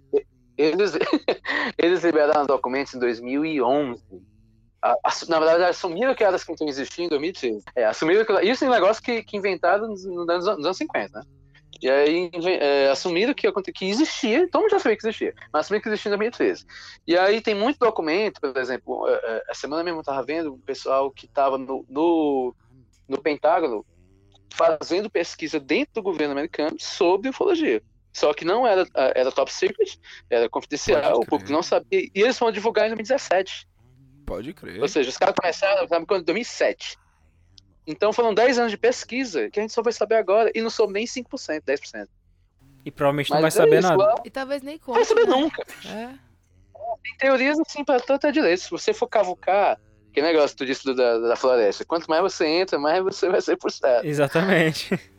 [0.59, 0.92] eles,
[1.78, 4.03] eles liberaram os documentos em 2011.
[4.82, 7.62] A- assu- Na verdade, assumiram que elas que estão existindo em 2013.
[7.74, 8.32] É, assumiram que.
[8.44, 11.24] Isso é um negócio que, que inventaram nos, nos anos, nos anos 50, né?
[11.81, 15.83] E aí é, assumiram que, que existia, todo mundo já sabia que existia, mas assumiram
[15.83, 16.66] que existia em 2013.
[17.07, 20.55] E aí tem muito documento, por exemplo, é, é, a semana mesmo eu estava vendo
[20.55, 22.55] o pessoal que estava no, no,
[23.09, 23.85] no Pentágono
[24.55, 27.83] fazendo pesquisa dentro do governo americano sobre ufologia.
[28.12, 29.99] Só que não era, era top secret,
[30.31, 32.01] era confidencial, o público não sabia.
[32.01, 33.68] E eles foram divulgar em 2017.
[34.24, 34.81] Pode crer.
[34.81, 36.22] Ou seja, os caras começaram sabe, quando?
[36.22, 36.97] em 2007.
[37.87, 40.51] Então foram 10 anos de pesquisa que a gente só vai saber agora.
[40.55, 42.09] E não soube nem 5%, 10%.
[42.84, 44.14] E provavelmente não vai Mas é saber isso, nada.
[44.24, 45.37] E talvez nem Não vai conte, saber né?
[45.37, 45.66] nunca.
[45.87, 46.09] É.
[47.03, 48.61] Tem teorias assim pra todo direito.
[48.62, 49.78] Se você for cavucar,
[50.12, 53.28] que negócio que tu disse do- da, da floresta, quanto mais você entra, mais você
[53.28, 54.07] vai ser puxado.
[54.07, 54.99] Exatamente.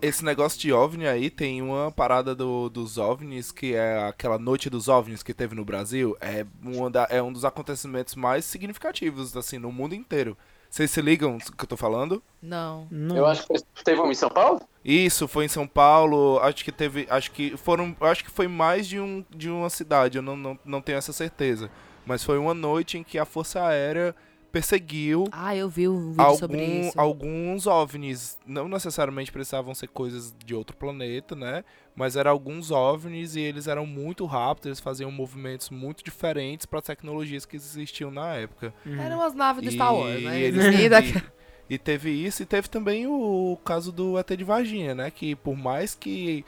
[0.00, 4.70] Esse negócio de OVNI aí tem uma parada do- dos OVNIs, que é aquela noite
[4.70, 6.16] dos OVNIs que teve no Brasil.
[6.20, 10.36] É, uma da- é um dos acontecimentos mais significativos, assim, no mundo inteiro.
[10.70, 12.22] Vocês se ligam do que eu tô falando?
[12.40, 12.86] Não.
[12.90, 13.16] Não.
[13.16, 13.54] Eu acho que
[13.84, 14.60] teve um em São Paulo?
[14.84, 16.38] Isso, foi em São Paulo.
[16.40, 17.08] Acho que teve.
[17.10, 17.94] Acho que foram.
[18.00, 21.12] Acho que foi mais de, um, de uma cidade, eu não, não, não tenho essa
[21.12, 21.68] certeza.
[22.06, 24.14] Mas foi uma noite em que a Força Aérea
[24.52, 27.00] perseguiu Ah, eu vi um vídeo sobre algum- isso.
[27.00, 28.38] alguns OVNIs.
[28.46, 31.64] Não necessariamente precisavam ser coisas de outro planeta, né?
[31.94, 36.80] Mas eram alguns OVNIs e eles eram muito rápidos, eles faziam movimentos muito diferentes para
[36.82, 38.72] tecnologias que existiam na época.
[38.86, 39.00] Uhum.
[39.00, 40.38] Eram as naves do E- Star Wars, né?
[40.40, 40.64] e Eles
[41.14, 41.40] e-
[41.72, 45.08] E teve isso, e teve também o caso do ET de Varginha, né?
[45.08, 46.44] Que por mais que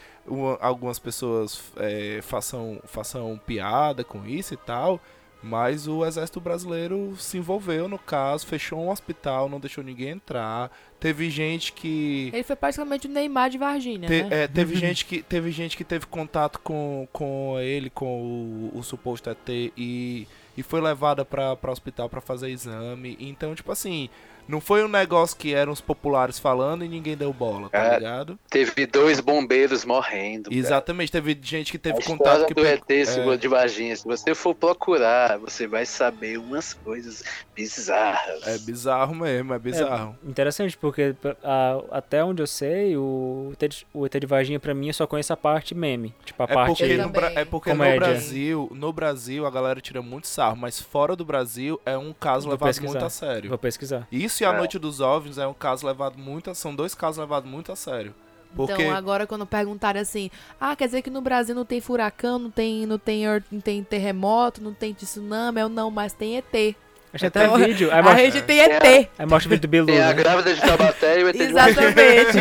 [0.61, 5.01] algumas pessoas é, façam, façam piada com isso e tal,
[5.43, 10.71] mas o exército brasileiro se envolveu no caso, fechou um hospital, não deixou ninguém entrar.
[11.01, 12.31] Teve gente que.
[12.33, 14.43] Ele foi praticamente o Neymar de Varginha, Te- né?
[14.45, 18.83] é, teve, gente que, teve gente que teve contato com, com ele, com o, o
[18.85, 23.17] suposto ET, e, e foi levada pra, pra hospital pra fazer exame.
[23.19, 24.09] Então, tipo assim,
[24.49, 27.99] não foi um negócio que eram os populares falando e ninguém deu bola, tá É,
[27.99, 28.39] ligado?
[28.51, 30.45] Teve dois bombeiros morrendo.
[30.51, 30.57] cara.
[30.57, 33.37] Exatamente, teve gente que teve a contato que do ET é.
[33.37, 37.23] de Varginha, se você for procurar, você vai saber umas coisas
[37.55, 38.47] bizarras.
[38.47, 40.17] É bizarro mesmo, é bizarro.
[40.25, 44.75] Interessante, porque a- até onde eu sei, o ET de, o ET de Varginha, pra
[44.75, 46.15] mim, eu só conheço a parte meme.
[46.25, 46.69] Tipo, a É, parte...
[46.69, 48.01] porque, Eu no, é porque no Comédia.
[48.01, 52.45] Brasil, no Brasil a galera tira muito sarro, mas fora do Brasil é um caso
[52.45, 52.93] Vou levado pesquisar.
[52.93, 53.49] muito a sério.
[53.49, 54.07] Vou pesquisar.
[54.11, 54.57] Isso e a É.
[54.57, 57.77] Noite dos OVNIs é um caso levado muito a, são dois casos levados muito a
[57.77, 58.15] sério.
[58.55, 60.31] Porque Então, agora quando perguntarem assim,
[60.61, 63.83] ah, quer dizer que no Brasil não tem furacão, não tem, não tem, não tem
[63.83, 66.77] terremoto, não tem tsunami, eu não, mas tem ET.
[67.15, 67.93] Achei até Então, vídeo.
[67.93, 68.83] Aí a mostra, gente tem ET.
[69.19, 70.15] aí mostra o vídeo do Bilu, Tem a né?
[70.15, 71.41] grávida de Taubaté e o ET.
[71.41, 72.39] Exatamente.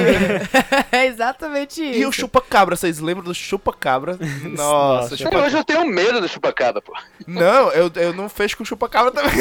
[0.92, 2.00] é exatamente isso.
[2.00, 4.18] E o chupa-cabra, vocês lembram do chupa-cabra?
[4.44, 5.18] Nossa, Nossa.
[5.18, 5.30] chupa...
[5.30, 6.94] Até hoje eu tenho medo do chupacabra, pô.
[7.28, 9.32] Não, eu, eu não fecho com chupa-cabra também.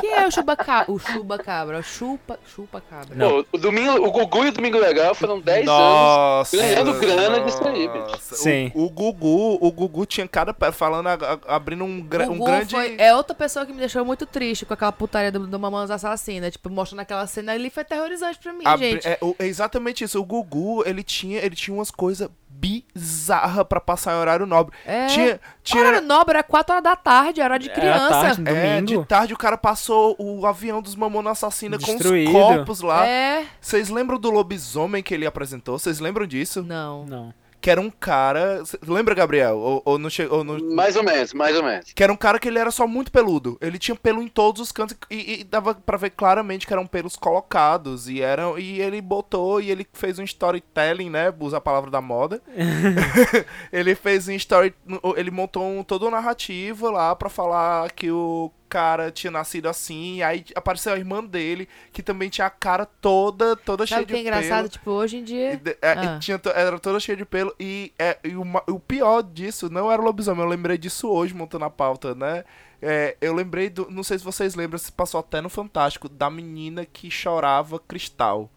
[0.00, 0.92] Quem é o chubacabra?
[0.92, 1.82] O chubacabra.
[1.82, 3.14] Chupa, chupa-cabra.
[3.14, 3.42] Não.
[3.42, 6.50] Pô, o, domingo, o Gugu e o Domingo Legal foram 10 anos.
[6.52, 8.06] Ganhando grana disso aí, bicho.
[8.06, 8.34] nossa.
[8.34, 8.70] O- Sim.
[8.74, 11.08] O, Gugu, o Gugu tinha cada pé falando,
[11.48, 12.74] abrindo um, gra- um grande.
[12.74, 15.90] foi- é outra pessoa que me deixou muito triste com aquela putaria do, do Mamonas
[15.90, 16.50] Assassina.
[16.50, 19.06] Tipo, mostrando aquela cena ali foi terrorizante pra mim, abri- gente.
[19.08, 20.20] é, o- é exatamente isso.
[20.20, 24.74] O Gugu, ele tinha, ele tinha umas coisas bizarras pra passar em horário nobre.
[24.84, 25.06] É.
[25.06, 25.40] Tinha.
[25.62, 28.08] tinha Horário nobre era 4 horas da tarde, era de Era criança.
[28.08, 32.32] tarde, no É, de tarde o cara passou o avião dos Mamona Assassina com os
[32.32, 33.06] corpos lá.
[33.06, 33.44] É.
[33.60, 35.78] Vocês lembram do lobisomem que ele apresentou?
[35.78, 36.62] Vocês lembram disso?
[36.62, 37.04] Não.
[37.04, 37.34] Não.
[37.66, 38.62] Que era um cara.
[38.86, 39.58] Lembra, Gabriel?
[39.58, 40.44] Ou, ou não chegou.
[40.44, 41.92] Mais ou menos, mais ou menos.
[41.92, 43.58] Que era um cara que ele era só muito peludo.
[43.60, 46.86] Ele tinha pelo em todos os cantos e, e dava pra ver claramente que eram
[46.86, 48.08] pelos colocados.
[48.08, 51.34] E eram e ele botou e ele fez um storytelling, né?
[51.40, 52.40] Usa a palavra da moda.
[53.72, 54.72] ele fez um story.
[55.16, 60.16] Ele montou um, toda uma narrativa lá pra falar que o cara tinha nascido assim.
[60.16, 64.02] E aí apareceu a irmã dele, que também tinha a cara toda, toda Sabe cheia
[64.02, 64.56] o que é de engraçado?
[64.58, 64.68] pelo.
[64.68, 65.56] Tipo, hoje em E dia.
[65.56, 66.16] de- é, Ah.
[66.16, 67.54] e tinha, era toda cheia de pelo.
[67.58, 70.42] E, é, e o, ma- o pior disso não era o lobisomem.
[70.42, 72.44] Eu lembrei disso hoje, montando a pauta, né?
[72.82, 73.90] É, eu lembrei do.
[73.90, 78.50] Não sei se vocês lembram, se passou até no Fantástico, da menina que chorava cristal.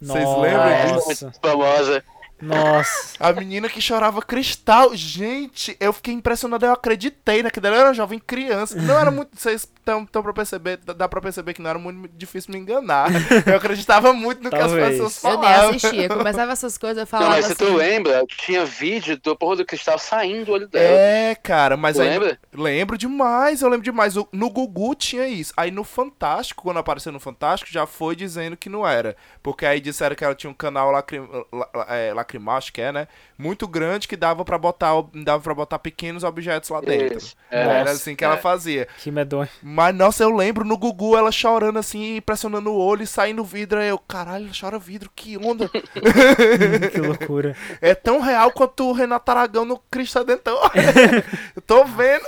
[0.00, 1.26] Vocês lembram disso?
[1.26, 2.04] é famosa.
[2.40, 3.14] Nossa.
[3.18, 4.94] A menina que chorava cristal.
[4.94, 6.66] Gente, eu fiquei impressionado.
[6.66, 7.66] Eu acreditei naquilo.
[7.68, 8.80] Eu era jovem criança.
[8.80, 9.30] Não era muito.
[9.38, 10.76] Vocês estão pra perceber.
[10.78, 13.08] Dá pra perceber que não era muito difícil me enganar.
[13.46, 14.88] Eu acreditava muito no que as Talvez.
[14.90, 15.70] pessoas Eu nem falavam.
[15.70, 16.08] assistia.
[16.08, 17.64] Começava essas coisas, eu Não, falava mas se assim.
[17.64, 20.84] tu lembra, tinha vídeo do porra do cristal saindo do olho dela.
[20.84, 22.08] É, cara, mas Tu aí.
[22.10, 22.38] lembra?
[22.52, 24.14] Lembro demais, eu lembro demais.
[24.32, 25.52] No Gugu tinha isso.
[25.56, 29.16] Aí no Fantástico, quando apareceu no Fantástico, já foi dizendo que não era.
[29.42, 32.82] Porque aí disseram que ela tinha um canal lacrim, la- la- é, lacrimal, acho que
[32.82, 33.08] é, né?
[33.38, 37.18] Muito grande que dava pra botar, dava pra botar pequenos objetos lá dentro.
[37.18, 37.60] Isso, é.
[37.60, 38.38] Era Nossa, assim que ela é.
[38.38, 38.88] fazia.
[38.98, 39.48] Que medonho.
[39.62, 43.78] Mas, nossa, eu lembro no Gugu ela chorando assim, pressionando o olho e saindo vidro.
[43.78, 45.70] Aí eu, caralho, ela chora vidro, que onda.
[46.92, 47.56] que loucura.
[47.80, 50.70] é tão real quanto o Renato Aragão no Cristo Redentor.
[51.54, 52.26] eu tô vendo.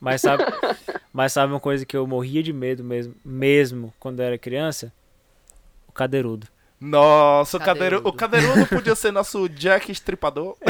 [0.00, 0.44] Mas sabe,
[1.12, 4.92] mas sabe uma coisa que eu morria de medo mesmo, mesmo quando eu era criança?
[5.88, 6.48] O cadeirudo.
[6.84, 8.08] Nossa, o cadeirudo.
[8.08, 10.56] O cadeirudo podia ser nosso Jack Estripador.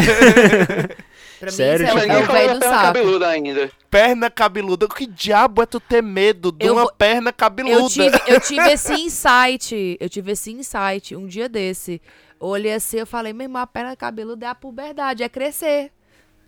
[1.40, 2.82] Pra Sério, mim, isso é, o- é velho do perna saco.
[2.86, 3.70] cabeluda ainda.
[3.90, 4.88] perna cabeluda.
[4.88, 7.74] Que diabo é tu ter medo de Eu uma vou- perna cabeluda?
[7.82, 9.96] Eu tive, eu tive esse insight.
[10.00, 12.00] Eu tive esse insight um dia desse.
[12.40, 15.90] Eu olhei assim, eu falei, meu irmão, a perna cabeluda é a puberdade, é crescer.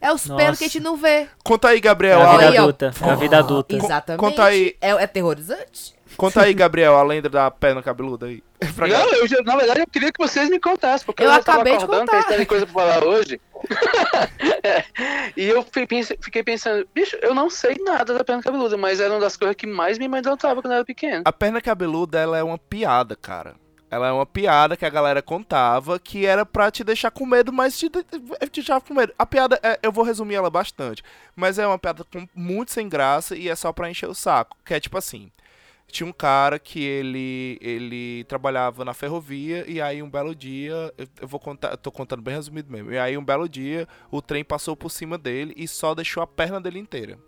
[0.00, 0.42] É os Nossa.
[0.42, 1.26] pelos que a gente não vê.
[1.42, 2.20] Conta aí, É Gabriel.
[2.20, 2.62] a a- vida Aí, ó.
[2.62, 2.92] adulta.
[3.02, 3.76] É a vida adulta.
[3.76, 4.20] Exatamente.
[4.20, 4.76] conta aí.
[4.80, 5.94] É, é terrorizante.
[6.16, 8.42] Conta aí, Gabriel, a lenda da perna cabeluda aí.
[8.74, 11.32] Pra Não, eu, já- na verdade eu queria que vocês me contassem, porque eu, Eu
[11.32, 12.22] acabei de contar.
[12.22, 13.40] pensando em coisa pra falar hoje.
[14.62, 14.84] É,
[15.36, 19.20] e eu fiquei pensando, bicho, eu não sei nada da perna cabeluda, mas era uma
[19.20, 21.22] das coisas que mais me amedrontava quando eu era pequeno.
[21.24, 23.54] A perna cabeluda, ela é uma piada, cara.
[23.90, 27.52] Ela é uma piada que a galera contava que era pra te deixar com medo,
[27.52, 28.00] mas te, te
[28.60, 29.12] deixava com medo.
[29.18, 31.02] A piada, é- eu vou resumir ela bastante,
[31.36, 34.56] mas é uma piada com, muito sem graça e é só pra encher o saco.
[34.64, 35.30] Que é tipo assim,
[35.88, 41.28] tinha um cara que ele, ele trabalhava na ferrovia e aí um belo dia, eu,
[41.28, 44.44] vou contar, eu tô contando bem resumido mesmo, e aí um belo dia o trem
[44.44, 47.18] passou por cima dele e só deixou a perna dele inteira.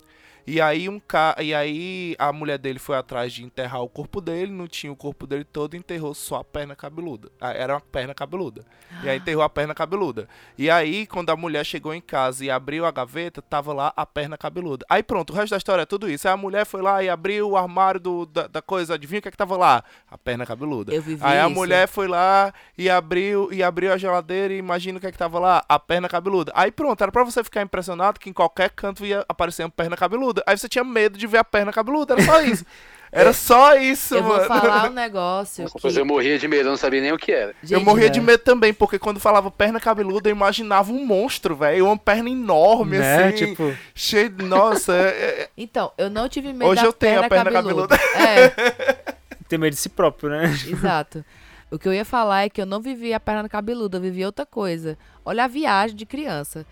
[0.47, 1.35] E aí um ca...
[1.39, 4.95] e aí a mulher dele foi atrás de enterrar o corpo dele, não tinha o
[4.95, 7.29] corpo dele todo, enterrou só a perna cabeluda.
[7.39, 8.65] Ah, Era uma perna cabeluda.
[9.03, 10.27] E aí enterrou a perna cabeluda.
[10.57, 14.05] E aí quando a mulher chegou em casa e abriu a gaveta, tava lá a
[14.05, 14.85] perna cabeluda.
[14.89, 16.27] Aí pronto, o resto da história é tudo isso.
[16.27, 19.21] Aí a mulher foi lá e abriu o armário do, da, da coisa, adivinha o
[19.21, 19.83] que, é que tava lá?
[20.09, 20.93] A perna cabeluda.
[20.93, 21.55] Eu vivi Aí a isso.
[21.55, 25.17] mulher foi lá e abriu e abriu a geladeira e imagina o que é que
[25.17, 26.51] tava lá, a perna cabeluda.
[26.55, 29.95] Aí pronto, era pra você ficar impressionado que em qualquer canto ia aparecer uma perna
[29.95, 30.38] cabeluda.
[30.45, 32.65] Aí você tinha medo de ver a perna cabeluda, era só isso.
[33.11, 34.47] Era só isso, Eu vou mano.
[34.47, 35.79] falar um negócio que...
[35.83, 37.55] Mas eu morria de medo, eu não sabia nem o que era.
[37.63, 38.25] Eu Gente, morria de né?
[38.27, 41.87] medo também, porque quando falava perna cabeluda, eu imaginava um monstro, velho.
[41.87, 43.23] Uma perna enorme, Né?
[43.29, 43.35] assim.
[43.47, 44.45] Tipo, Cheio de.
[44.45, 45.07] Nossa, é-
[45.41, 47.95] é- Então, eu não tive medo Hoje da eu tenho a perna perna cabeluda.
[48.15, 49.13] É,
[49.47, 50.43] tem medo de si próprio, né?
[50.69, 51.25] exato.
[51.71, 54.23] O que eu ia falar é que eu não vivi a perna cabeluda, eu vivi
[54.23, 54.95] outra coisa.
[55.25, 56.63] Olha a viagem de criança.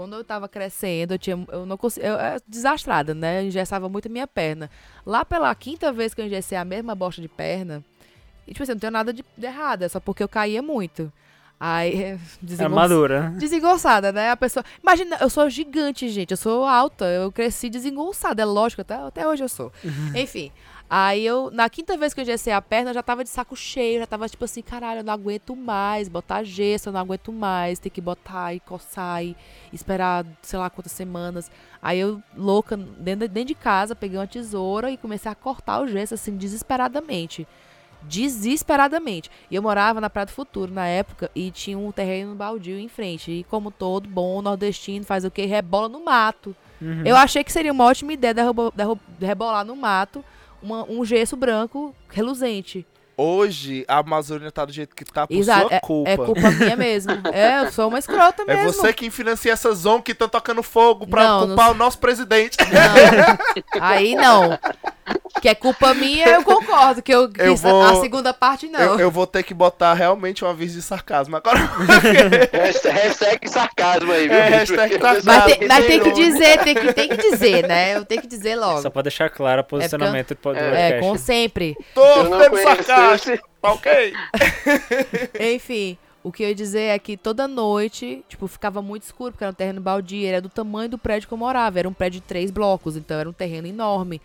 [0.00, 1.46] Quando eu tava crescendo, eu tinha.
[1.52, 2.08] Eu não conseguia.
[2.08, 3.42] Eu era desastrada, né?
[3.42, 4.70] Eu engessava muito a minha perna.
[5.04, 7.84] Lá pela quinta vez que eu engessei a mesma bosta de perna,
[8.48, 11.12] e tipo assim, não tenho nada de, de errado, é só porque eu caía muito.
[11.60, 11.92] Aí.
[12.16, 13.34] É desengonç- madura.
[13.36, 14.30] Desengonçada, né?
[14.30, 14.64] A pessoa.
[14.82, 16.30] Imagina, eu sou gigante, gente.
[16.30, 17.04] Eu sou alta.
[17.04, 18.40] Eu cresci desengonçada.
[18.40, 19.70] É lógico, até, até hoje eu sou.
[20.16, 20.50] Enfim.
[20.92, 23.54] Aí eu, na quinta vez que eu engessei a perna, eu já tava de saco
[23.54, 24.00] cheio.
[24.00, 27.78] Já tava tipo assim, caralho, eu não aguento mais botar gesso, eu não aguento mais.
[27.78, 29.36] Ter que botar e coçar e
[29.72, 31.48] esperar sei lá quantas semanas.
[31.80, 35.86] Aí eu, louca, dentro, dentro de casa, peguei uma tesoura e comecei a cortar o
[35.86, 37.46] gesso, assim, desesperadamente.
[38.02, 39.30] Desesperadamente.
[39.50, 42.88] E eu morava na Praia do Futuro na época e tinha um terreno baldio em
[42.88, 43.30] frente.
[43.30, 45.46] E como todo bom nordestino faz o quê?
[45.46, 46.54] Rebola no mato.
[46.82, 47.02] Uhum.
[47.04, 50.24] Eu achei que seria uma ótima ideia derrubo- derru- rebolar no mato
[50.62, 52.86] uma- um gesso branco reluzente.
[53.16, 56.10] Hoje a Amazônia tá do jeito que tá por Exato, sua culpa.
[56.10, 57.12] É culpa minha mesmo.
[57.34, 58.72] É, eu sou uma escrota É mesmo.
[58.72, 61.98] você que financia essa zona que tá tocando fogo pra Não, culpar não- o nosso
[61.98, 62.56] presidente.
[62.60, 63.80] Não.
[63.82, 64.58] Aí não.
[65.40, 67.00] Que é culpa minha, eu concordo.
[67.02, 68.78] Que eu, que Eu vou- a segunda parte não.
[68.80, 71.58] Eu, eu vou ter que botar realmente um aviso de sarcasmo agora.
[72.52, 74.36] Hashtag, sarcasmo aí, viu?
[74.36, 75.32] É, hashtag Porque sarcasmo.
[75.32, 77.96] Mas, tem, mas tem que dizer, tem que, tem que dizer, né?
[77.96, 78.82] Eu tenho que dizer logo.
[78.82, 80.76] Só pra deixar claro o posicionamento do podcast.
[80.76, 81.76] É, com sempre.
[81.94, 82.02] Tô
[82.62, 83.32] sarcástico.
[83.34, 84.14] esse- Tá ok?
[85.54, 89.44] Enfim, o que eu ia dizer é que toda noite, tipo, ficava muito escuro, porque
[89.44, 91.78] era um terreno baldio, era do tamanho do prédio que eu morava.
[91.78, 94.20] Era um prédio de três blocos, então era um terreno enorme.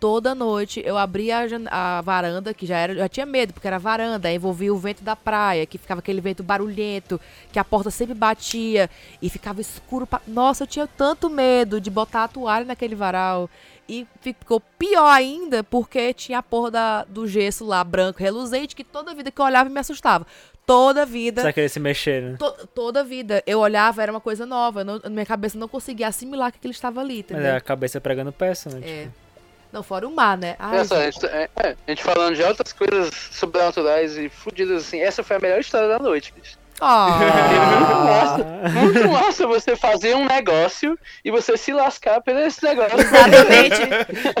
[0.00, 1.38] Toda noite eu abria
[1.70, 5.02] a, a varanda, que já era, já tinha medo, porque era varanda, envolvia o vento
[5.02, 7.20] da praia, que ficava aquele vento barulhento,
[7.50, 8.88] que a porta sempre batia
[9.20, 10.06] e ficava escuro.
[10.06, 10.20] Pra...
[10.26, 13.50] Nossa, eu tinha tanto medo de botar a toalha naquele varal.
[13.88, 18.84] E ficou pior ainda porque tinha a porra da- do gesso lá, branco, reluzente, que
[18.84, 20.26] toda vida que eu olhava me assustava.
[20.66, 21.36] Toda vida.
[21.40, 22.36] Precisa querer se mexer, né?
[22.38, 24.84] To- toda vida eu olhava, era uma coisa nova.
[24.84, 27.46] não- minha cabeça não conseguia assimilar que aquele estava ali, Mas entendeu?
[27.46, 28.80] é a cabeça pregando peça, né?
[28.86, 29.02] É.
[29.04, 29.27] Tipo,
[29.72, 30.56] Não, fora o mar, né?
[30.58, 31.26] Ai, Essa, a, gente.
[31.26, 35.40] é, é, a gente falando de outras coisas sobrenaturais e fodidas assim, essa foi a
[35.40, 36.56] melhor história da noite, bicho.
[36.80, 37.18] Ah,
[38.72, 42.98] Muito massa você fazer um negócio e você se lascar por esse negócio.
[43.00, 43.80] exatamente.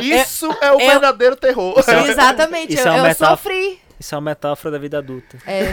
[0.00, 1.74] Isso é o eu- verdadeiro terror.
[2.06, 2.74] exatamente.
[2.74, 3.36] Isso eu é eu metáfora.
[3.36, 3.80] sofri.
[4.00, 5.38] Isso é uma metáfora da vida adulta.
[5.46, 5.64] É.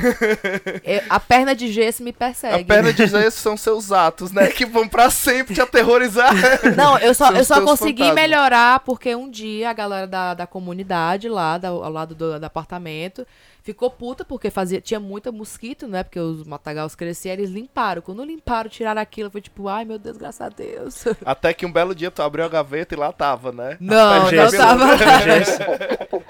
[0.84, 2.64] Eu- a perna de gesso me persegue.
[2.64, 4.48] A perna de gesso são seus atos, né?
[4.48, 6.34] Que vão pra sempre te aterrorizar.
[6.76, 8.16] Não, eu só, eu só consegui fantasmas.
[8.30, 12.44] melhorar porque um dia a galera da, da comunidade lá, da- ao lado do, do
[12.46, 13.26] apartamento,
[13.66, 16.04] ficou puta porque fazia, tinha muita mosquito, né?
[16.04, 18.00] Porque os matagaus cresciam, eles limparam.
[18.00, 21.04] Quando limparam, tiraram aquilo, foi tipo, ai meu Deus, graças a Deus.
[21.26, 23.76] Até que um belo dia tu abriu a gaveta e lá tava, né?
[23.82, 24.56] Não, não gesso.
[24.56, 24.86] tava.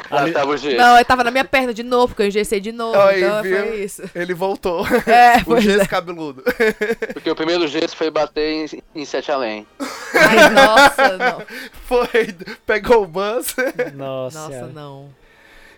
[0.09, 0.77] Ah, tava o jeito.
[0.77, 2.99] Não, eu tava na minha perna de novo, porque eu engessei de novo.
[2.99, 3.57] Aí, então viu?
[3.57, 4.03] foi isso.
[4.13, 4.85] Ele voltou.
[5.07, 5.87] É, o gesso é.
[5.87, 6.43] cabeludo.
[7.13, 9.65] Porque o primeiro gesto foi bater em, em Sete Além.
[10.13, 11.41] Ai, nossa, não.
[11.85, 12.35] Foi,
[12.65, 13.55] pegou o bus.
[13.95, 15.09] Nossa, Nossa, não.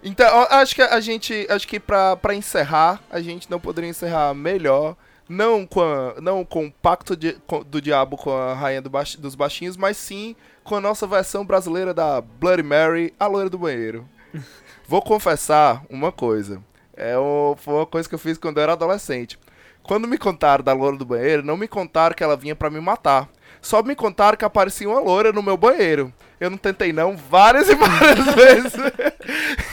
[0.03, 4.33] Então, acho que a gente, acho que pra, pra encerrar, a gente não poderia encerrar
[4.33, 4.95] melhor
[5.29, 8.89] não com, a- não com o pacto de- com- do diabo com a rainha do
[9.19, 13.57] dos baixinhos, mas sim com a nossa versão brasileira da Bloody Mary, a loira do
[13.57, 14.07] banheiro.
[14.87, 16.61] Vou confessar uma coisa.
[16.95, 19.37] É o- foi uma coisa que eu fiz quando eu era adolescente.
[19.83, 22.79] Quando me contaram da loira do banheiro, não me contaram que ela vinha pra me
[22.79, 23.29] matar.
[23.61, 26.13] Só me contaram que aparecia uma loira no meu banheiro.
[26.39, 28.73] Eu não tentei não, várias e várias vezes.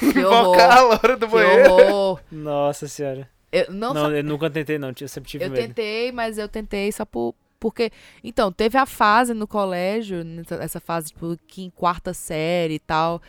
[0.03, 1.73] Invocar a loira do Que banheiro.
[1.73, 2.21] horror.
[2.31, 3.29] Nossa senhora.
[3.53, 4.93] Eu, não, Não, só- eu nunca tentei, não.
[5.01, 5.61] Eu sempre tive eu medo.
[5.63, 7.35] tentei, mas eu tentei só por.
[7.61, 7.91] Porque,
[8.23, 10.19] então, teve a fase no colégio,
[10.61, 13.23] essa fase, tipo, que em quarta série e tal,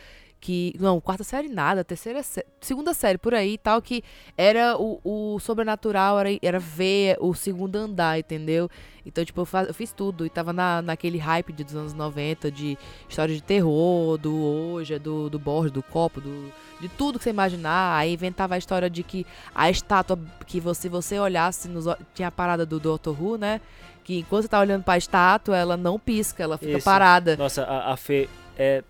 [0.46, 0.74] que.
[0.78, 4.02] Não, quarta série nada, terceira série, segunda série por aí e tal, que
[4.36, 8.70] era o, o sobrenatural, era, era ver o segundo andar, entendeu?
[9.04, 11.92] Então, tipo, eu, fa- eu fiz tudo e tava na, naquele hype de, dos anos
[11.94, 12.78] 90, de
[13.08, 17.30] história de terror, do hoje, do, do Borges, do copo, do, de tudo que você
[17.30, 17.96] imaginar.
[17.96, 22.32] Aí inventava a história de que a estátua, que você, você olhasse, nos, tinha a
[22.32, 23.10] parada do Dr.
[23.20, 23.60] Who, né?
[24.04, 26.84] Que enquanto você tá olhando pra estátua, ela não pisca, ela fica Isso.
[26.84, 27.36] parada.
[27.36, 28.82] Nossa, a, a Fê é.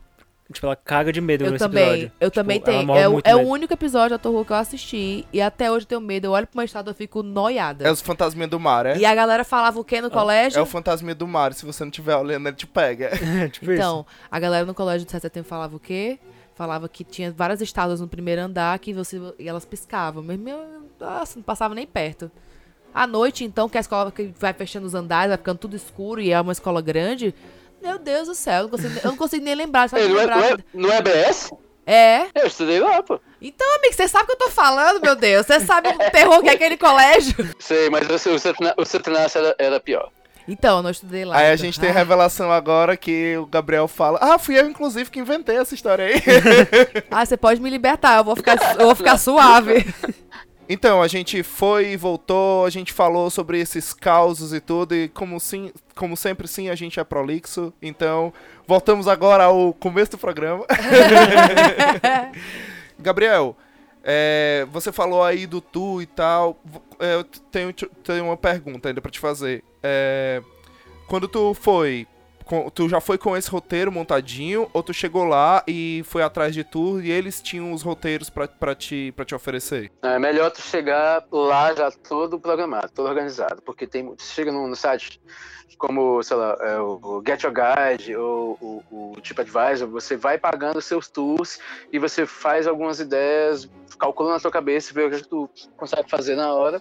[0.53, 2.13] Tipo, ela caga de medo Eu nesse também, episódio.
[2.21, 2.87] eu Tipo, também tenho.
[2.87, 4.29] morre É, o- muito é o único episódio Dr.
[4.29, 6.27] Who que eu assisti e até hoje eu tenho medo.
[6.27, 7.85] Eu olho pra uma estátua e fico noiada.
[7.87, 8.97] É os fantasminhas do mar, é?
[8.97, 10.59] E a galera falava o quê no colégio?
[10.59, 13.11] É o fantasminha do mar, se você não estiver olhando, ele te pega.
[13.51, 16.19] tipo Então, a galera no colégio de 7 de setembro falava o quê?
[16.55, 20.23] Falava que tinha várias estátuas no primeiro andar que você e elas piscavam.
[20.23, 20.59] Mas meu,
[21.01, 22.31] nossa, não passava nem perto.
[22.95, 26.19] À noite, então, que a escola que vai fechando os andares, vai ficando tudo escuro
[26.21, 27.35] e é uma escola grande.
[27.83, 29.89] Meu Deus do céu, eu não consigo, eu não consigo nem lembrar.
[29.93, 30.37] Ei, não, é, lembrar.
[30.39, 31.51] não, é, não é BS?
[31.87, 32.27] É.
[32.35, 33.21] Eu estudei lá, pô.
[33.41, 35.47] Então, amigo, você sabe o que eu tô falando, meu Deus.
[35.47, 37.35] Você sabe o terror que é aquele colégio.
[37.61, 38.35] Sei, mas o,
[38.77, 40.11] o, Satanás- era, era pior.
[40.49, 41.37] Então, eu não estudei lá.
[41.37, 41.65] Aí a então.
[41.65, 45.57] gente tem Ah, revelação agora que o Gabriel fala: Ah, fui eu, inclusive, que inventei
[45.57, 46.23] essa história aí.
[47.11, 49.87] Ah, você pode me libertar, eu vou ficar, eu vou ficar suave.
[50.69, 55.09] então, a gente foi e voltou, a gente falou sobre esses causos e tudo, e
[55.09, 57.73] como, sim, como sempre, sim, a gente é prolixo.
[57.81, 58.33] Então,
[58.67, 60.65] voltamos agora ao começo do programa.
[62.99, 63.57] Gabriel,
[64.03, 66.59] é, você falou aí do tu e tal.
[66.99, 69.63] É, eu tenho, te- tenho uma pergunta ainda pra te fazer.
[69.83, 70.43] É,
[71.07, 72.07] quando tu foi,
[72.75, 76.63] tu já foi com esse roteiro montadinho ou tu chegou lá e foi atrás de
[76.63, 79.91] tu e eles tinham os roteiros pra, te, pra te oferecer?
[80.03, 84.77] É melhor tu chegar lá já todo programado, todo organizado, porque tem, chega no, no
[84.77, 85.21] site
[85.79, 90.81] como, sei lá, é, o Get Your Guide ou o, o TripAdvisor, você vai pagando
[90.81, 91.59] seus tours
[91.93, 93.69] e você faz algumas ideias,
[93.99, 96.81] calcula na sua cabeça, vê o que tu consegue fazer na hora.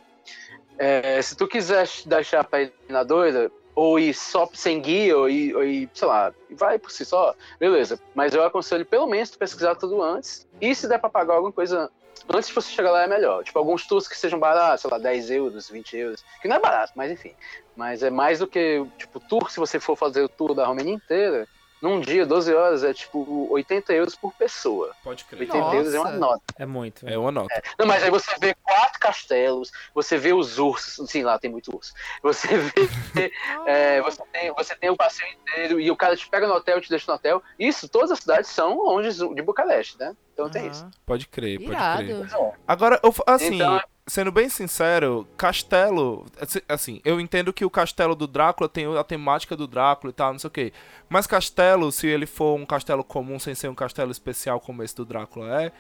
[0.78, 5.30] É, se tu quiser deixar pra ir na doida, ou ir só sem guia, ou
[5.30, 8.00] ir, ou ir, sei lá, vai por si só, beleza.
[8.16, 11.52] Mas eu aconselho pelo menos tu pesquisar tudo antes, e se der pra pagar alguma
[11.52, 11.92] coisa
[12.30, 13.44] antes de você chegar lá é melhor.
[13.44, 16.60] Tipo, alguns tours que sejam baratos, sei lá, 10 euros, 20 euros, que não é
[16.60, 17.34] barato, mas enfim.
[17.76, 20.94] Mas é mais do que, tipo, tour, se você for fazer o tour da Romênia
[20.94, 21.48] inteira,
[21.86, 24.92] num dia, 12 horas, é tipo 80 euros por pessoa.
[25.04, 25.42] Pode crer.
[25.42, 26.20] 80 euros é uma Nossa.
[26.20, 26.44] nota.
[26.58, 27.08] É muito.
[27.08, 27.64] É uma nota.
[27.78, 31.74] Não, mas aí você vê quatro castelos, você vê os ursos, sim, lá tem muito
[31.76, 31.94] urso.
[32.24, 32.74] Você vê,
[33.68, 36.82] é, você, tem, você tem o passeio inteiro e o cara te pega no hotel,
[36.82, 37.44] te deixa no hotel.
[37.60, 40.16] Isso, todas as cidades são longe de Bucareste, né?
[40.34, 40.86] Então tem isso.
[41.06, 42.10] Pode crer, pode crer.
[42.10, 42.54] Irado.
[42.68, 46.26] Agora, eu, assim, Então- sendo bem sincero, Castelo.
[46.40, 50.14] assim- Assim, eu entendo que o castelo do Drácula tem a temática do Drácula e
[50.14, 50.74] tal, não sei o quê.
[51.10, 54.96] Mas Castelo, se ele for um castelo comum sem ser um castelo especial como esse
[54.96, 55.72] do Drácula é.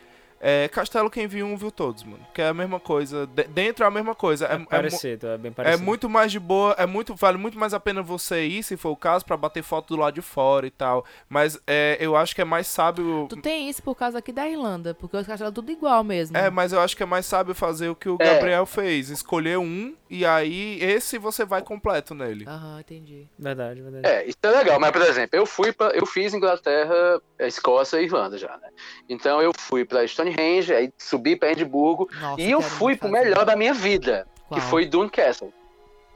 [0.47, 2.19] É Castelo quem viu um viu todos, mano.
[2.31, 3.25] Que é a mesma coisa.
[3.25, 4.45] de- dentro é a mesma coisa.
[4.45, 5.83] É, É, é parecido, é bem é parecido.
[5.83, 8.91] muito mais de boa, é muito, vale muito mais a pena você ir, se for
[8.91, 11.03] o caso, pra bater foto do lado de fora e tal.
[11.27, 13.25] Mas é, eu acho que é mais sábio.
[13.27, 16.37] Tu tem isso por causa aqui da Irlanda, porque os castelos tudo igual mesmo.
[16.37, 18.33] É, mas eu acho que é mais sábio fazer o que o É.
[18.35, 19.09] Gabriel fez.
[19.09, 22.45] Escolher um e aí esse você vai completo nele.
[22.47, 23.27] Aham, entendi.
[23.39, 24.05] Verdade, verdade.
[24.07, 28.03] É, isso é legal, mas por exemplo, eu fui pra, eu fiz Inglaterra, Escócia e
[28.05, 28.69] Irlanda já, né?
[29.09, 33.45] Então eu fui pra Stonehenge, aí subi pra Edimburgo Nossa, e eu fui pro melhor
[33.45, 34.59] da minha vida, Qual?
[34.59, 35.53] que foi Dune Castle,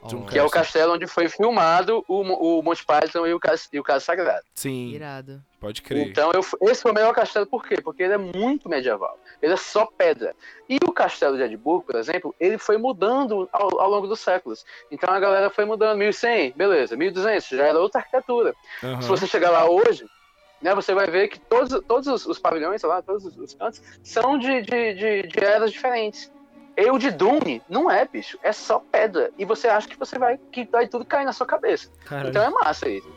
[0.07, 3.67] Dune que é o castelo onde foi filmado o, o Monty Python e o, Cas,
[3.71, 4.45] e o Caso Sagrado.
[4.55, 5.41] Sim, Irado.
[5.59, 6.07] pode crer.
[6.07, 7.81] Então eu, esse foi o melhor castelo, por quê?
[7.81, 10.35] Porque ele é muito medieval, ele é só pedra.
[10.69, 14.65] E o castelo de Edimburgo, por exemplo, ele foi mudando ao, ao longo dos séculos.
[14.89, 18.55] Então a galera foi mudando, 1100, beleza, 1200, já era outra arquitetura.
[18.83, 19.01] Aham.
[19.01, 20.05] Se você chegar lá hoje,
[20.61, 23.53] né, você vai ver que todos, todos os, os pavilhões, sei lá, todos os, os
[23.53, 26.31] cantos, são de, de, de, de eras diferentes.
[26.77, 29.31] E o de Dune não é, bicho, é só pedra.
[29.37, 31.89] E você acha que você vai, que vai tudo cair na sua cabeça.
[32.05, 33.09] Caralho, Então é massa isso.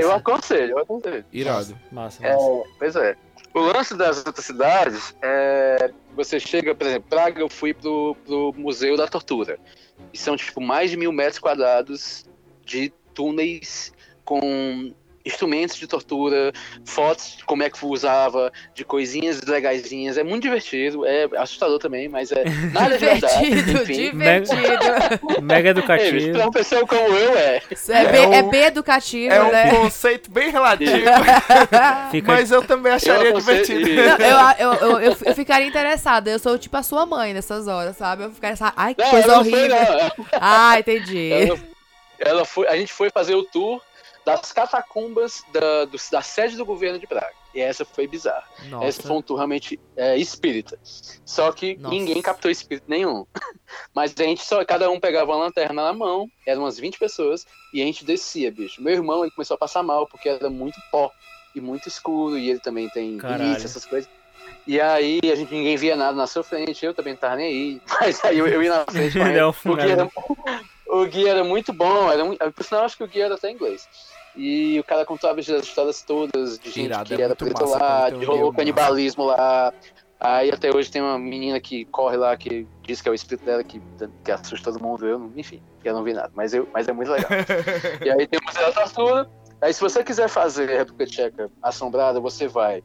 [0.00, 1.24] Eu aconselho, eu aconselho.
[1.32, 1.78] Irado.
[1.90, 2.62] Massa, É, massa.
[2.78, 3.16] pois é.
[3.54, 5.90] O lance das outras cidades é.
[6.14, 9.58] você chega, por exemplo, Praga, eu fui pro, pro Museu da Tortura.
[10.12, 12.26] E são, tipo, mais de mil metros quadrados
[12.64, 13.92] de túneis
[14.24, 14.94] com
[15.28, 16.52] instrumentos de tortura,
[16.84, 20.18] fotos de como é que usava, de coisinhas legaisinhas.
[20.18, 23.50] É muito divertido, é assustador também, mas é nada é verdade.
[23.50, 24.10] Divertido, Enfim.
[24.10, 25.40] divertido.
[25.42, 26.32] Mega É, educativo.
[26.32, 27.62] pra uma pessoa como eu, é.
[27.88, 29.70] É, bem, um- é bem educativo, É um né?
[29.70, 30.90] conceito bem relativo,
[32.10, 33.88] Fica mas eu também acharia Eu divertido.
[33.88, 36.30] Não, eu, eu, eu, eu, eu ficaria interessada.
[36.30, 38.24] Eu sou tipo a sua mãe nessas horas, sabe?
[38.24, 38.72] Eu ficaria essa.
[38.76, 39.76] Ai, que Não, coisa ela não foi, horrível.
[39.78, 40.26] não.
[40.32, 41.30] Ah, entendi.
[41.32, 41.58] Ela,
[42.18, 43.80] ela foi, a gente foi fazer o tour
[44.36, 47.32] das catacumbas da, do- da sede do governo de Praga.
[47.54, 48.44] E essa foi bizarra.
[48.68, 48.86] Nossa.
[48.86, 50.78] Esse foi um tour realmente é, espírita.
[51.24, 51.94] Só que Nossa.
[51.94, 53.26] ninguém captou espírito nenhum.
[53.94, 57.46] Mas a gente só, cada um pegava uma lanterna na mão, eram umas 20 pessoas,
[57.72, 58.82] e a gente descia, bicho.
[58.82, 61.10] Meu irmão ele começou a passar mal, porque era muito pó
[61.54, 64.08] e muito escuro, e ele também tem rinite, essas coisas.
[64.66, 67.46] E aí a gente ninguém via nada na sua frente, eu também não tava nem
[67.46, 67.82] aí.
[68.00, 69.32] Mas aí eu, eu ia na frente ele.
[69.32, 70.08] Deu O um guia, era,
[70.86, 73.50] o guia era muito bom, era muito, por sinal, acho que o guia era até
[73.50, 73.88] inglês.
[74.38, 78.08] E o cara contava as histórias todas de gente Irado, que é era massa lá,
[78.08, 79.74] de rolou canibalismo lá.
[80.20, 83.44] Aí até hoje tem uma menina que corre lá que diz que é o espírito
[83.44, 83.82] dela que,
[84.24, 85.04] que assusta todo mundo.
[85.04, 87.28] Eu, enfim, eu não vi nada, mas, eu, mas é muito legal.
[88.04, 89.28] e aí tem o Museu da Tortura.
[89.60, 92.84] Aí se você quiser fazer a República Tcheca assombrada, você vai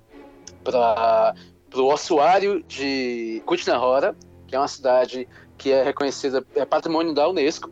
[0.63, 1.35] para
[1.75, 4.15] o ossuário de Kutna Hora,
[4.47, 7.69] que é uma cidade que é reconhecida, é patrimônio da Unesco.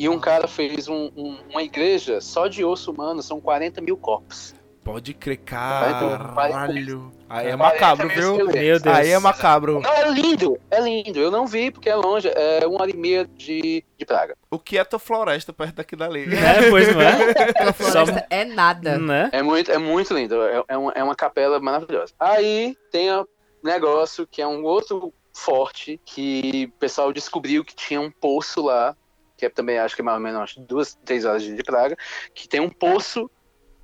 [0.00, 3.98] E um cara fez um- um- uma igreja só de osso humano, são 40 mil
[3.98, 4.54] corpos.
[4.82, 7.12] Pode crer, caralho.
[7.28, 8.36] Aí é 40 macabro, viu?
[8.36, 8.86] Meu Deus.
[8.86, 9.78] Aí é macabro.
[9.80, 11.18] Não, é lindo, é lindo.
[11.20, 14.36] Eu não vi porque é longe, é uma hora e meia de, de Praga.
[14.50, 16.24] O que é tua floresta perto daqui dali?
[16.34, 17.12] É, pois não é?
[17.74, 18.96] Floresta é nada.
[18.96, 19.28] Né?
[19.32, 22.14] É muito, é muito lindo, é, é uma, é uma capela maravilhosa.
[22.18, 23.26] Aí tem um
[23.62, 28.96] negócio que é um outro forte que o pessoal descobriu que tinha um poço lá,
[29.40, 31.96] que é também acho que é mais ou menos duas, três horas de Praga,
[32.34, 33.30] que tem um poço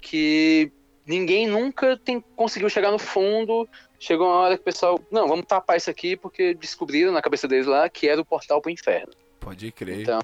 [0.01, 0.71] que
[1.07, 3.67] ninguém nunca tem, conseguiu chegar no fundo.
[3.99, 7.49] Chegou uma hora que o pessoal, não, vamos tapar isso aqui porque descobriram na cabeça
[7.49, 9.13] deles lá que era o portal pro inferno.
[9.41, 10.01] Pode crer.
[10.01, 10.21] Então,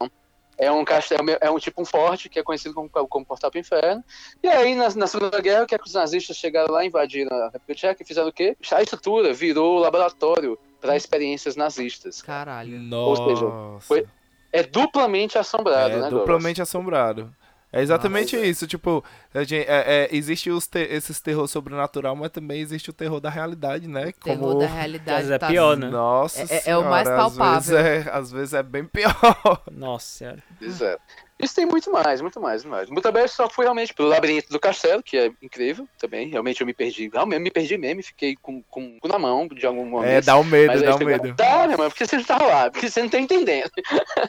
[0.59, 3.59] é um castelo, é um tipo um forte que é conhecido como, como Portal pro
[3.59, 4.05] Inferno.
[4.43, 7.35] E aí, na, na Segunda Guerra, o que é que os nazistas chegaram lá, invadiram
[7.35, 8.55] a República Tcheca e fizeram o quê?
[8.71, 12.21] A estrutura virou laboratório para experiências nazistas.
[12.21, 12.79] Caralho.
[12.79, 13.81] Nossa.
[13.81, 14.07] foi-
[14.53, 16.11] É duplamente assombrado, É né?
[16.11, 17.35] duplamente assombrado.
[17.75, 19.03] É exatamente isso, tipo,
[19.33, 23.19] a gente- é- é, existe os te- esses terror sobrenatural, mas também existe o terror
[23.19, 24.13] da realidade, né?
[24.23, 25.11] Terror da realidade.
[25.11, 25.89] Às vezes é tá- pior, né?
[25.89, 27.55] Nossa É- é o mais senhora, às palpável.
[27.79, 29.63] vezes é- Às vezes é, bem pior.
[29.73, 30.43] Nossa senhora.
[30.61, 31.01] Exato.
[31.39, 32.89] Isso tem muito mais, muito mais, muito mais.
[32.91, 36.29] Mutabé só fui realmente pelo labirinto do castelo, que é incrível também.
[36.29, 37.09] Realmente eu me perdi.
[37.13, 40.11] Realmente eu me perdi mesmo e fiquei com, com, com na mão de algum momento.
[40.11, 41.35] É, dá um medo, dá um medo.
[41.35, 43.71] Dá, meu irmão, porque você não tá lá, porque você não tá entendendo.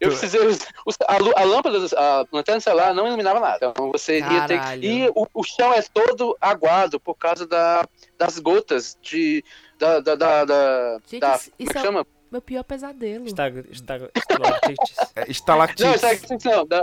[0.00, 0.40] Eu Tu- precisei.
[0.46, 0.66] us-
[1.08, 3.68] A, a lâmpada, a lanterna celular não iluminava nada.
[3.70, 4.80] Então você ia ter Caralho.
[4.80, 4.86] que.
[4.86, 7.86] E o, o chão é todo aguado por causa da,
[8.18, 9.42] das gotas de.
[9.78, 10.00] Da.
[10.00, 12.06] da, da, da, Gente, da- isso- como é isso que é- chama?
[12.30, 13.26] Meu pior pesadelo.
[13.26, 13.64] Estag...
[13.70, 14.08] Estag...
[14.14, 14.96] estalactites.
[15.16, 16.30] É, Não, estalactites.
[16.30, 16.80] isso é não, da,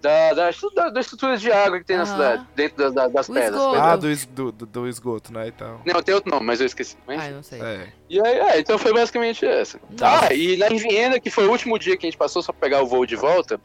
[0.00, 2.12] da, da, da, estrutura de água que tem na Aham.
[2.12, 3.54] cidade, dentro da- da- das O pedras.
[3.54, 3.78] esgoto.
[3.80, 5.80] Ah, do, es- do, do, do esgoto, né, e tal.
[5.86, 6.96] Não, tem outro nome, mas eu esqueci.
[7.06, 7.62] Mas, Ai, não sei.
[7.62, 7.92] É.
[8.10, 9.78] E aí, é, então foi basicamente essa.
[9.98, 10.26] Nossa.
[10.26, 12.52] Ah, e lá em Viena, que foi o último dia que a gente passou só
[12.52, 13.60] pra pegar o voo de volta,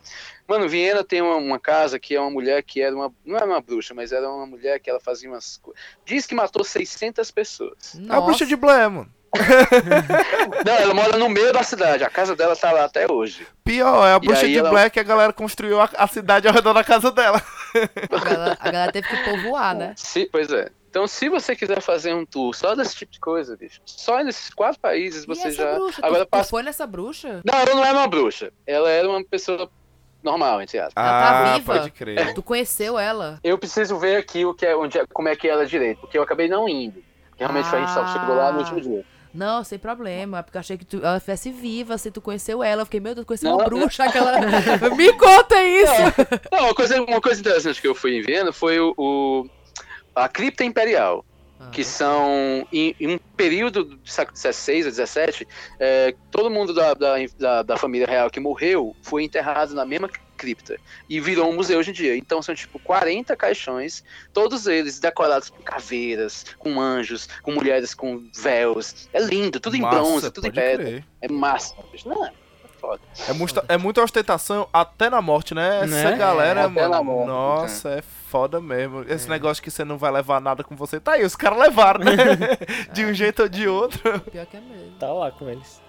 [0.47, 3.11] mano, Viena tem uma, uma casa que é uma mulher que era uma.
[3.25, 5.81] Não era uma bruxa, mas era uma mulher que ela fazia umas coisas.
[6.05, 7.95] Diz que matou 600 pessoas.
[8.09, 9.11] É a bruxa de Blair, mano.
[10.65, 13.47] Não, ela mora no meio da cidade, a casa dela tá lá até hoje.
[13.63, 16.73] Pior, é a bruxa de ela- que a galera construiu a, a cidade ao redor
[16.73, 17.41] da casa dela.
[18.11, 19.93] A galera, a galera teve que povoar, né?
[19.95, 20.69] Se, pois é.
[20.89, 24.49] Então, se você quiser fazer um tour só desse tipo de coisa, bicho, só nesses
[24.53, 25.73] quatro países e você essa já.
[25.75, 26.01] bruxa?
[26.05, 26.49] Agora tu, tu passa.
[26.49, 27.41] foi nessa bruxa?
[27.45, 28.51] Não, ela não era uma bruxa.
[28.67, 29.69] Ela era uma pessoa
[30.21, 30.93] normal, entre aspas.
[31.01, 31.73] Ela tá ah, viva?
[31.75, 32.33] pode crer.
[32.33, 33.39] Tu conheceu ela?
[33.41, 36.01] Eu preciso ver aqui o que é, onde é- como é que é ela direito,
[36.01, 37.01] porque eu acabei não indo.
[37.29, 38.61] Porque realmente a gente só chegou lá no Ah.
[38.63, 39.05] último dia.
[39.33, 42.81] Não, sem problema, porque eu achei que tu, ela estivesse viva, se tu conheceu ela.
[42.81, 44.03] Eu fiquei, meu Deus, conheceu uma bruxa.
[44.03, 44.33] Aquela...
[44.95, 45.93] Me conta isso!
[46.51, 49.45] Não, uma coisa, uma coisa interessante que eu fui Viena foi o, o-
[50.15, 51.23] a cripta imperial.
[51.71, 55.47] que são em, em um período do século XVI a XVII,
[55.79, 60.09] é, todo mundo da, da, da, da família real que morreu foi enterrado na mesma
[60.41, 60.77] cripta
[61.07, 62.17] e virou um museu hoje em dia.
[62.17, 64.03] Então são tipo 40 caixões,
[64.33, 69.07] todos eles decorados com caveiras, com anjos, com mulheres com véus.
[69.13, 70.83] É lindo, tudo em Massa, bronze, tudo em pedra.
[70.85, 71.05] crer.
[71.21, 71.75] É massa.
[72.05, 72.31] Não, é
[72.79, 73.01] foda.
[73.29, 75.81] É, muita, é muita ostentação até na morte, né?
[75.83, 76.17] Essa Né?
[76.17, 76.89] galera, É, até mano.
[76.89, 79.05] na morte, nossa, é foda mesmo.
[79.07, 79.29] Esse É.
[79.29, 80.99] negócio que você não vai levar nada com você.
[80.99, 82.11] Tá aí, os caras levaram, né?
[82.91, 84.19] de um jeito ou de outro.
[84.21, 84.91] Pior que é mesmo.
[84.99, 85.79] Tá lá com eles.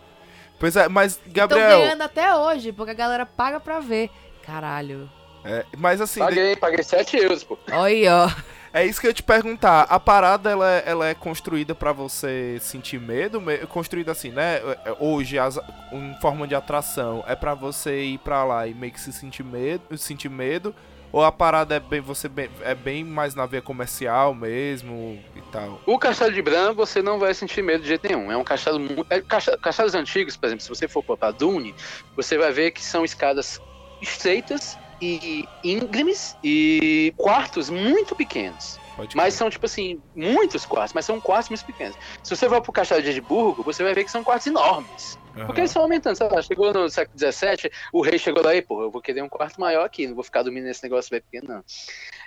[0.61, 1.79] Pois é, mas, Estão Gabriel.
[1.81, 4.11] ganhando até hoje, porque a galera paga pra ver.
[4.45, 5.09] Caralho.
[5.45, 7.59] é, mas assim, Paguei, paguei 7 euros, pô.
[7.71, 8.29] Olha aí, ó.
[8.73, 9.83] é isso que eu ia te perguntar.
[9.83, 13.41] A parada, ela, é- ela é construída pra você sentir medo?
[13.41, 14.57] Me- Construída assim, né?
[14.85, 15.59] É, Hoje, as,
[15.93, 19.43] em forma de atração, é pra você ir pra lá e meio que se sentir
[19.45, 20.75] medo, sentir medo?
[21.11, 25.43] Ou a parada é bem, você bem- é bem mais na via comercial mesmo e
[25.53, 25.79] tal?
[25.85, 28.33] O castelo de Bran, você não vai sentir medo de jeito nenhum.
[28.33, 29.05] É um castelo muito.
[29.11, 31.75] É, castelos antigos, por exemplo, se você for pra Dune,
[32.17, 33.61] você vai ver que são escadas
[34.03, 38.79] estreitas e íngremes e quartos muito pequenos.
[38.95, 39.39] Pode Mas crer.
[39.39, 41.97] são, tipo assim, muitos quartos, mas são quartos muito pequenos.
[42.23, 45.19] Se você for pro castelo de Edimburgo, você vai ver que são quartos enormes.
[45.35, 45.47] Aham.
[45.47, 48.61] Porque eles estão aumentando, sei lá, chegou no século XVII, o rei chegou lá e,
[48.61, 51.23] pô, eu vou querer um quarto maior aqui, não vou ficar dormindo nesse negócio bem
[51.23, 51.65] pequeno, não.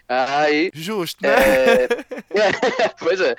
[0.08, 1.30] Aí, Justo, né?
[1.30, 1.84] é,
[2.84, 3.36] é, pois é.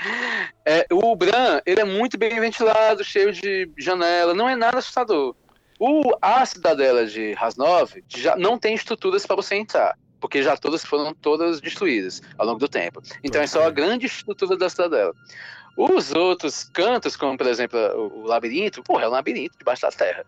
[0.64, 5.34] É, O Bran, ele é muito bem ventilado, cheio de janela, não é nada assustador.
[5.78, 10.84] O, a cidadela de Rasnov já não tem estruturas para você entrar, porque já todas
[10.84, 13.02] foram todas destruídas ao longo do tempo.
[13.22, 15.12] Então é só a grande estrutura da cidadela.
[15.76, 19.90] Os outros cantos, como por exemplo o, o labirinto, porra, é um labirinto debaixo da
[19.90, 20.24] terra.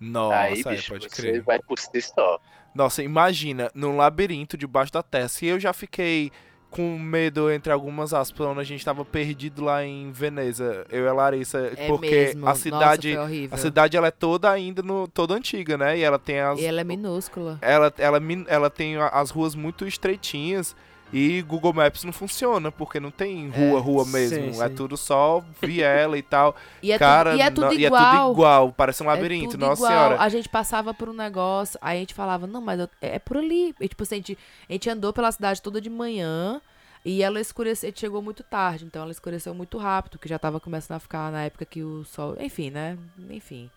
[0.00, 1.42] Nossa, Aí, é, bicho, pode você crer.
[1.42, 2.40] vai por si só.
[2.74, 5.28] Nossa, imagina, num labirinto debaixo da terra.
[5.28, 6.30] Se eu já fiquei
[6.70, 11.08] com medo, entre algumas aspas, quando a gente tava perdido lá em Veneza, eu e
[11.08, 12.44] a Larissa, É porque mesmo.
[12.46, 13.16] a Nossa, cidade.
[13.16, 13.54] horrível.
[13.54, 15.98] a cidade ela é toda ainda no, toda antiga, né?
[15.98, 17.58] E ela tem as E ela é minúscula.
[17.62, 20.76] ela, ela, min- ela tem as ruas muito estreitinhas
[21.12, 24.62] e Google Maps não funciona, porque não tem rua, É, rua sim, mesmo.
[24.62, 24.74] É sim.
[24.74, 26.54] tudo só viela e tal.
[26.82, 27.78] E é, Cara, tudo, e é tudo igual.
[27.80, 29.90] e é tudo igual, parece um É labirinto, tudo nossa igual.
[30.08, 30.22] senhora.
[30.22, 33.36] A gente passava por um negócio, aí a gente falava, não, mas eu- é por
[33.38, 33.74] ali.
[33.80, 36.60] E, tipo assim, a gente, a gente andou pela cidade toda de manhã
[37.04, 40.38] e ela escureceu, a gente chegou muito tarde, então ela escureceu muito rápido, que já
[40.38, 42.36] tava começando a ficar na época que o sol.
[42.38, 42.98] Enfim, né?
[43.30, 43.70] Enfim.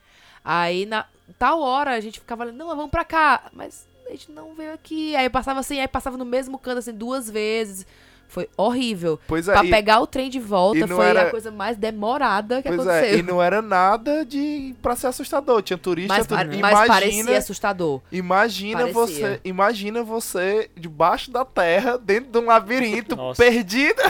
[0.44, 1.06] Aí, na
[1.38, 3.44] tal hora, a gente ficava, não, vamos pra cá.
[3.53, 5.15] Mas a gente não veio aqui.
[5.15, 7.86] Aí passava assim, aí passava no mesmo canto, assim, duas vezes.
[8.28, 9.19] Foi horrível.
[9.28, 12.61] Pois é, Pra e- pegar o trem de volta foi era- a coisa mais demorada
[12.61, 13.15] que Pois aconteceu.
[13.15, 15.61] é, e não era nada de pra ser assustador.
[15.61, 16.38] Tinha turista, Mas, tudo.
[16.38, 17.99] pa- mas imagina, parecia assustador.
[18.10, 18.95] imagina parecia.
[18.95, 23.44] você, imagina você debaixo da terra, dentro de um labirinto, Nossa.
[23.44, 24.02] perdido.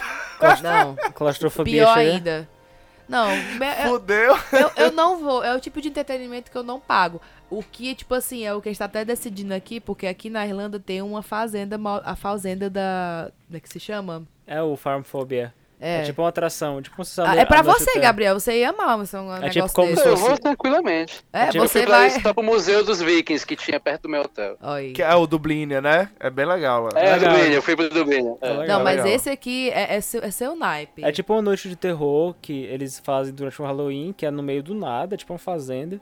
[0.61, 2.47] Não, Claustrofobia pior ainda.
[3.09, 3.27] Não,
[3.89, 4.38] Fudeu.
[4.53, 5.43] eu, eu não vou.
[5.43, 7.19] É o tipo de entretenimento que eu não pago.
[7.51, 10.29] O que, tipo assim, é o que a gente tá até decidindo aqui, porque aqui
[10.29, 13.29] na Irlanda tem uma fazenda, a fazenda da.
[13.45, 14.23] Como é que se chama?
[14.47, 15.53] É o Farmphobia.
[15.83, 16.03] É, É.
[16.03, 16.79] tipo uma atração.
[16.79, 18.39] Tipo você Ah, é pra você, Gabriel.
[18.39, 20.03] Você ia amar mas é um negócio tipo como desse.
[20.03, 21.25] se Eu vou tranquilamente.
[21.33, 22.07] É, tipo Eu você vai.
[22.07, 24.55] isso, só pro Museu dos Vikings que tinha perto do meu hotel.
[24.61, 24.93] Aí.
[24.93, 26.09] Que é o Dublínia, né?
[26.19, 26.89] É bem legal lá.
[26.95, 27.33] É, Legal.
[27.33, 28.35] Dublin, eu fui pro Dublin.
[28.41, 28.49] É.
[28.53, 29.07] Legal, Não, mas legal.
[29.07, 31.03] esse aqui é, é, seu, é seu naipe.
[31.03, 34.43] É tipo uma noite de terror que eles fazem durante o Halloween, que é no
[34.43, 35.99] meio do nada, tipo uma fazenda.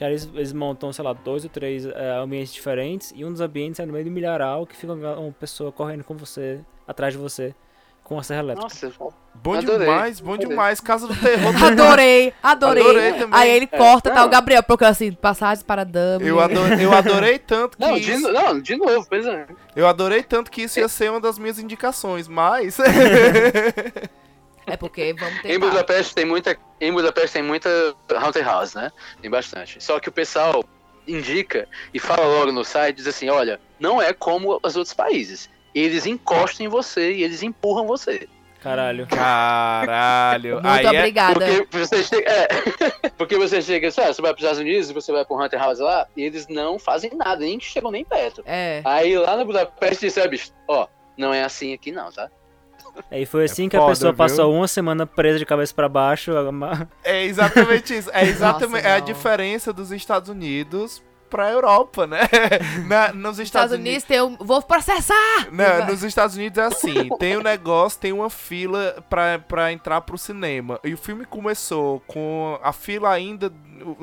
[0.00, 3.12] Que aí eles, eles montam, sei lá, dois ou três é, ambientes diferentes.
[3.14, 6.14] E um dos ambientes é no meio do milharal, que fica uma pessoa correndo com
[6.14, 7.54] você, atrás de você,
[8.02, 8.62] com a serra elétrica.
[8.62, 8.90] Nossa,
[9.34, 9.86] Bom Adorei.
[9.86, 10.48] demais, bom Adorei.
[10.48, 10.80] demais.
[10.80, 11.52] Casa do Terror.
[11.62, 12.82] Adorei, adorei.
[12.82, 13.28] Adorei.
[13.30, 14.24] Aí ele corta, tá?
[14.24, 16.28] O Gabriel procura assim, passagens para Dublin.
[16.28, 19.48] Eu adorei, eu adorei tanto que Não, de, isso, não, de novo, pois é.
[19.76, 22.78] eu adorei tanto que isso ia ser uma das minhas indicações, mas
[24.70, 25.66] É porque vamos Em tentar.
[25.66, 26.56] Budapeste tem muita.
[26.80, 28.90] Em Budapeste tem muita Haunted House, né?
[29.20, 29.82] Tem bastante.
[29.82, 30.64] Só que o pessoal
[31.06, 35.50] indica e fala logo no site, diz assim, olha, não é como os outros países.
[35.74, 38.28] Eles encostam em você e eles empurram você.
[38.60, 39.06] Caralho.
[39.06, 40.54] caralho.
[40.54, 41.40] Muito aí é, obrigada.
[41.40, 42.30] Porque você chega.
[42.30, 42.48] É,
[43.16, 45.58] porque você chega, sabe, você vai para os Estados Unidos e você vai pro Hunter
[45.58, 48.42] House lá, e eles não fazem nada, nem chegam nem perto.
[48.44, 48.82] É.
[48.84, 50.86] Aí lá no Budapeste diz, bicho, ó,
[51.16, 52.30] não é assim aqui não, tá?
[53.10, 54.16] E foi assim que a foda, pessoa viu?
[54.18, 56.32] passou uma semana presa de cabeça pra baixo.
[57.04, 58.10] é exatamente isso.
[58.12, 62.20] É exatamente Nossa, é a diferença dos Estados Unidos pra Europa, né?
[62.86, 64.36] Na- nos Estados Unidos tem um.
[64.36, 65.48] Vou processar!
[65.52, 70.00] Não, nos Estados Unidos é assim, tem um negócio, tem uma fila pra, pra entrar
[70.02, 70.78] pro cinema.
[70.84, 73.52] E o filme começou com a fila ainda,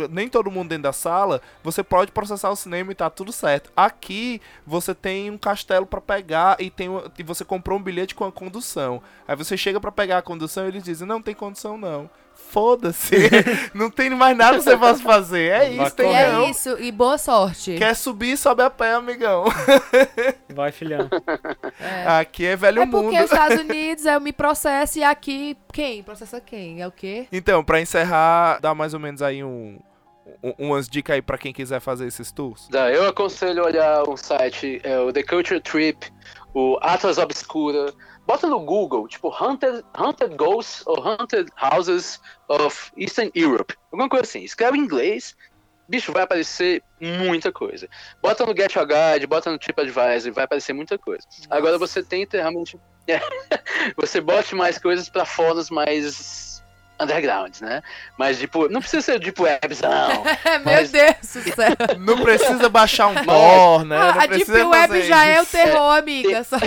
[0.10, 3.72] nem todo mundo dentro da sala, você pode processar o cinema e tá tudo certo.
[3.76, 6.90] Aqui, você tem um castelo pra pegar e, tem,
[7.20, 9.02] e você comprou um bilhete com a condução.
[9.28, 12.10] Aí você chega pra pegar a condução e eles dizem, não tem condução não.
[12.50, 13.14] Foda-se,
[13.76, 15.52] não tem mais nada que você possa fazer.
[15.52, 17.76] É isso, tem é isso, e boa sorte.
[17.78, 19.44] Quer subir, sobe a pé, amigão.
[20.56, 21.10] Vai, filhão.
[21.80, 22.08] É.
[22.20, 23.04] Aqui é velho É mundo.
[23.04, 26.02] porque os Estados Unidos é o me processa e aqui quem?
[26.02, 26.82] Processa quem?
[26.82, 27.28] É o quê?
[27.32, 29.78] Então, pra encerrar, dá mais ou menos aí um,
[30.42, 32.68] um- umas dicas aí pra quem quiser fazer esses tours.
[32.94, 35.98] Eu aconselho olhar um site, é o The Culture Trip,
[36.54, 37.94] o Atlas Obscura.
[38.28, 43.74] Bota no Google, tipo, Haunted, Haunted Ghosts ou Haunted Houses of Eastern Europe.
[43.90, 44.44] Alguma coisa assim.
[44.44, 45.34] Escreve em inglês,
[45.88, 47.88] bicho, vai aparecer muita coisa.
[48.22, 51.26] Bota no Get Your Guide, bota no TripAdvisor, vai aparecer muita coisa.
[51.50, 52.78] Agora você tenta realmente.
[53.96, 56.62] você bote mais coisas para fóruns mais
[57.00, 57.82] underground, né?
[58.18, 60.24] Mas, tipo, não precisa ser tipo webzão.
[60.66, 61.76] Meu Mas- Deus do céu.
[62.00, 63.96] Não precisa baixar um Tor, né?
[63.98, 65.52] Ah, Não a Deep Web já é o isso.
[65.54, 66.44] terror, amiga.
[66.44, 66.58] Só-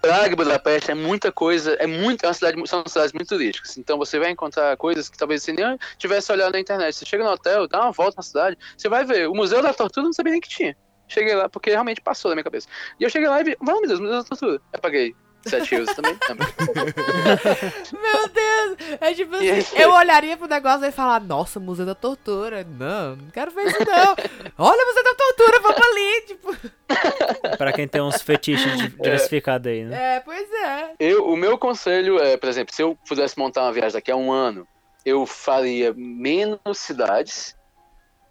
[0.00, 3.76] Praga e Budapeste é muita coisa, é muito, é cidade, são cidades muito turísticas.
[3.76, 6.94] Então você vai encontrar coisas que talvez você nem tivesse olhado na internet.
[6.94, 9.28] Você chega no hotel, dá uma volta na cidade, você vai ver.
[9.28, 10.76] O Museu da Tortura não sabia nem que tinha.
[11.08, 12.68] Cheguei lá porque realmente passou na minha cabeça.
[13.00, 14.60] E eu cheguei lá e vi, vamos, meu Deus, Museu da Tortura.
[14.72, 15.16] Eu paguei
[15.46, 16.14] 7 euros também.
[16.16, 16.46] também.
[17.92, 18.98] Meu Deus.
[19.00, 22.64] É tipo assim, eu olharia pro negócio e falar, nossa, Museu da Tortura.
[22.64, 24.14] Não, não quero ver isso não.
[24.58, 26.20] Olha o Museu da Tortura, vamos ali.
[26.26, 26.56] Tipo,
[27.58, 30.16] Pra quem tem uns fetiches di- diversificados aí, né?
[30.16, 30.90] é, pois é.
[30.98, 34.16] Eu, o meu conselho é, por exemplo, se eu pudesse montar uma viagem daqui a
[34.16, 34.66] um ano,
[35.04, 37.54] eu faria menos cidades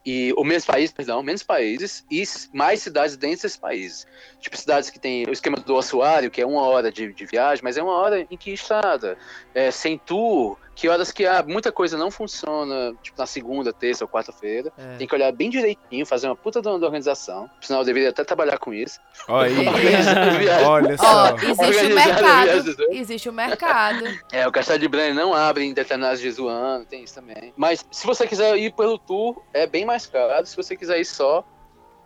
[0.07, 2.23] e ou menos países, perdão, menos países e
[2.53, 4.07] mais cidades dentro desses países.
[4.39, 7.61] Tipo cidades que tem o esquema do ossuário, que é uma hora de, de viagem,
[7.61, 9.17] mas é uma hora em que estrada,
[9.53, 14.05] é, sem tour, que horas que ah, muita coisa não funciona, tipo na segunda, terça
[14.05, 14.71] ou quarta-feira.
[14.77, 14.97] É.
[14.97, 17.49] Tem que olhar bem direitinho, fazer uma puta de uma organização.
[17.59, 18.99] Sinal, eu deveria até trabalhar com isso.
[19.27, 20.65] Olha aí.
[20.67, 21.33] Olha só.
[21.33, 22.75] Ó, existe o mercado.
[22.91, 24.03] Existe o mercado.
[24.31, 27.53] É, o Castelo de Brenner não abre em determinados dias do ano, tem isso também.
[27.55, 30.45] Mas se você quiser ir pelo tour, é bem mais caro.
[30.45, 31.43] Se você quiser ir só,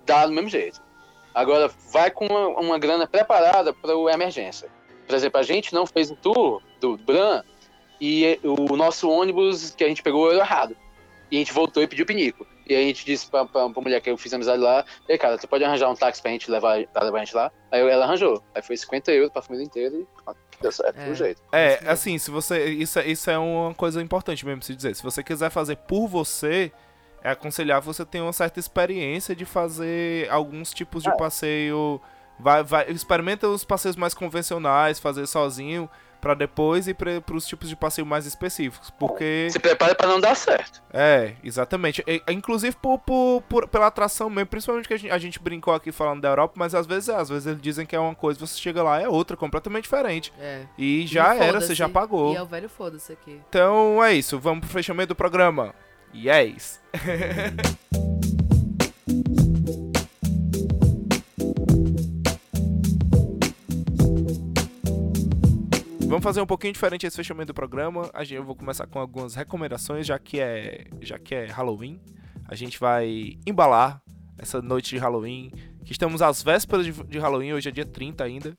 [0.06, 0.81] dá do mesmo jeito.
[1.34, 4.69] Agora, vai com uma, uma grana preparada para a emergência.
[5.06, 7.43] Por exemplo, a gente não fez o tour do Bran
[8.02, 10.76] e o nosso ônibus que a gente pegou era errado.
[11.32, 12.45] E a gente voltou e pediu pinico.
[12.68, 15.18] E aí a gente disse pra, pra, pra mulher que eu fiz amizade lá, ei,
[15.18, 17.52] cara, tu pode arranjar um táxi pra gente levar, pra levar a gente lá?
[17.72, 18.41] Aí ela arranjou.
[18.56, 21.06] Aí foi 50 euros pra família inteira e pronto, deu certo, É.
[21.06, 21.41] do jeito.
[21.52, 22.65] É, assim, se você.
[22.72, 24.95] Isso, é- isso é uma coisa importante mesmo se dizer.
[24.95, 26.72] Se você quiser fazer por você,
[27.23, 31.15] é aconselhável você ter uma certa experiência de fazer alguns tipos de É.
[31.15, 32.02] passeio.
[32.40, 35.90] Vai, vai, experimenta os passeios mais convencionais, fazer sozinho,
[36.22, 38.89] pra depois ir para os tipos de passeio mais específicos.
[38.91, 39.48] Porque.
[39.52, 40.81] Se prepara pra não dar certo.
[40.93, 42.03] É, exatamente.
[42.07, 45.73] E- inclusive por, por- por- pela atração mesmo, principalmente que a gente, a gente brincou
[45.73, 48.14] aqui falando da Europa, mas às vezes é, às vezes eles dizem que é uma
[48.15, 50.31] coisa, você chega lá é outra, completamente diferente.
[50.39, 50.61] É.
[50.77, 52.34] E já E era, você já pagou.
[52.34, 53.41] E é o velho foda-se aqui.
[53.49, 55.73] Então é isso, vamos pro fechamento do programa.
[56.14, 56.80] Yes!
[66.11, 68.09] Vamos fazer um pouquinho diferente esse fechamento do programa.
[68.13, 72.01] A gente, eu vou começar com algumas recomendações, já que é, já que é Halloween.
[72.49, 74.03] A gente vai embalar
[74.38, 75.53] essa noite de Halloween,
[75.85, 78.57] que estamos às vésperas de, de Halloween, hoje é dia 30 ainda.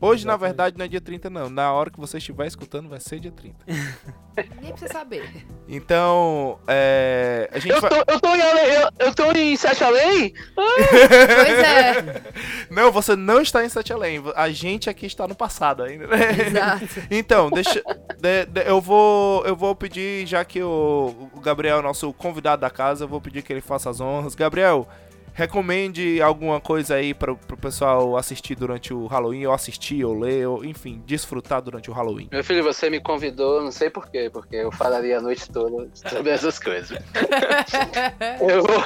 [0.00, 1.48] Hoje, na verdade, não é dia 30 não.
[1.48, 3.56] Na hora que você estiver escutando, vai ser dia 30.
[4.60, 5.46] Nem precisa saber.
[5.68, 7.88] Então, é, a gente Eu vai...
[7.90, 10.34] tô, eu, tô em, eu, eu tô em Sete Além?
[10.54, 12.22] Pois é.
[12.70, 14.20] Não, você não está em Sete Além.
[14.34, 16.18] A gente aqui está no passado ainda, né?
[16.48, 16.84] Exato.
[17.10, 17.80] Então, deixa.
[18.20, 22.12] de- de- eu, vou, eu vou pedir, já que o, o Gabriel é o nosso
[22.12, 24.34] convidado da casa, eu vou pedir que ele faça as honras.
[24.34, 24.88] Gabriel,
[25.34, 30.46] recomende alguma coisa aí para o pessoal assistir durante o Halloween, ou assistir, ou ler,
[30.46, 32.28] ou enfim, desfrutar durante o Halloween.
[32.30, 36.30] Meu filho, você me convidou, não sei porquê, porque eu falaria a noite toda sobre
[36.30, 36.96] essas coisas.
[38.40, 38.84] eu, vou,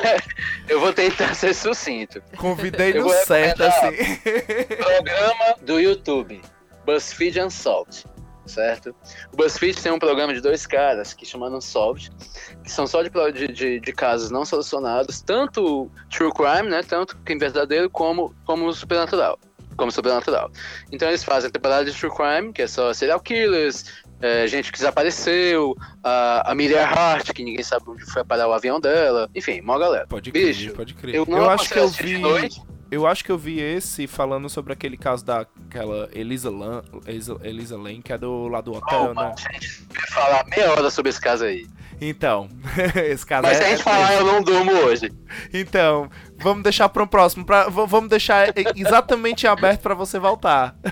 [0.69, 2.23] eu vou tentar ser sucinto.
[2.39, 4.17] Convidei no certo, assim.
[4.77, 6.41] Programa do YouTube,
[6.87, 8.07] BuzzFeed Unsolved,
[8.49, 8.95] certo?
[9.33, 12.11] O BuzzFeed tem um programa de dois caras que chamam Unsolved,
[12.65, 17.41] que são só de, de, de, casos não solucionados, tanto true crime, né, tanto crime
[17.41, 19.39] verdadeiro, como, como sobrenatural.
[19.77, 20.51] Como sobrenatural.
[20.91, 23.85] Então eles fazem temporada de true crime, que é só serial killers,
[24.21, 28.53] é, gente que desapareceu, a, a Miriam Hart, que ninguém sabe onde foi parar o
[28.53, 30.07] avião dela, enfim, uma galera.
[30.09, 31.15] Pode crer, Bicho, pode crer.
[31.15, 32.19] Eu, Eu, não acho que eu vi.
[32.19, 32.61] noite,
[32.91, 36.83] Eu acho que eu vi esse falando sobre aquele caso daquela Elisa, Lan,
[37.43, 39.35] Elisa, Lane, que é do lado do hotel, Calma, né?
[39.37, 41.67] a gente vai falar meia hora sobre esse caso aí.
[42.01, 42.49] Então,
[42.97, 43.61] esse caso Mas é.
[43.61, 45.13] se a gente é falar, eu não durmo hoje.
[45.53, 47.45] Então, vamos deixar para um próximo.
[47.45, 50.75] Pra, vamos deixar exatamente aberto para você voltar.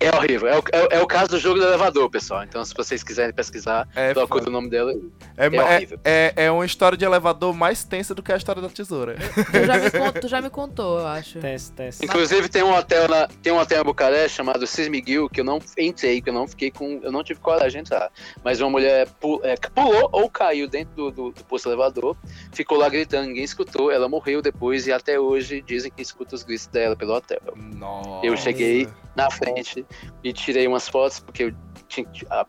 [0.00, 0.48] É horrível.
[0.48, 2.44] É o, é, é o caso do jogo do elevador, pessoal.
[2.44, 5.02] Então, se vocês quiserem pesquisar, É, procura o nome dela aí.
[5.36, 6.00] é, é é, horrível.
[6.04, 9.16] é, é uma história de elevador mais tensa do que a história da tesoura.
[9.16, 11.38] Tu já me, con- tu já me contou, eu acho.
[11.40, 12.04] Teste, teste.
[12.04, 15.58] Inclusive, tem um hotel na, tem um hotel em Bucareste chamado Sismiguil, que eu não
[15.78, 17.00] entrei, que eu não fiquei com.
[17.02, 18.10] Eu não tive coragem de entrar.
[18.44, 22.16] Mas uma mulher pu- é, pulou ou caiu dentro do, do, do posto elevador,
[22.52, 26.42] ficou lá gritando, ninguém escutou, ela morreu depois e até hoje dizem que escuta os
[26.42, 27.40] gritos dela pelo hotel.
[27.56, 28.24] Nossa.
[28.26, 29.84] Eu cheguei na frente
[30.22, 31.54] e tirei umas fotos, porque eu
[31.88, 32.46] tinha que ah,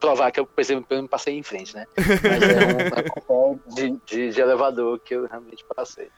[0.00, 1.86] provar que eu, por exemplo, eu não passei em frente, né?
[1.96, 6.10] Mas é um, um de, de, de elevador que eu realmente passei.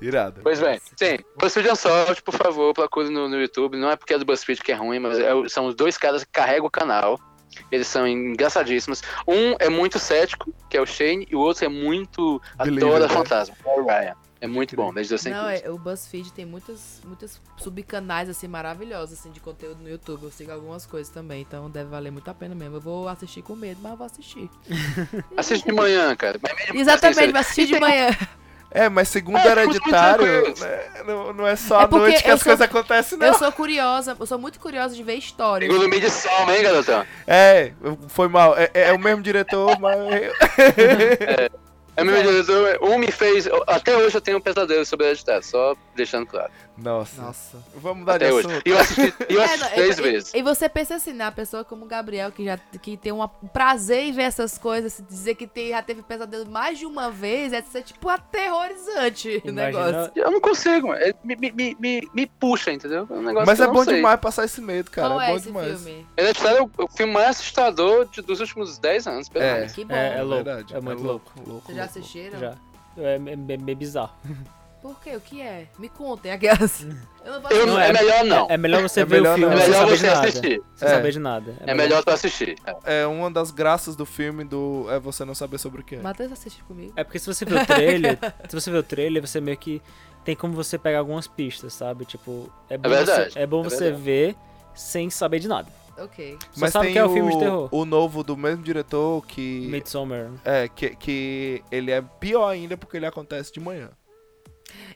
[0.00, 0.40] Irado.
[0.42, 3.78] Pois bem, sim, BuzzFeed Unsolved, por favor, procure no, no YouTube.
[3.78, 6.22] Não é porque é do BuzzFeed que é ruim, mas é são os dois caras
[6.22, 7.18] que carregam o canal.
[7.72, 9.02] Eles são engraçadíssimos.
[9.26, 13.08] Um é muito cético, que é o Shane, e o outro é muito Believer, adora
[13.08, 13.14] né?
[13.14, 14.14] fantasma, é o Ryan.
[14.40, 15.38] É muito bom, desde eu sempre.
[15.38, 20.24] Não, é, o BuzzFeed tem muitas, muitas subcanais, assim, maravilhosos, assim, de conteúdo no YouTube.
[20.24, 22.76] Eu sigo algumas coisas também, então deve valer muito a pena mesmo.
[22.76, 24.50] Eu vou assistir com medo, mas eu vou assistir.
[25.36, 26.38] Assiste de manhã, cara.
[26.74, 28.08] Exatamente, assim, vou assistir de manhã.
[28.70, 32.30] É, mas segundo É, hereditário, né, não, não é só É à porque noite que
[32.30, 33.28] as sou- coisas acontecem, não.
[33.28, 35.72] Eu sou curiosa, eu sou muito curiosa de ver histórias.
[35.72, 37.06] Segundo medição, hein, garotão?
[37.26, 37.72] É,
[38.08, 38.54] foi mal.
[38.58, 39.96] É, é o mesmo diretor, mas.
[40.76, 41.50] É
[42.04, 43.48] meu diretor, um me fez.
[43.66, 46.50] Até hoje eu tenho um pesadelo sobre hereditário, só deixando claro.
[46.76, 47.22] Nossa.
[47.22, 47.58] Nossa.
[47.74, 48.46] Vamos mudar de Até hoje.
[48.48, 48.62] assunto.
[48.66, 50.34] E eu assisti, eu É, assisti não, três e, vezes.
[50.34, 51.24] E, e você pensa assim, né?
[51.24, 55.02] A pessoa como o Gabriel, que já que tem um prazer em ver essas coisas,
[55.08, 59.42] dizer que tem, já teve pesadelo mais de uma vez, é de ser tipo aterrorizante
[59.44, 60.12] o Imagina- negócio.
[60.14, 61.00] Eu não consigo, mano.
[61.02, 63.06] É, me, me, me, me, me puxa, entendeu?
[63.10, 63.94] É um negócio Mas que é bom sei.
[63.96, 65.08] demais passar esse medo, cara.
[65.08, 65.82] Qual é é, bom esse demais.
[65.82, 66.06] filme?
[66.16, 69.54] Hereditário é o, o filme mais assustador de- dos últimos 10 anos, pelo É.
[69.54, 69.72] menos.
[69.72, 69.94] Que bom.
[69.94, 70.44] É, é louco.
[70.44, 71.32] Verdade, é muito louco.
[71.46, 71.66] louco.
[71.66, 72.38] Vocês já assistiram?
[72.38, 72.54] Já.
[72.98, 73.18] É, é, é
[73.56, 74.12] meio bizarro.
[74.86, 75.16] Por quê?
[75.16, 75.66] O que é?
[75.78, 76.82] Me contem, aquelas.
[77.24, 78.46] Eu não Eu não- é- é melhor não.
[78.50, 79.60] É, é melhor você É ver melhor o filme não.
[79.60, 80.28] É sem melhor saber você de nada.
[80.28, 80.62] assistir.
[80.76, 80.90] Sem É.
[80.92, 81.56] saber de nada.
[81.66, 82.56] É melhor tu assistir.
[82.84, 83.00] É.
[83.02, 86.00] É uma das graças do filme do é você não saber sobre o que é.
[86.00, 86.92] Matheus assiste comigo.
[86.94, 88.18] É porque se você ver o trailer,
[88.48, 89.82] se você ver o trailer, você meio que
[90.24, 92.04] tem como você pegar algumas pistas, sabe?
[92.04, 94.02] Tipo, é bom verdade, você, é bom é você verdade.
[94.02, 94.36] ver
[94.74, 95.68] sem saber de nada.
[95.98, 96.36] Ok.
[96.52, 97.68] Só Mas sabe tem que é o, um filme de terror.
[97.72, 100.30] o novo do mesmo diretor que Midsommar.
[100.44, 103.88] é que, que ele é pior ainda porque ele acontece de manhã.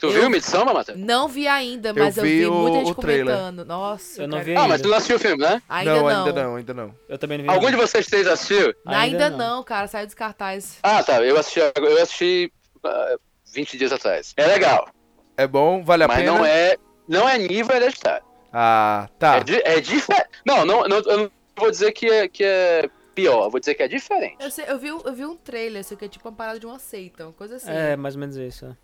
[0.00, 0.98] Tu Eu- viu Midsommar, Matheus?
[0.98, 3.36] Não vi ainda, mas eu, vi vi, o- muita gente o trailer.
[3.36, 3.64] comentando.
[3.66, 4.82] Nossa, Eu não quero- vi Ah, mas ainda.
[4.82, 5.62] tu não assistiu o filme, né?
[5.68, 6.94] Ainda não, não, ainda não, ainda não.
[7.08, 7.86] Eu também não vi Algum de nada.
[7.86, 8.74] vocês três assistiu?
[8.86, 9.38] Ainda, Ainda não.
[9.56, 9.62] não.
[9.62, 9.86] cara.
[9.88, 10.78] Saiu dos cartazes.
[10.82, 11.22] Ah, tá.
[11.22, 12.52] Eu assisti, eu assisti
[12.82, 13.16] ah,
[13.52, 14.32] 20 dias atrás.
[14.36, 14.88] É legal,
[15.36, 16.32] É bom, vale a mas pena.
[16.32, 18.24] não é, não é nível hereditário.
[18.52, 19.36] Ah, tá.
[19.36, 20.28] É, di- é diferente.
[20.46, 23.74] Não, não, não, eu não vou dizer que é, que é pior, eu vou dizer
[23.74, 24.36] que é diferente.
[24.40, 26.66] Eu, sei- eu vi, eu vi um trailer, isso aqui é tipo uma parada de
[26.66, 27.70] uma seita, uma coisa assim.
[27.70, 28.74] É, mais ou menos isso.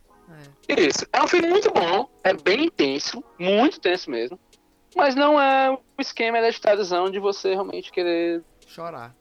[0.68, 0.72] É.
[0.74, 0.80] É.
[0.80, 1.06] Isso.
[1.12, 4.38] É um filme muito bom, é bem intenso, muito intenso mesmo.
[4.94, 9.14] Mas não é o esquema hereditáriozão de você realmente querer Chorar.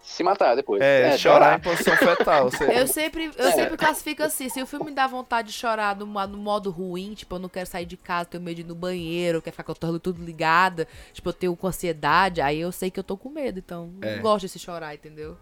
[0.00, 0.80] se matar depois.
[0.80, 2.48] É, chorar em posição fetal.
[2.52, 2.64] Você...
[2.80, 3.50] Eu sempre, eu É.
[3.52, 7.14] sempre classifico assim, se o filme me dá vontade de chorar no, no modo ruim,
[7.14, 9.64] tipo, eu não quero sair de casa, tenho medo de ir no banheiro, quero ficar
[9.64, 13.04] com a torre tudo ligada, tipo, eu tenho com ansiedade, aí eu sei que eu
[13.04, 14.14] tô com medo, então É.
[14.16, 15.36] não gosto desse chorar, entendeu?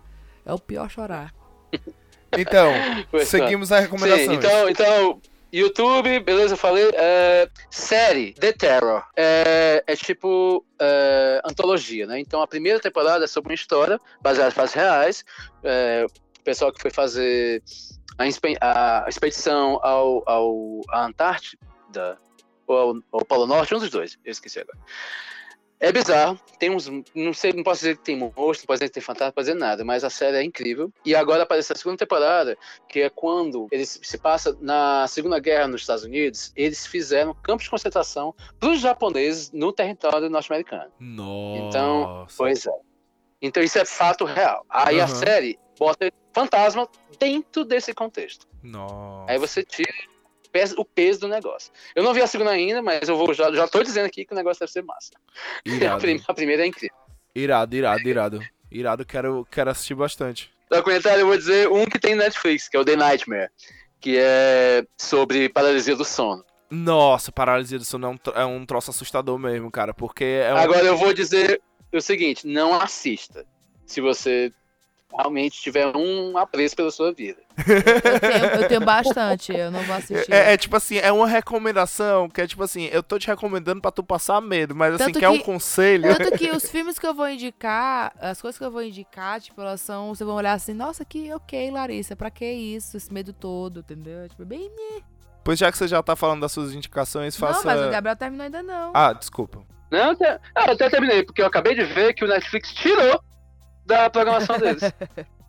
[0.45, 1.35] É o pior chorar.
[2.37, 2.73] Então,
[3.11, 4.29] Pois seguimos as recomendações.
[4.29, 5.21] Sim, então, então,
[5.53, 6.91] YouTube, beleza, eu falei.
[6.95, 9.03] É, série, The Terror.
[9.17, 12.19] É, é tipo é, antologia, né?
[12.21, 15.25] Então a primeira temporada é sobre uma história baseada em fatos reais.
[15.63, 17.63] O pessoal que foi fazer
[18.61, 22.19] a, a expedição ao, ao, à Antártida,
[22.67, 24.79] ou ao, ao Polo Norte, um dos dois, eu esqueci agora.
[25.79, 26.89] É bizarro, tem uns.
[27.15, 29.33] Não sei, não posso dizer que tem monstro, não posso dizer que tem fantasma, não
[29.33, 30.91] posso dizer nada, mas a série é incrível.
[31.05, 32.57] E agora aparece a segunda temporada,
[32.89, 37.65] que é quando eles se passa na Segunda Guerra nos Estados Unidos, eles fizeram campos
[37.65, 40.91] de concentração para os japoneses no território norte-americano.
[40.99, 41.59] Nossa.
[41.59, 42.73] Então, Pois é.
[43.43, 44.65] Então isso é fato real.
[44.71, 45.15] Aí a Aham.
[45.15, 46.89] série bota fantasma
[47.19, 48.47] dentro desse contexto.
[48.63, 49.31] Nossa.
[49.31, 49.93] Aí você tira
[50.59, 51.71] peso- o peso do negócio.
[51.95, 54.33] Eu não vi a segunda ainda, mas eu vou já, já tô dizendo aqui que
[54.33, 55.11] o negócio deve ser massa.
[55.93, 56.97] A, prim- a primeira é incrível.
[57.35, 58.41] irado, irado, irado.
[58.71, 60.51] Irado, quero, quero assistir bastante.
[60.71, 63.49] Documentário eu vou dizer um que tem Netflix, que é o The Nightmare,
[64.01, 66.45] que é sobre paralisia do sono.
[66.69, 70.57] Nossa, paralisia do sono é um, é um troço assustador mesmo, cara, porque é um...
[70.57, 71.63] Agora eu vou dizer
[71.93, 73.47] o seguinte, não assista.
[73.87, 74.53] Se você
[75.17, 77.41] realmente tiver um apreço pela sua vida.
[77.57, 80.33] Eu tenho, eu tenho bastante, eu não vou assistir.
[80.33, 83.81] É, é tipo assim, é uma recomendação que é tipo assim, eu tô te recomendando
[83.81, 86.15] pra tu passar medo, mas assim, Tanto que é um conselho.
[86.17, 89.61] Tanto que os filmes que eu vou indicar, as coisas que eu vou indicar, tipo,
[89.61, 90.15] elas são.
[90.15, 92.97] Vocês vão olhar assim, nossa, que ok, Larissa, pra que isso?
[92.97, 94.29] Esse medo todo, entendeu?
[94.29, 94.61] Tipo, bem.
[94.61, 95.03] nhé.
[95.43, 97.61] Pois já que você já tá falando das suas indicações, faça.
[97.61, 98.91] Não, mas o Gabriel terminou ainda não.
[98.93, 99.63] Ah, desculpa.
[99.91, 103.23] Não, eu até terminei, porque eu acabei de ver que o Netflix tirou
[103.87, 104.83] da programação deles.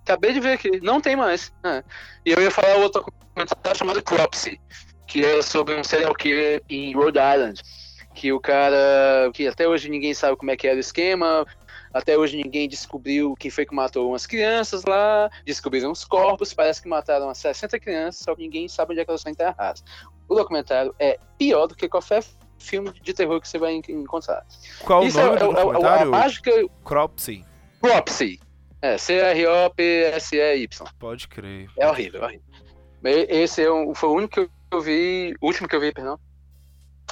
[0.08, 1.52] acabei de ver aqui, não tem mais.
[1.64, 1.84] É.
[2.26, 4.60] E eu ia falar outro documentário chamado Cropsy,
[5.06, 7.62] que é sobre um serial killer em Rhode Island.
[8.16, 9.30] Que o cara.
[9.34, 11.46] que até hoje ninguém sabe como é que era o esquema.
[11.94, 15.30] Até hoje ninguém descobriu quem foi que matou umas crianças lá.
[15.46, 19.06] Descobriram os corpos, parece que mataram umas 60 crianças, só que ninguém sabe onde é
[19.06, 19.84] que elas estão enterradas.
[20.28, 22.24] O documentário é pior do que qualquer
[22.58, 24.44] filme de terror que você vai encontrar.
[24.84, 26.02] Qual Isso o nome é, do é- é- documentário?
[26.02, 26.52] a mágica
[26.84, 27.46] Cropsy.
[27.88, 28.40] Cropsy.
[28.82, 30.68] É, C-R-O-P-S-E-Y.
[31.00, 31.70] Pode crer.
[31.78, 32.46] É horrível, é horrível.
[33.04, 36.20] Esse é um- foi o único que eu vi, o último que eu vi, perdão.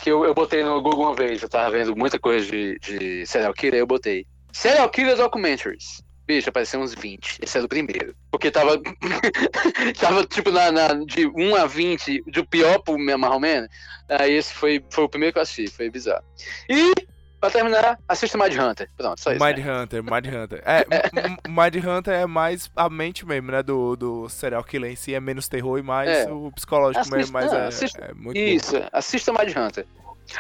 [0.02, 3.26] Que eu, eu botei no Google uma vez, eu tava vendo muita coisa de, de
[3.26, 4.26] serial killer, eu botei.
[4.52, 6.04] Serial Killer Documentaries.
[6.28, 7.40] Bicho, apareceu uns 20.
[7.42, 8.16] Esse era o primeiro.
[8.32, 8.82] Porque tava.
[10.00, 13.70] tava tipo na, na- de 1 a 20, do pior pro mais ou menos.
[14.10, 16.24] Aí esse foi, foi o primeiro que eu assisti, foi bizarro.
[16.70, 16.94] E,
[17.40, 18.90] pra terminar, assista Mind Hunter.
[18.98, 19.44] Pronto, só isso.
[19.44, 19.82] Mind né?
[19.84, 20.64] Hunter, Mind Hunter.
[20.66, 23.62] É, M- M- Mind Hunter é mais a mente mesmo, né?
[23.64, 26.32] Do, do serial killer em si, é menos terror e mais É.
[26.32, 28.40] o psicológico Assista- mesmo, mas não, é, assista- é muito bom.
[28.40, 29.86] Isso, assista Mind Hunter.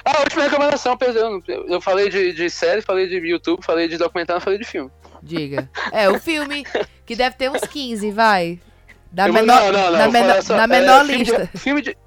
[0.03, 1.41] Ah, a última recomendação, perdão.
[1.47, 4.89] Eu falei de, de série, falei de YouTube, falei de documentário, falei de filme.
[5.21, 5.69] Diga.
[5.91, 6.65] É, o filme
[7.05, 8.59] que deve ter uns 15, vai.
[9.11, 11.31] Da Eu vou- menor, não, não, não, na menor, só- na é, menor filme de-
[11.31, 11.49] lista.
[11.57, 11.97] filme de.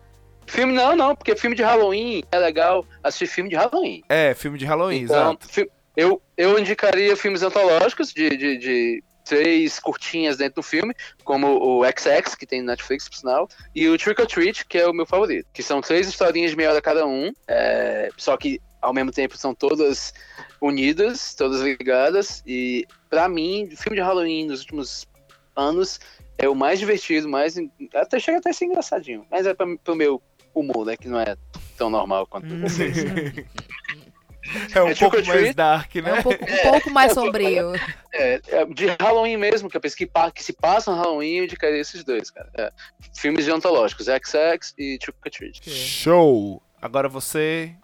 [0.48, 4.02] Filme não, não, porque filme de Halloween é legal assistir filme de Halloween.
[4.08, 5.70] É, filme de Halloween, Então, exato.
[5.96, 11.84] eu, eu indicaria filmes antológicos de, de, de três curtinhas dentro do filme, como o
[11.84, 14.92] XX, que tem no Netflix, por sinal, e o Trick or Treat, que é o
[14.94, 15.46] meu favorito.
[15.52, 19.36] Que são três historinhas de meia hora cada um, é, só que ao mesmo tempo
[19.36, 20.14] são todas
[20.60, 25.06] unidas, todas ligadas, e pra mim, o filme de Halloween nos últimos
[25.54, 26.00] anos
[26.38, 27.56] é o mais divertido, mais.
[27.94, 30.22] Até chega até a ser engraçadinho, mas é pra, pro meu
[30.84, 31.36] né, que não é
[31.76, 32.60] tão normal quanto Hum.
[32.62, 32.96] vocês.
[34.74, 36.14] É um é Trick pouco mais dark, É né?
[36.14, 37.72] um pouco, um pouco mais sombrio.
[38.12, 41.44] É, é, de Halloween mesmo, que eu penso que, que se passa no Halloween, eu
[41.44, 42.48] indicaria esses dois, cara.
[42.56, 42.72] É,
[43.14, 45.68] filmes de antológicos, XX e Trick or Treat.
[45.70, 46.62] Show!
[46.80, 47.74] Agora você.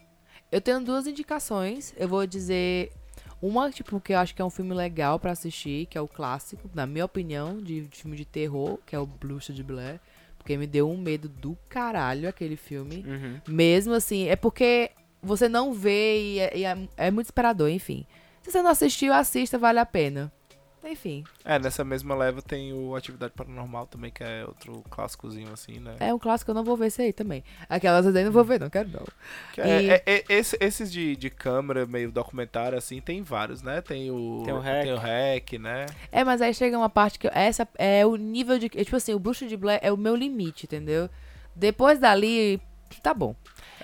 [0.51, 1.93] Eu tenho duas indicações.
[1.99, 2.91] Eu vou dizer
[3.43, 6.09] uma, tipo, que eu acho que é um filme legal pra assistir, que é o
[6.09, 10.01] clássico, na minha opinião, de, de filme de terror, que é o Bruxa de Blair.
[10.45, 13.03] Porque me deu um medo do caralho aquele filme.
[13.09, 13.41] Uhum.
[13.49, 14.91] Mesmo assim, é porque
[15.23, 18.05] você não vê e, é, e é- é muito esperador, enfim.
[18.43, 20.31] Se você não assistiu, assista, vale a pena.
[20.87, 25.79] Enfim, É, nessa mesma leva tem o Atividade Paranormal também, que é outro clássicozinho assim,
[25.81, 25.97] né?
[25.99, 27.43] é um clássico, eu não vou ver esse aí também.
[27.69, 29.05] Aquelas aí eu não vou ver, não quero não.
[29.53, 33.63] Que é- E- é- é- esse- esses de, de câmera, meio documentário, assim, tem vários,
[33.63, 33.81] né?
[33.81, 34.43] Tem o.
[34.45, 34.83] Tem o Hack.
[34.83, 35.87] Tem o Hack, né?
[36.13, 38.69] É, mas aí chega uma parte que essa é o nível de.
[38.69, 41.09] Tipo assim, o Bruxo de Blair é o meu limite, entendeu?
[41.57, 42.61] Depois dali,
[43.03, 43.35] tá bom.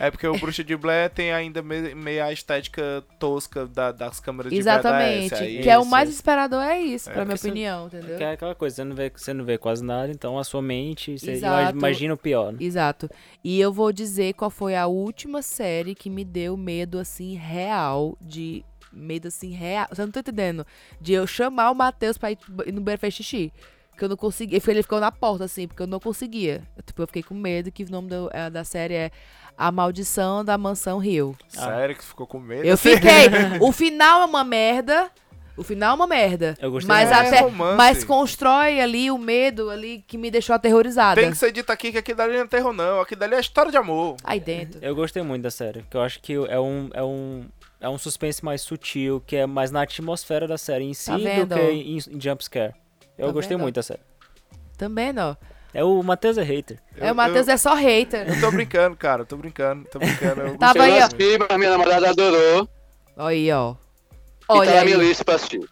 [0.01, 4.19] É porque o Bruxa de Blair tem ainda me- meio a estética tosca da- das
[4.19, 5.29] câmeras de Exatamente.
[5.29, 5.43] VHS.
[5.43, 8.17] Aí, que é o mais esperador, é isso, É, pra minha você- opinião, entendeu?
[8.17, 10.63] Que é aquela coisa, você não, vê, você não vê quase nada, então a sua
[10.63, 11.77] mente, você Exato.
[11.77, 12.59] imagina o pior, né?
[12.63, 13.11] Exato.
[13.45, 18.17] E eu vou dizer qual foi a última série que me deu medo, assim, real,
[18.21, 18.65] de.
[18.93, 19.87] Medo, assim, real.
[19.89, 20.67] Você não tá entendendo?
[21.01, 22.39] De eu chamar o Matheus pra ir
[22.73, 23.53] no banheiro fazer xixi.
[23.97, 24.59] Que eu não conseguia.
[24.67, 26.63] Ele ficou na porta, assim, porque eu não conseguia.
[26.77, 29.11] Eu, tipo, eu fiquei com medo que o nome do- eh, da série é
[29.61, 31.37] A Maldição da Mansão Rio.
[31.47, 32.65] Sério que ficou com medo?
[32.65, 33.29] Eu fiquei.
[33.61, 35.11] o final é uma merda.
[35.55, 36.57] O final é uma merda.
[36.63, 37.27] Eu gostei mas muito.
[37.27, 37.37] até.
[37.37, 37.77] É romance.
[37.77, 41.21] mas constrói ali o medo ali que me deixou aterrorizada.
[41.21, 43.03] Tem que ser dito aqui que aqui dali não é terror, não.
[43.03, 44.17] Aqui dali é história de amor.
[44.25, 44.79] Aí dentro.
[44.83, 47.45] Eu gostei muito da série, que eu acho que é um, é um,
[47.83, 51.19] é um suspense mais sutil, que é mais na atmosfera da série em si Tá
[51.19, 52.73] do que em, em jumpscare.
[53.19, 53.65] Eu Tá gostei vendo?
[53.65, 54.01] muito da série.
[54.79, 55.37] Também não.
[55.73, 56.79] É o Matheus é hater.
[56.97, 58.29] É, o Matheus é só hater.
[58.29, 59.25] Eu tô brincando, cara.
[59.25, 60.41] Tô brincando, tô brincando.
[60.43, 61.09] Eu Tava aí, ó.
[61.19, 62.69] Eu mas minha namorada adorou.
[63.17, 63.73] Olha aí, ó.
[63.73, 63.77] e
[64.49, 65.09] Olha tá na minha aí.
[65.09, 65.69] lista pra assistir.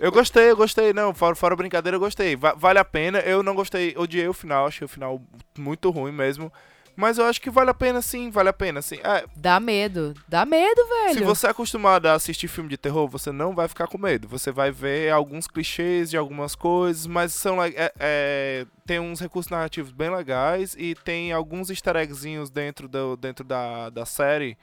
[0.00, 0.92] Eu gostei, eu gostei.
[0.92, 2.36] Não, fora, fora brincadeira, eu gostei.
[2.36, 3.18] Va- vale a pena.
[3.20, 4.66] Eu não gostei, odiei o final.
[4.66, 5.20] Achei o final
[5.58, 6.52] muito ruim mesmo.
[6.96, 8.98] Mas eu acho que vale a pena sim, vale a pena sim.
[9.02, 10.14] É, Dá medo.
[10.28, 11.14] Dá medo, velho.
[11.18, 14.28] se você é acostumado a assistir filme de terror, você não vai ficar com medo.
[14.28, 19.50] Você vai ver alguns clichês de algumas coisas, mas são é- é, tem uns recursos
[19.50, 24.56] narrativos bem legais e tem alguns easter eggzinhos dentro, do, dentro da, da série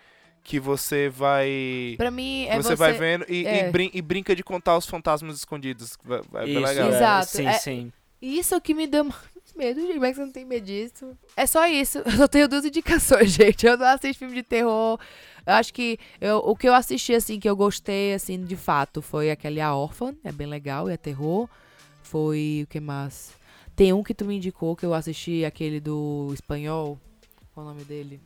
[0.43, 1.93] que você vai.
[1.97, 2.75] Pra mim, é você, você...
[2.75, 3.67] vai vendo e, é.
[3.67, 5.97] e brin- e brinca de contar os fantasmas escondidos.
[6.03, 6.87] Vai- vai- É bem Isso, legal.
[6.91, 7.91] é, Exato, Sim, é- sim.
[8.21, 9.11] Isso que me deu
[9.57, 9.93] medo, gente.
[9.93, 11.17] Como é que você não tem medo disso?
[11.35, 11.99] É só isso.
[12.05, 13.65] Eu só tenho duas indicações, gente.
[13.65, 14.99] Eu não assisto filme de terror.
[15.45, 19.01] Eu acho que eu- o que eu assisti, assim, que eu gostei, assim, de fato,
[19.01, 20.13] foi aquele A Órfã.
[20.23, 21.49] É bem legal, é terror.
[22.03, 23.33] Foi o que mais?
[23.75, 26.99] Tem um que tu me indicou que eu assisti, aquele do espanhol.
[27.53, 28.21] Qual o nome dele?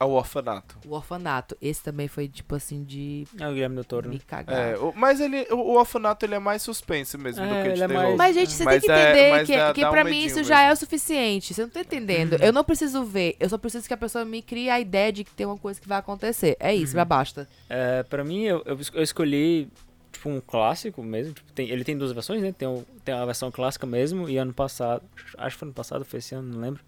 [0.00, 0.78] Ao orfanato.
[0.86, 1.56] O Orfanato.
[1.60, 4.56] Esse também foi, tipo assim, de É o Guilherme do Toro, me cagar.
[4.56, 7.68] É, o- mas ele, o, o orfanato ele é mais suspense mesmo do É, que
[7.70, 8.02] de ele é terror.
[8.04, 9.90] mais- Mas, gente, você Mas tem que é- entender mas que, dá- que dá um
[9.90, 10.70] pra mim medinho isso já mesmo.
[10.70, 11.52] é o suficiente.
[11.52, 12.34] Você não tá entendendo.
[12.34, 13.34] Eu não preciso ver.
[13.40, 15.80] Eu só preciso que a pessoa me crie a ideia de que tem uma coisa
[15.80, 16.56] que vai acontecer.
[16.60, 17.48] É isso, já basta.
[17.68, 19.68] É, pra mim, eu, eu, eu escolhi
[20.12, 21.32] tipo um clássico mesmo.
[21.34, 22.52] Tipo, tem, ele tem duas versões, né?
[22.56, 24.28] Tem, o, tem a versão clássica mesmo.
[24.28, 25.02] E ano passado,
[25.36, 26.84] acho que foi ano passado, foi esse ano, não lembro.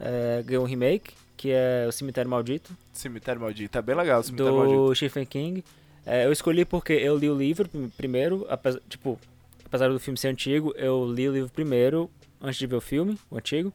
[0.00, 3.76] É, ganhou um remake, que é O Cemitério Maldito, Cemitério Maldito.
[3.78, 4.86] É bem legal o Cemitério Maldito.
[4.86, 5.64] do Stephen King.
[6.06, 9.18] É, eu escolhi porque eu li o livro prim- primeiro, apesar, tipo,
[9.64, 12.10] apesar do filme ser antigo, eu li o livro primeiro
[12.40, 13.72] antes de ver o filme, o antigo.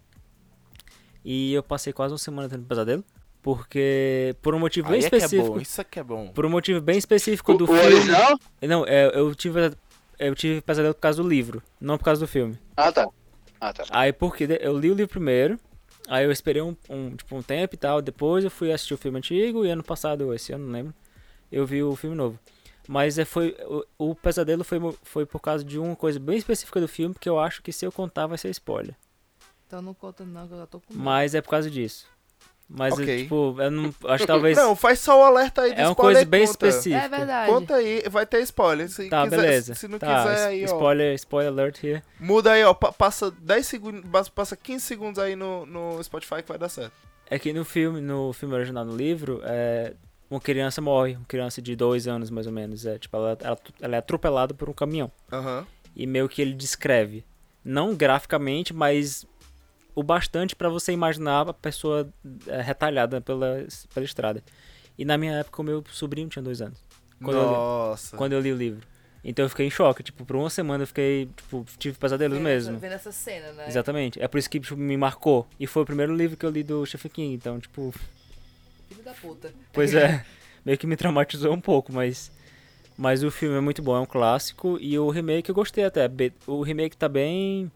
[1.24, 3.04] E eu passei quase uma semana tendo pesadelo.
[3.41, 6.30] Porque, por um motivo bem Aí é que é específico, bom, isso aqui é bom.
[6.30, 7.82] por um motivo bem específico O, do o filme.
[7.84, 8.40] original?
[8.62, 9.60] Não, é, eu tive
[10.18, 12.58] eu tive pesadelo por causa do livro, não por causa do filme.
[12.78, 13.06] Ah, tá.
[13.60, 13.84] Ah, tá.
[13.90, 15.60] Aí porque eu li o livro primeiro,
[16.08, 18.98] aí eu esperei um, um, tipo, um tempo e tal, depois eu fui assistir o
[18.98, 20.94] filme antigo e ano passado, esse ano, não lembro,
[21.52, 22.40] eu vi o filme novo.
[22.88, 23.56] Mas é, foi,
[23.98, 27.30] o, o pesadelo foi, foi por causa de uma coisa bem específica do filme que
[27.30, 28.96] eu acho que se eu contar vai ser spoiler.
[29.66, 31.04] Então não conta não, que eu já tô com medo.
[31.04, 32.06] Mas é por causa disso.
[32.76, 33.24] Mas, eu, Ok.
[33.24, 33.94] tipo, eu não.
[34.06, 34.58] Acho que talvez.
[34.58, 36.52] Não, faz só o alerta aí de é uma coisa bem conta.
[36.68, 37.06] específica.
[37.06, 37.52] É verdade.
[37.52, 38.90] Conta aí, vai ter spoiler.
[38.90, 39.76] Se Tá, quiser, beleza.
[39.76, 40.66] Se não tá, quiser aí, ó.
[40.66, 42.02] spoiler, spoiler alert here.
[42.20, 42.74] Muda aí, ó.
[42.74, 46.70] pa- Passa 10 segundos, passa- passa 15 segundos aí no, no Spotify que vai dar
[46.70, 46.94] certo.
[47.30, 49.94] É que no filme, no filme original, no livro, é,
[50.30, 52.88] uma criança morre, uma criança de dois anos mais ou menos.
[52.88, 55.12] É, tipo, ela, ela, ela é atropelada por um caminhão.
[55.32, 55.66] Aham.
[55.95, 57.24] E meio que ele descreve,
[57.64, 59.26] não graficamente, mas
[59.95, 62.10] o bastante pra você imaginar a pessoa
[62.48, 64.44] é, retalhada pela, pela estrada.
[64.98, 66.78] E na minha época, o meu sobrinho tinha dois anos,
[67.24, 68.18] Quando eu li- Nossa.
[68.18, 68.88] quando eu li o livro.
[69.24, 70.03] Então eu fiquei em choque.
[70.03, 72.78] Tipo, por uma semana eu fiquei, tipo, tive pesadelos Vendo mesmo.
[72.78, 73.68] Vendo essa cena, né?
[73.68, 74.22] Exatamente.
[74.22, 75.48] É por isso que tipo, me marcou.
[75.60, 77.34] E foi o primeiro livro que eu li do Stephen King.
[77.36, 77.94] Então, tipo,
[78.90, 79.53] Filho da puta.
[79.72, 80.26] Pois é,
[80.65, 82.32] meio que me traumatizou um pouco, mas
[82.98, 86.07] mas o filme é muito bom, é um clássico e o remake eu gostei até.
[86.45, 87.72] O remake tá bem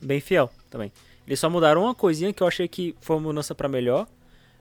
[0.00, 0.92] bem fiel também.
[1.28, 4.06] Eles só mudaram uma coisinha que eu achei que foi uma mudança pra melhor,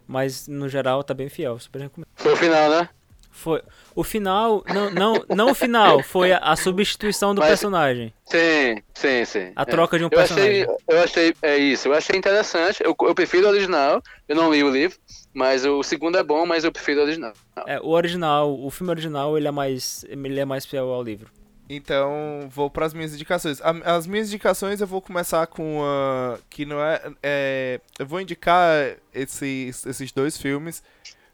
[0.05, 2.07] mas no geral tá bem fiel, super recomendo.
[2.15, 2.89] Foi o final, né?
[3.31, 3.61] Foi
[3.95, 8.81] o final, não não não o final, foi a, a substituição do Mas- personagem, Sim,
[8.95, 9.51] sim, sim.
[9.55, 10.35] a troca de um Eu achei,
[10.65, 10.77] personagem.
[10.89, 12.83] eu achei, é isso, eu achei interessante.
[12.83, 14.97] Eu, eu prefiro o original, eu não li o livro,
[15.35, 17.33] mas o segundo é bom, mas eu prefiro o original.
[17.67, 21.29] É, o original, o filme original, ele é mais ele é mais fiel ao livro.
[21.69, 23.61] Então, vou para as minhas indicações.
[23.61, 28.21] A- As minhas indicações eu vou começar com uma que não é, é- eu vou
[28.21, 30.81] indicar esses, esses dois filmes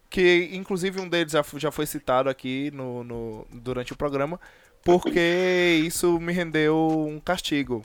[0.09, 4.39] que inclusive um deles já, já foi citado aqui no, no- durante o programa,
[4.83, 6.75] porque isso me rendeu
[7.09, 7.83] um castigo.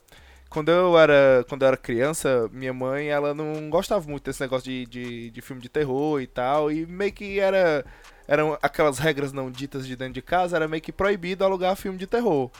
[0.50, 4.64] Quando eu era quando eu era criança, minha mãe ela não gostava muito desse negócio
[4.70, 7.84] de, de, de filme de terror e tal, e meio que era
[8.28, 11.98] eram aquelas regras não ditas de dentro de casa, era meio que proibido alugar filme
[11.98, 12.50] de terror.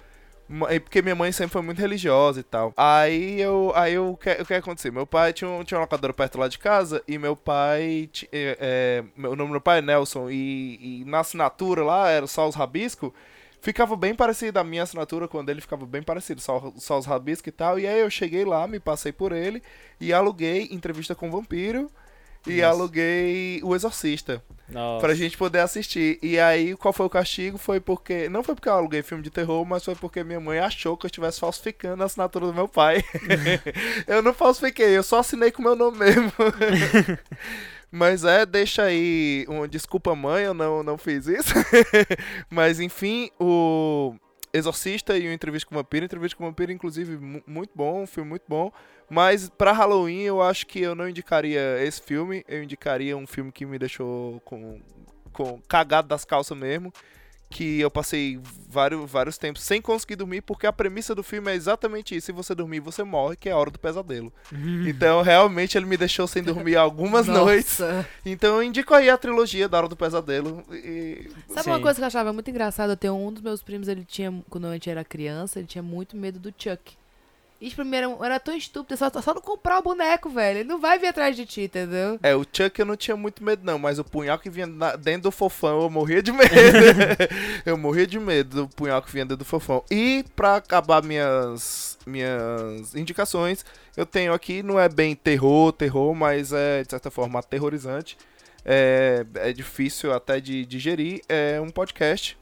[0.82, 2.73] Porque minha mãe sempre foi muito religiosa e tal.
[2.74, 3.70] Aí eu.
[3.74, 4.90] Aí o que, o que aconteceu?
[4.90, 8.09] Meu pai tinha, um, tinha uma locadora perto lá de casa e meu pai.
[8.32, 12.27] é, é, o nome do meu pai é Nelson e, e na assinatura lá era
[12.27, 13.12] só os rabiscos.
[13.61, 17.49] Ficava bem parecido a minha assinatura a dele, ficava bem parecido, só, só os rabiscos
[17.49, 17.78] e tal.
[17.78, 19.62] E aí eu cheguei lá, me passei por ele
[20.01, 21.90] e aluguei Entrevista com o Vampiro
[22.51, 22.69] e Nossa.
[22.69, 25.01] aluguei O Exorcista Nossa.
[25.01, 26.19] pra gente poder assistir.
[26.23, 27.59] E aí, qual foi o castigo?
[27.59, 28.29] Foi porque.
[28.29, 31.07] Não foi porque eu aluguei filme de terror, mas foi porque minha mãe achou que
[31.07, 33.03] eu estivesse falsificando a assinatura do meu pai.
[34.07, 36.33] eu não falsifiquei, eu só assinei com meu nome mesmo.
[37.91, 41.55] mas é, deixa aí uma desculpa, mãe, eu não, não fiz isso.
[42.51, 44.15] mas enfim, o.
[44.53, 46.05] Exorcista e o Entrevista com o Vampiro.
[46.05, 48.73] Entrevista com o Vampiro, inclusive, mu- muito bom, um filme muito bom.
[49.11, 52.45] Mas pra Halloween eu acho que eu não indicaria esse filme.
[52.49, 54.81] Eu indicaria um filme que me deixou com,
[55.33, 56.93] com cagado das calças mesmo.
[57.51, 58.39] Que eu passei
[58.69, 62.27] vários, vários tempos sem conseguir dormir, porque a premissa do filme é exatamente isso.
[62.27, 64.33] Se você dormir, você morre, que é a hora do pesadelo.
[64.87, 67.79] Então, realmente, ele me deixou sem dormir algumas noites.
[68.25, 70.62] Então, eu indico aí a trilogia da Hora do Pesadelo.
[70.70, 71.31] E...
[71.49, 71.83] Sabe uma Sim.
[71.83, 72.93] coisa que eu achava muito engraçada?
[72.93, 75.83] Eu tenho um dos meus primos, ele tinha, quando a gente era criança, ele tinha
[75.83, 76.98] muito medo do Chuck.
[77.60, 80.60] E era, era tão estúpido, só, só não comprar o boneco, velho.
[80.60, 82.18] Ele não vai vir atrás de ti, entendeu?
[82.22, 84.94] É, o Chuck eu não tinha muito medo, não, mas o punhal que vinha na-
[84.94, 86.48] dentro do fofão eu morria de medo.
[87.66, 89.82] eu morria de medo do punhal que vinha dentro do fofão.
[89.90, 93.64] E pra acabar minhas, minhas indicações,
[93.97, 98.16] eu tenho aqui, não é bem terror, terror, mas é de certa forma aterrorizante.
[98.64, 101.22] É, é difícil até de digerir.
[101.28, 102.36] É um podcast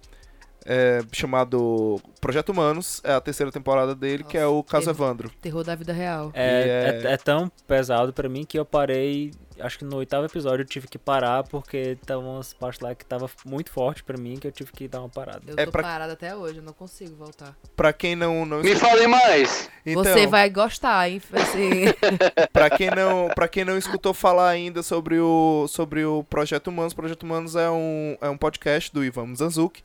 [0.67, 4.97] é, chamado Projeto Humanos, é a terceira temporada dele, que é o Caso terror.
[5.07, 5.31] Evandro.
[5.41, 6.31] Terror da vida real.
[6.35, 10.27] É, é- é, é tão pesado pra mim que eu parei acho que no oitavo
[10.27, 14.19] episódio eu tive que parar porque estavam umas partes lá que tava muito forte pra
[14.19, 15.41] mim que eu tive que dar uma parada.
[15.47, 17.57] Eu É tô pra- parada até hoje, eu não consigo voltar.
[17.75, 19.71] Pra quem não, não Me fale mais.
[19.87, 21.23] então, Você vai gostar, hein?
[21.33, 21.85] Assim,
[22.53, 26.93] Pra quem não, para quem não escutou falar ainda sobre o sobre o Projeto Humanos,
[26.93, 29.83] Projeto Humanos é um, é um podcast do Ivan Mizanzuki.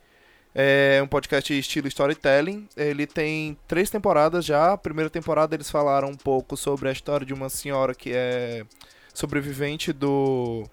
[0.54, 2.68] É um podcast estilo storytelling.
[2.76, 4.72] Ele tem três temporadas já.
[4.72, 8.64] A primeira temporada eles falaram um pouco sobre a história de uma senhora que é
[9.14, 10.64] sobrevivente do,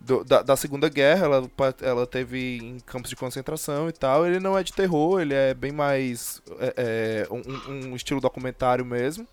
[0.00, 1.24] do- da, da Segunda Guerra.
[1.26, 1.50] Ela,
[1.82, 4.24] ela teve em campos de concentração e tal.
[4.24, 8.84] Ele não é de terror, ele é bem mais é, é, um- um estilo documentário
[8.84, 9.26] mesmo.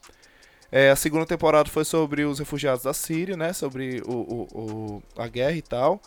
[0.71, 3.53] É, a segunda temporada foi sobre os refugiados da Síria, né?
[3.53, 6.01] Sobre o, o- o- a guerra e tal.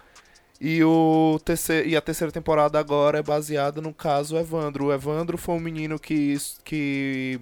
[0.60, 4.86] E, o terceiro, e a terceira temporada agora é baseada no caso Evandro.
[4.86, 7.40] O Evandro foi um menino que, que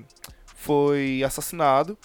[0.54, 1.96] foi assassinado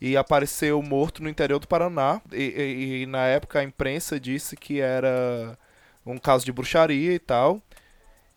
[0.00, 2.20] e apareceu morto no interior do Paraná.
[2.32, 5.58] E, e- e na época a imprensa disse que era
[6.06, 7.60] um caso de bruxaria e tal.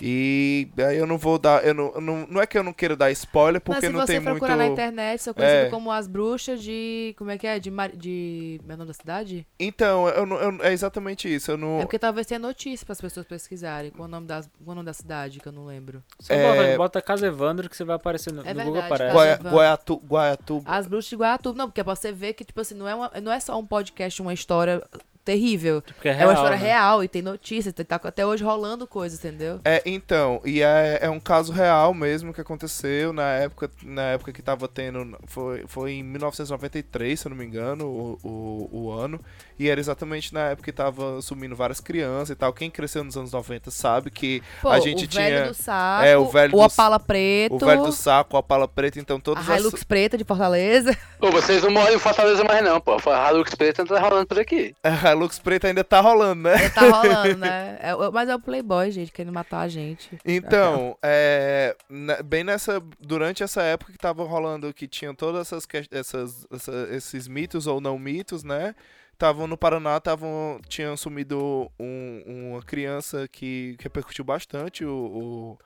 [0.01, 1.65] E aí eu não vou dar.
[1.65, 4.13] Eu não, não, não é que eu não queira dar spoiler, porque se não você
[4.13, 4.37] tem muito.
[4.37, 5.69] procurar na internet, são conhecidos É.
[5.69, 7.15] como as bruxas de.
[7.17, 7.59] Como é que é?
[7.59, 7.71] De.
[7.71, 7.89] Mar...
[7.91, 8.59] de...
[8.65, 9.47] Meu nome da cidade?
[9.59, 11.51] Então, eu, não- eu- é exatamente isso.
[11.51, 11.79] Eu não.
[11.79, 13.91] É porque talvez tenha notícia para as pessoas pesquisarem.
[13.91, 14.49] Qual o nome, das...
[14.63, 16.03] qual o nome da cidade, que eu não lembro.
[16.19, 19.13] Só É- bota, Casa Evandro que você vai aparecer no, É no Google aparece.
[19.15, 19.35] Guaia.
[19.43, 20.69] Guaiatu, Guaiatuba.
[20.71, 21.57] As bruxas de Guaiatuba.
[21.57, 23.11] Não, porque é pra você ver que, tipo assim, não é, uma...
[23.23, 24.83] não é só um podcast, uma história
[25.25, 25.81] terrível.
[25.81, 26.63] Porque é, É, real, uma história né?
[26.65, 27.73] real e tem notícia.
[27.73, 29.59] Tá até hoje rolando coisa, entendeu?
[29.65, 34.31] É, então, e é, é um caso real mesmo que aconteceu na época, na época
[34.31, 35.17] que tava tendo.
[35.25, 39.19] Foi, foi em 1993, se eu não me engano, o, o, o ano.
[39.57, 42.51] E era exatamente na época que tava sumindo várias crianças e tal.
[42.53, 45.23] Quem cresceu nos anos 90 sabe que Pô, a gente o tinha.
[45.29, 48.67] velho do saco, É, o velho o do- Preto, O velho do saco, a pala
[48.67, 50.95] preta, então todos a Hilux Preta de Fortaleza.
[51.19, 52.97] Pô, vocês não moram em Fortaleza mais não, pô.
[53.09, 54.75] A Lux Preta tá rolando por aqui.
[55.15, 56.69] Lux preta ainda tá rolando, né?
[56.69, 57.77] tá rolando, né?
[57.81, 60.17] É, mas é o Playboy, gente, querendo matar a gente.
[60.23, 61.75] Então, é,
[62.23, 67.27] bem nessa, durante essa época que tava rolando, que tinham todas essas, essas, essa- esses
[67.27, 68.75] mitos ou não mitos, né?
[69.13, 75.57] Estavam no Paraná, tavam, tinham sumido um- uma criança que repercutiu bastante o,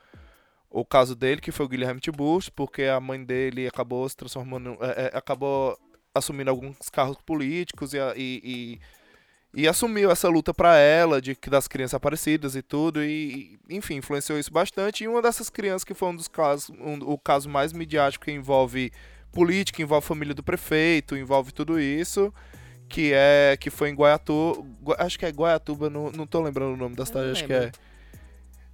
[0.71, 4.15] o, o caso dele, que foi o Guilherme Tiburcio, porque a mãe dele acabou se
[4.15, 5.75] transformando, é, é, acabou
[6.13, 8.79] assumindo alguns cargos políticos e, e, e,
[9.53, 13.95] e assumiu essa luta pra ela de que das crianças aparecidas e tudo e enfim
[13.95, 15.03] influenciou isso bastante.
[15.03, 18.31] E uma dessas crianças que foi um dos casos um- o caso mais midiático que
[18.31, 18.91] envolve
[19.31, 22.33] política envolve família do prefeito envolve tudo isso
[22.87, 26.73] que é que foi em Guaiatu Gua- acho que é Guaiatuba não, não tô lembrando
[26.73, 27.71] o nome da cidade acho que é,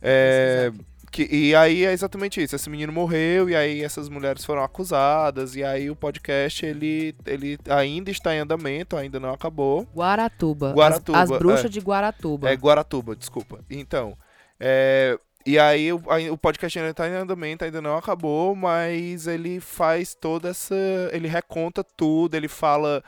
[0.01, 0.71] é
[1.15, 2.57] que, e aí é exatamente isso.
[2.57, 7.57] Esse menino morreu e aí essas mulheres foram acusadas e aí o podcast ele, ele
[7.69, 9.87] ainda está em andamento, ainda não acabou.
[9.95, 10.73] Guaratuba.
[10.73, 11.69] Guaratuba, As, as bruxas é.
[11.69, 12.49] de Guaratuba.
[12.49, 13.63] É Guaratuba, desculpa.
[13.69, 14.17] Então,
[14.59, 19.25] é, e aí o, aí o podcast ainda está em andamento, ainda não acabou, mas
[19.25, 20.75] ele faz toda essa,
[21.13, 23.01] ele reconta tudo, ele fala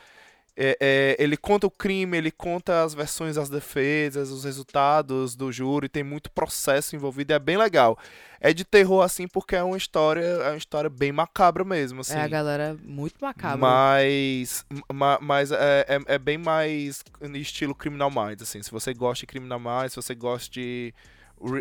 [0.59, 5.51] é, é, ele conta o crime, ele conta as versões das defesas, os resultados do
[5.51, 7.97] júri, tem muito processo envolvido, e é bem legal.
[8.41, 12.15] É de terror assim porque é uma história, é uma história bem macabra mesmo, assim.
[12.15, 13.57] É a galera muito macabra.
[13.57, 18.61] Mas, ma- mas é, é, é bem mais no estilo Criminal Minds, assim.
[18.63, 20.93] Se você gosta de Criminal Minds, se você gosta de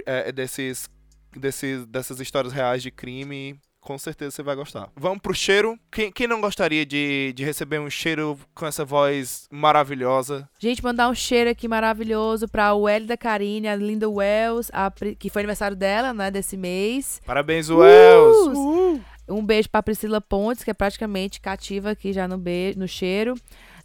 [0.07, 0.89] é, desses,
[1.37, 4.91] desses, dessas histórias reais de crime, com certeza você vai gostar.
[4.97, 5.79] Vamos pro cheiro.
[5.93, 10.49] Quem, quem não gostaria de, de receber um cheiro com essa voz maravilhosa?
[10.59, 15.31] Gente, mandar um cheiro aqui maravilhoso pra Welly da Karine, a Linda Wells, a que
[15.31, 17.21] foi aniversário dela, né, desse mês.
[17.25, 18.59] Parabéns, Wells!
[18.59, 19.01] Uh!
[19.29, 23.35] Um beijo pra Priscila Pontes, que é praticamente cativa aqui já no, beijo, no cheiro.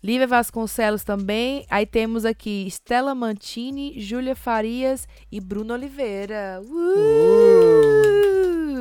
[0.04, 1.64] Lívia Vasconcelos também.
[1.70, 6.60] Aí temos aqui Stella Mantini, Júlia Farias e Bruno Oliveira.
[6.64, 7.71] Uh!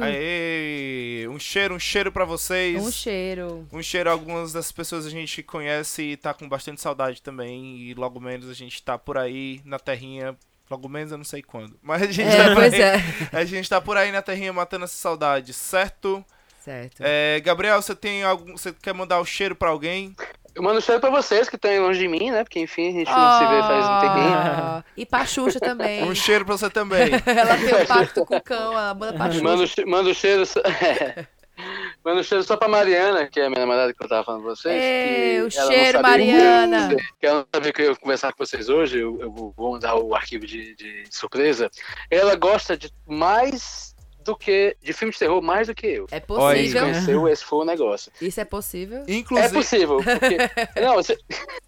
[0.02, 1.26] Aê!
[1.28, 2.82] Um cheiro, um cheiro pra vocês.
[2.82, 3.66] Um cheiro.
[3.72, 7.76] Um cheiro, algumas dessas pessoas a gente conhece e tá com bastante saudade também.
[7.78, 10.36] E logo menos a gente tá por aí na terrinha.
[10.70, 11.76] Logo menos eu não sei quando.
[11.82, 13.02] Mas a gente, É, tá, por pois aí, é.
[13.32, 16.24] a gente tá por aí na terrinha matando essa saudade, certo?
[16.64, 17.00] Certo.
[17.00, 18.52] É, Gabriel, você tem algum.
[18.56, 20.14] Você quer mandar o cheiro pra alguém?
[20.54, 22.42] Eu mando um cheiro pra vocês que estão longe de mim, né?
[22.44, 24.34] Porque enfim, a gente não se vê faz um tempinho.
[24.34, 26.02] Ah, E pra Xuxa também.
[26.04, 27.10] Um cheiro pra você também.
[27.26, 29.42] Ela tem um pacto com o cão, ela manda pra Xuxa.
[29.44, 30.44] Mando, che- mando cheiro.
[30.46, 30.60] Só...
[32.04, 34.50] mando cheiro só pra Mariana, que é a minha namorada que eu tava falando pra
[34.50, 34.74] vocês.
[34.82, 36.96] Ê, que o cheiro, Mariana.
[37.20, 38.98] Que ela não sabia que eu ia conversar com vocês hoje.
[38.98, 41.70] Eu, eu vou mandar o arquivo de, de surpresa.
[42.10, 43.89] Ela gosta de mais
[44.30, 44.76] do que.
[44.82, 46.06] de filme de terror mais do que eu.
[46.10, 46.82] É Olha possível.
[46.82, 48.12] Conheceu, esse foi o negócio.
[48.20, 49.04] Isso é possível.
[49.06, 49.96] É Inclusive, possível.
[49.98, 50.36] Porque...
[50.80, 51.18] não, você...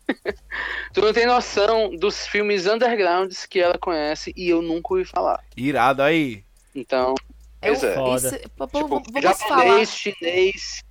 [0.93, 5.43] tu não tem noção dos filmes undergrounds que ela conhece e eu nunca ouvi falar.
[5.56, 6.44] irado aí.
[6.74, 7.14] Então,
[7.60, 7.94] É um, Pois é.
[7.94, 8.28] Foda.
[8.28, 9.86] isso, pô, tipo, vamos japonês, falar.
[9.86, 10.82] chinês.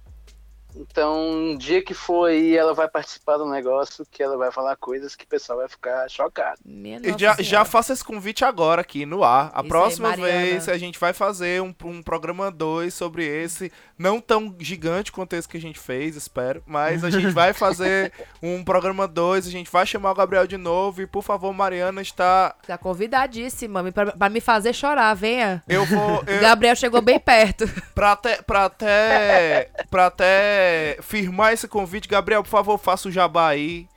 [0.75, 4.75] Então, um dia que for aí, ela vai participar do negócio que ela vai falar
[4.75, 6.59] coisas que o pessoal vai ficar chocado.
[6.65, 9.47] Minha E já, já faço esse convite agora aqui no ar.
[9.47, 10.31] A Isso aí, próxima Mariana.
[10.41, 13.71] vez a gente vai fazer um, um programa 2 sobre esse.
[13.97, 16.63] Não tão gigante quanto esse que a gente fez, espero.
[16.65, 18.11] Mas a gente vai fazer
[18.41, 19.47] um programa 2.
[19.47, 21.01] A gente vai chamar o Gabriel de novo.
[21.01, 22.55] E por favor, Mariana está.
[22.65, 25.63] Tá convidadíssima pra me fazer chorar, venha.
[25.67, 26.21] Eu vou.
[26.21, 27.65] O Eu, Gabriel chegou bem perto.
[27.93, 30.60] pra, até, pra, até, pra até
[31.01, 33.87] firmar esse convite, Gabriel, por favor, faça o jabá aí.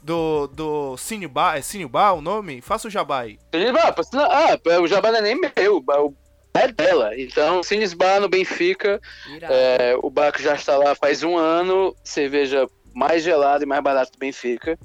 [0.00, 1.56] Do, do Cinebar.
[1.56, 2.60] É Cinebar o nome?
[2.60, 3.38] Faça o jabá aí.
[3.52, 6.14] Ah, senão- ah, o Jabá não é nem meu, o
[6.54, 7.10] é dela.
[7.18, 9.00] Então, Cines Bar no Benfica,
[9.42, 13.82] é, o bar que já está lá faz um ano, cerveja mais gelada e mais
[13.82, 14.78] barata do Benfica.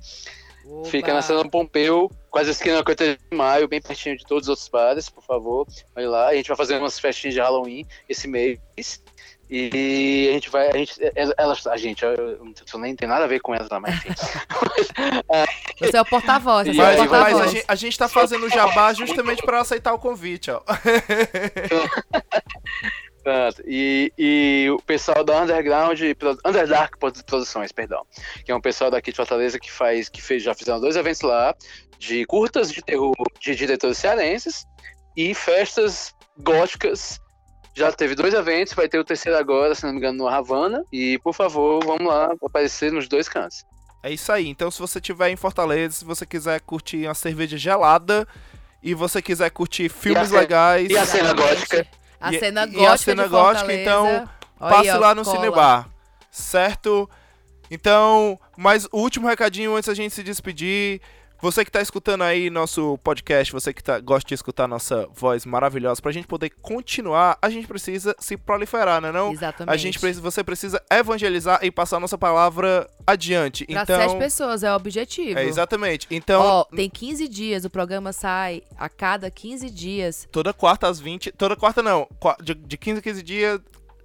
[0.65, 0.89] Opa.
[0.89, 4.49] Fica na Sala Pompeu, quase esquina da Coita de Maio, bem pertinho de todos os
[4.49, 5.67] outros bares, por favor.
[5.93, 8.59] Vai lá, a gente vai fazer umas festinhas de Halloween esse mês.
[9.49, 10.69] E a gente vai.
[10.69, 10.99] A gente,
[11.37, 14.09] elas, a gente, eu, eu nem tem nada a ver com elas mas enfim.
[15.79, 17.41] Você é o porta-voz, você é o porta-voz.
[17.41, 20.61] a, gente, a gente tá fazendo o jabá justamente pra aceitar o convite, ó.
[23.65, 25.97] E, e o pessoal da Underground,
[26.45, 28.05] Underdark Produções, perdão.
[28.45, 31.21] Que é um pessoal daqui de Fortaleza que faz, que fez, já fizeram dois eventos
[31.21, 31.55] lá,
[31.97, 34.65] de curtas de terror de diretores cearenses
[35.15, 37.21] e festas góticas.
[37.73, 40.83] Já teve dois eventos, vai ter o terceiro agora, se não me engano, no Havana.
[40.91, 43.63] E, por favor, vamos lá aparecer nos dois cantos.
[44.03, 44.47] É isso aí.
[44.47, 48.27] Então, se você estiver em Fortaleza, se você quiser curtir uma cerveja gelada
[48.81, 51.87] e você quiser curtir filmes cena- legais, e a cena gótica?
[52.21, 54.05] A E- cena e a gótica cena de gótica, então,
[54.59, 55.35] Olha passe aí, ó, lá no cola.
[55.37, 55.89] Cinebar.
[56.29, 57.09] Certo?
[57.71, 61.01] Então, mais o último recadinho antes da gente se despedir.
[61.43, 65.45] Você que tá escutando aí nosso podcast, você que tá, gosta de escutar nossa voz
[65.45, 69.33] maravilhosa, pra gente poder continuar, a gente precisa se proliferar, né não?
[69.33, 69.73] Exatamente.
[69.73, 73.65] A gente precisa, você precisa evangelizar e passar nossa palavra adiante.
[73.65, 75.37] Pra então, sete pessoas, é o objetivo.
[75.37, 76.07] é exatamente.
[76.09, 80.97] Então, Ó, tem 15 dias, o programa sai a cada 15 dias, toda quarta às
[80.97, 82.07] 20, toda quarta não,
[82.41, 83.59] de, de 15 a 15 dias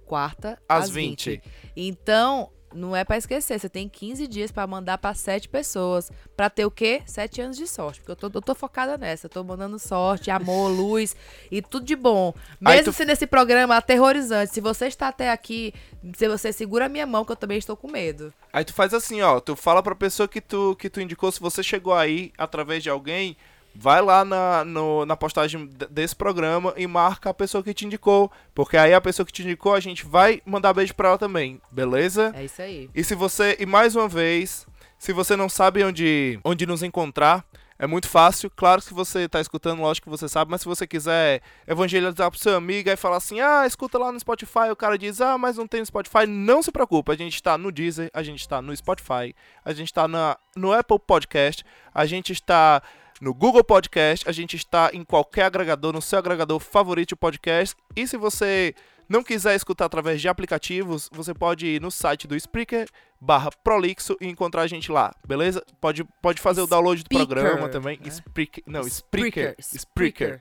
[0.05, 1.29] quarta às às 20.
[1.29, 1.43] 20.
[1.77, 6.49] Então, não é pra esquecer, você tem 15 dias pra mandar pra sete pessoas, Pra
[6.49, 7.01] ter o quê?
[7.05, 10.31] Sete anos de sorte, porque eu tô, eu tô focada nessa, eu tô mandando sorte,
[10.31, 11.15] amor, luz
[11.51, 12.33] e tudo de bom.
[12.61, 15.73] Mesmo tu- sendo esse programa aterrorizante, se você está até aqui,
[16.15, 18.33] se você segura a minha mão, que eu também estou com medo.
[18.53, 21.39] Aí tu faz assim, ó, tu fala pra pessoa que tu, que tu indicou, se
[21.39, 23.35] você chegou aí através de alguém,
[23.75, 28.31] vai lá na, no- na postagem desse programa e marca a pessoa que te indicou,
[28.53, 31.61] porque aí a pessoa que te indicou, a gente vai mandar beijo pra ela também,
[31.71, 32.31] beleza?
[32.35, 32.89] É isso aí.
[32.93, 34.67] E se você, e mais uma vez,
[34.97, 37.45] se você não sabe onde, onde nos encontrar,
[37.81, 38.51] é muito fácil.
[38.53, 42.37] Claro que você tá escutando, lógico que você sabe, mas se você quiser evangelizar pro
[42.37, 45.55] seu amigo e falar assim: ah, escuta lá no Spotify, o cara diz: ah, mas
[45.55, 47.09] não tem no Spotify, não se preocupe.
[47.13, 49.33] A gente tá no Deezer, a gente tá no Spotify,
[49.63, 51.63] a gente tá na, no Apple Podcast,
[51.93, 52.81] a gente está
[53.19, 57.75] no Google Podcast, a gente está em qualquer agregador, no seu agregador favorito de podcast.
[57.95, 58.73] E se você
[59.07, 62.87] não quiser escutar através de aplicativos, você pode ir no site do Spreaker
[63.19, 65.63] barra Prolixo e encontrar a gente lá, beleza?
[65.81, 67.99] Pode, pode fazer o download do programa também.
[67.99, 68.07] né?
[68.07, 69.55] Spreaker, não, Spreaker.
[69.59, 69.75] Spreaker.
[69.75, 70.39] Spreaker.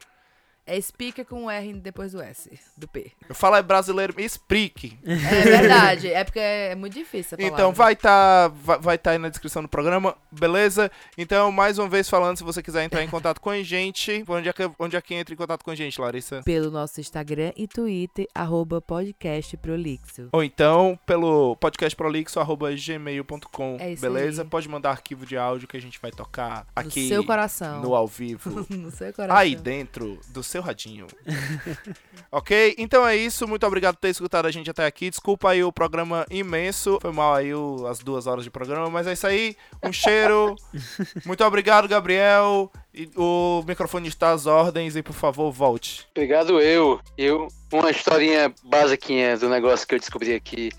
[0.68, 3.10] É speaker com um R depois do S, do P.
[3.26, 4.98] Eu falo é brasileiro, Spreak.
[5.02, 7.38] É verdade, é porque é muito difícil.
[7.40, 10.90] Então vai estar vai, vai tá aí na descrição do programa, beleza?
[11.16, 14.48] Então, mais uma vez falando, se você quiser entrar em contato com a gente, onde
[14.48, 16.42] é que, onde é que entra em contato com a gente, Larissa?
[16.44, 20.28] Pelo nosso Instagram e Twitter, arroba podcast prolixo.
[20.32, 24.42] Ou então pelo podcastprolixo.gmail.com, É isso beleza?
[24.42, 24.48] aí.
[24.48, 27.80] Pode mandar arquivo de áudio que a gente vai tocar aqui no seu coração.
[27.80, 28.66] no ao vivo.
[28.70, 29.36] no seu coração.
[29.36, 31.06] Aí dentro do seu radinho.
[32.30, 32.74] ok?
[32.78, 33.46] Então é isso.
[33.46, 35.10] Muito obrigado por ter escutado a gente até aqui.
[35.10, 36.98] Desculpa aí o programa imenso.
[37.00, 39.56] Foi mal aí o- as duas horas de programa, mas é isso aí.
[39.82, 40.54] Um cheiro.
[41.24, 42.70] Muito obrigado, Gabriel.
[42.94, 46.06] E o microfone está às ordens e por favor, volte.
[46.16, 47.00] Obrigado eu.
[47.16, 50.70] Eu uma historinha basiquinha do negócio que eu descobri aqui.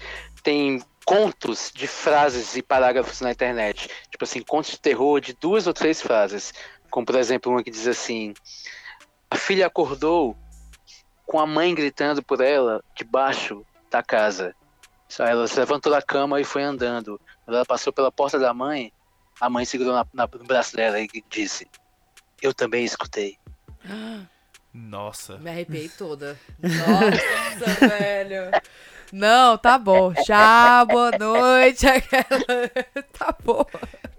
[0.43, 3.89] Tem contos de frases e parágrafos na internet.
[4.11, 6.53] Tipo assim, contos de terror de duas ou três frases.
[6.91, 8.33] Como por exemplo, uma que diz assim:
[9.31, 10.35] A filha acordou
[11.25, 14.55] com a mãe gritando por ela debaixo da casa.
[15.19, 17.19] Ela se levantou da cama e foi andando.
[17.45, 18.91] Quando ela passou pela porta da mãe,
[19.39, 21.67] a mãe segurou na, na- no braço dela e disse:
[22.41, 23.37] Eu também escutei.
[24.73, 25.37] Nossa.
[25.37, 26.39] Me arrepiei toda.
[26.61, 28.51] Nossa, velho.
[29.11, 30.13] Não, tá bom.
[30.13, 31.85] Tchau, boa noite.
[33.17, 33.65] Tá bom.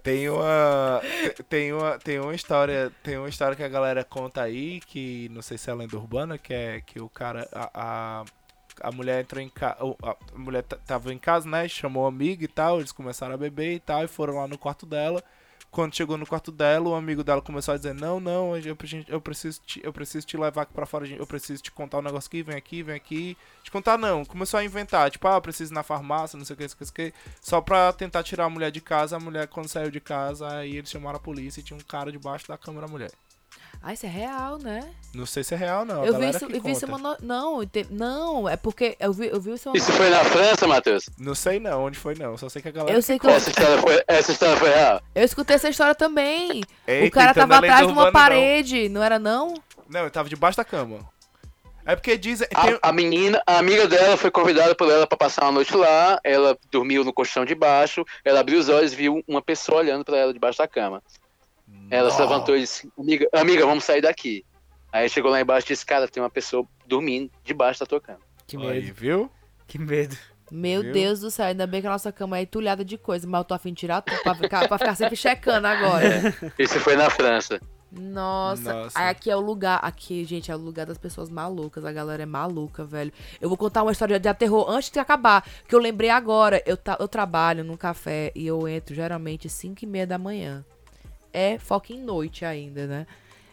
[0.02, 1.00] Tem uma,
[1.48, 5.42] tem uma, tem uma história, tem uma história que a galera conta aí que não
[5.42, 8.24] sei se é lenda urbana, que é que o cara, a, a,
[8.82, 11.68] a mulher entrou em casa, a mulher tava em casa, né?
[11.68, 14.58] Chamou o amigo e tal, eles começaram a beber e tal e foram lá no
[14.58, 15.22] quarto dela.
[15.70, 18.76] Quando chegou no quarto dela, o amigo dela começou a dizer: Não, não, eu,
[19.08, 22.26] eu, preciso, te, eu preciso te levar pra fora, eu preciso te contar um negócio
[22.26, 23.36] aqui, vem aqui, vem aqui.
[23.62, 24.24] Te contar, não.
[24.24, 26.68] Começou a inventar: Tipo, ah, eu preciso ir na farmácia, não sei o que, não
[26.70, 27.14] sei o que.
[27.40, 29.16] Só pra tentar tirar a mulher de casa.
[29.16, 32.10] A mulher, quando saiu de casa, aí eles chamaram a polícia e tinha um cara
[32.10, 33.12] debaixo da cama da mulher.
[33.82, 34.90] Ah, isso é real, né?
[35.14, 36.04] Não sei se é real, não.
[36.04, 37.16] Eu vi isso, eu vi isso uma no...
[37.22, 37.86] Não, te...
[37.90, 39.76] não, é porque eu vi, eu vi isso uma...
[39.76, 41.08] Isso foi na França, Matheus?
[41.18, 42.36] Não sei não, onde foi não.
[42.36, 42.96] Só sei que a galera.
[42.96, 45.00] Eu sei que essa, história foi, essa história foi real.
[45.14, 46.62] Eu escutei essa história também.
[46.86, 49.00] Eita, o cara então tava é atrás de uma parede, não.
[49.00, 49.54] não era não?
[49.88, 51.00] Não, ele tava debaixo da cama.
[51.86, 52.46] É porque dizem.
[52.48, 52.78] Tem...
[52.82, 56.20] A, a, menina, a amiga dela foi convidada por ela para passar uma noite lá.
[56.22, 58.04] Ela dormiu no colchão de baixo.
[58.24, 61.02] Ela abriu os olhos e viu uma pessoa olhando para ela debaixo da cama.
[61.90, 64.44] Ela se levantou e disse: amiga, amiga, vamos sair daqui.
[64.92, 68.20] Aí chegou lá embaixo e disse, cara, tem uma pessoa dormindo debaixo da tua cama.
[68.46, 68.70] Que medo.
[68.70, 69.30] Aí, viu?
[69.66, 70.16] Que medo.
[70.50, 70.92] Meu viu?
[70.92, 73.44] Deus do céu, ainda bem que a nossa cama é entulhada de coisa, mas eu
[73.44, 76.34] tô afim de tirar tudo pra ficar, pra ficar sempre checando agora.
[76.58, 77.60] Isso foi na França.
[77.92, 78.98] Nossa, Nossa.
[78.98, 82.26] aqui é o lugar, aqui, gente, é o lugar das pessoas malucas, a galera é
[82.26, 83.12] maluca, velho.
[83.40, 86.62] Eu vou contar uma história de aterror antes de acabar, que eu lembrei agora.
[86.64, 90.64] Eu, eu trabalho num café e eu entro geralmente 5 e meia da manhã.
[91.32, 93.06] É fucking noite ainda, né?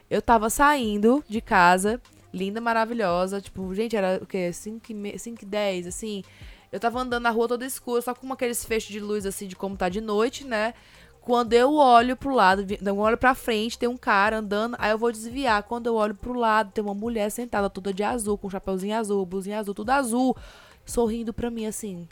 [0.10, 2.02] Eu tava saindo de casa,
[2.34, 3.42] linda, maravilhosa.
[3.42, 4.52] Tipo, gente, era o quê?
[4.54, 6.24] 5 e 10, assim.
[6.72, 9.56] Eu tava andando na rua toda escura, só com aqueles fechos de luz, assim, de
[9.56, 10.74] como tá de noite, né?
[11.22, 14.98] Quando eu olho pro lado, eu olho pra frente, tem um cara andando, aí eu
[14.98, 15.62] vou desviar.
[15.64, 18.96] Quando eu olho pro lado, tem uma mulher sentada toda de azul, com um chapeuzinho
[18.96, 20.38] azul, blusinha azul, tudo azul,
[20.86, 22.08] sorrindo pra mim, assim.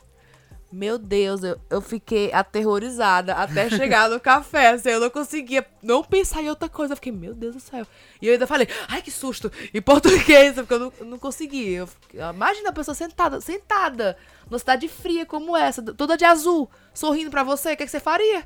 [0.72, 4.70] Meu Deus, eu, eu fiquei aterrorizada até chegar no café.
[4.70, 6.94] Assim, eu não conseguia não pensar em outra coisa.
[6.94, 7.86] Eu fiquei, meu Deus do céu.
[8.22, 11.74] E eu ainda falei, ai que susto, em português, porque eu não, eu não consegui.
[11.74, 14.18] Eu, imagina a pessoa sentada, sentada,
[14.50, 17.92] numa cidade fria como essa, toda de azul, sorrindo pra você, o que, é que
[17.92, 18.44] você faria?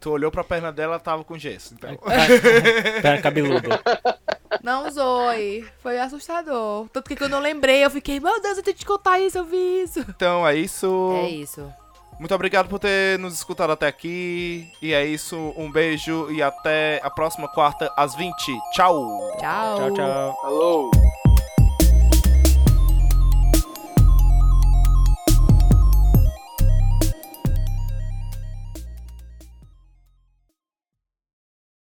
[0.00, 1.96] Tu olhou pra perna dela, tava com gesso, então.
[3.00, 3.80] perna cabeluda.
[4.62, 5.64] Não zoe.
[5.82, 6.86] Foi assustador.
[6.92, 9.38] Tanto que quando eu lembrei, eu fiquei, meu Deus, eu tenho que te contar isso,
[9.38, 10.00] eu vi isso.
[10.08, 11.12] Então, é isso.
[11.24, 11.72] É isso.
[12.18, 14.70] Muito obrigado por ter nos escutado até aqui.
[14.80, 15.52] E é isso.
[15.56, 18.32] Um beijo e até a próxima quarta às 20.
[18.72, 19.36] Tchau.
[19.38, 19.76] Tchau.
[19.78, 20.40] Tchau, tchau.
[20.44, 21.23] Alô.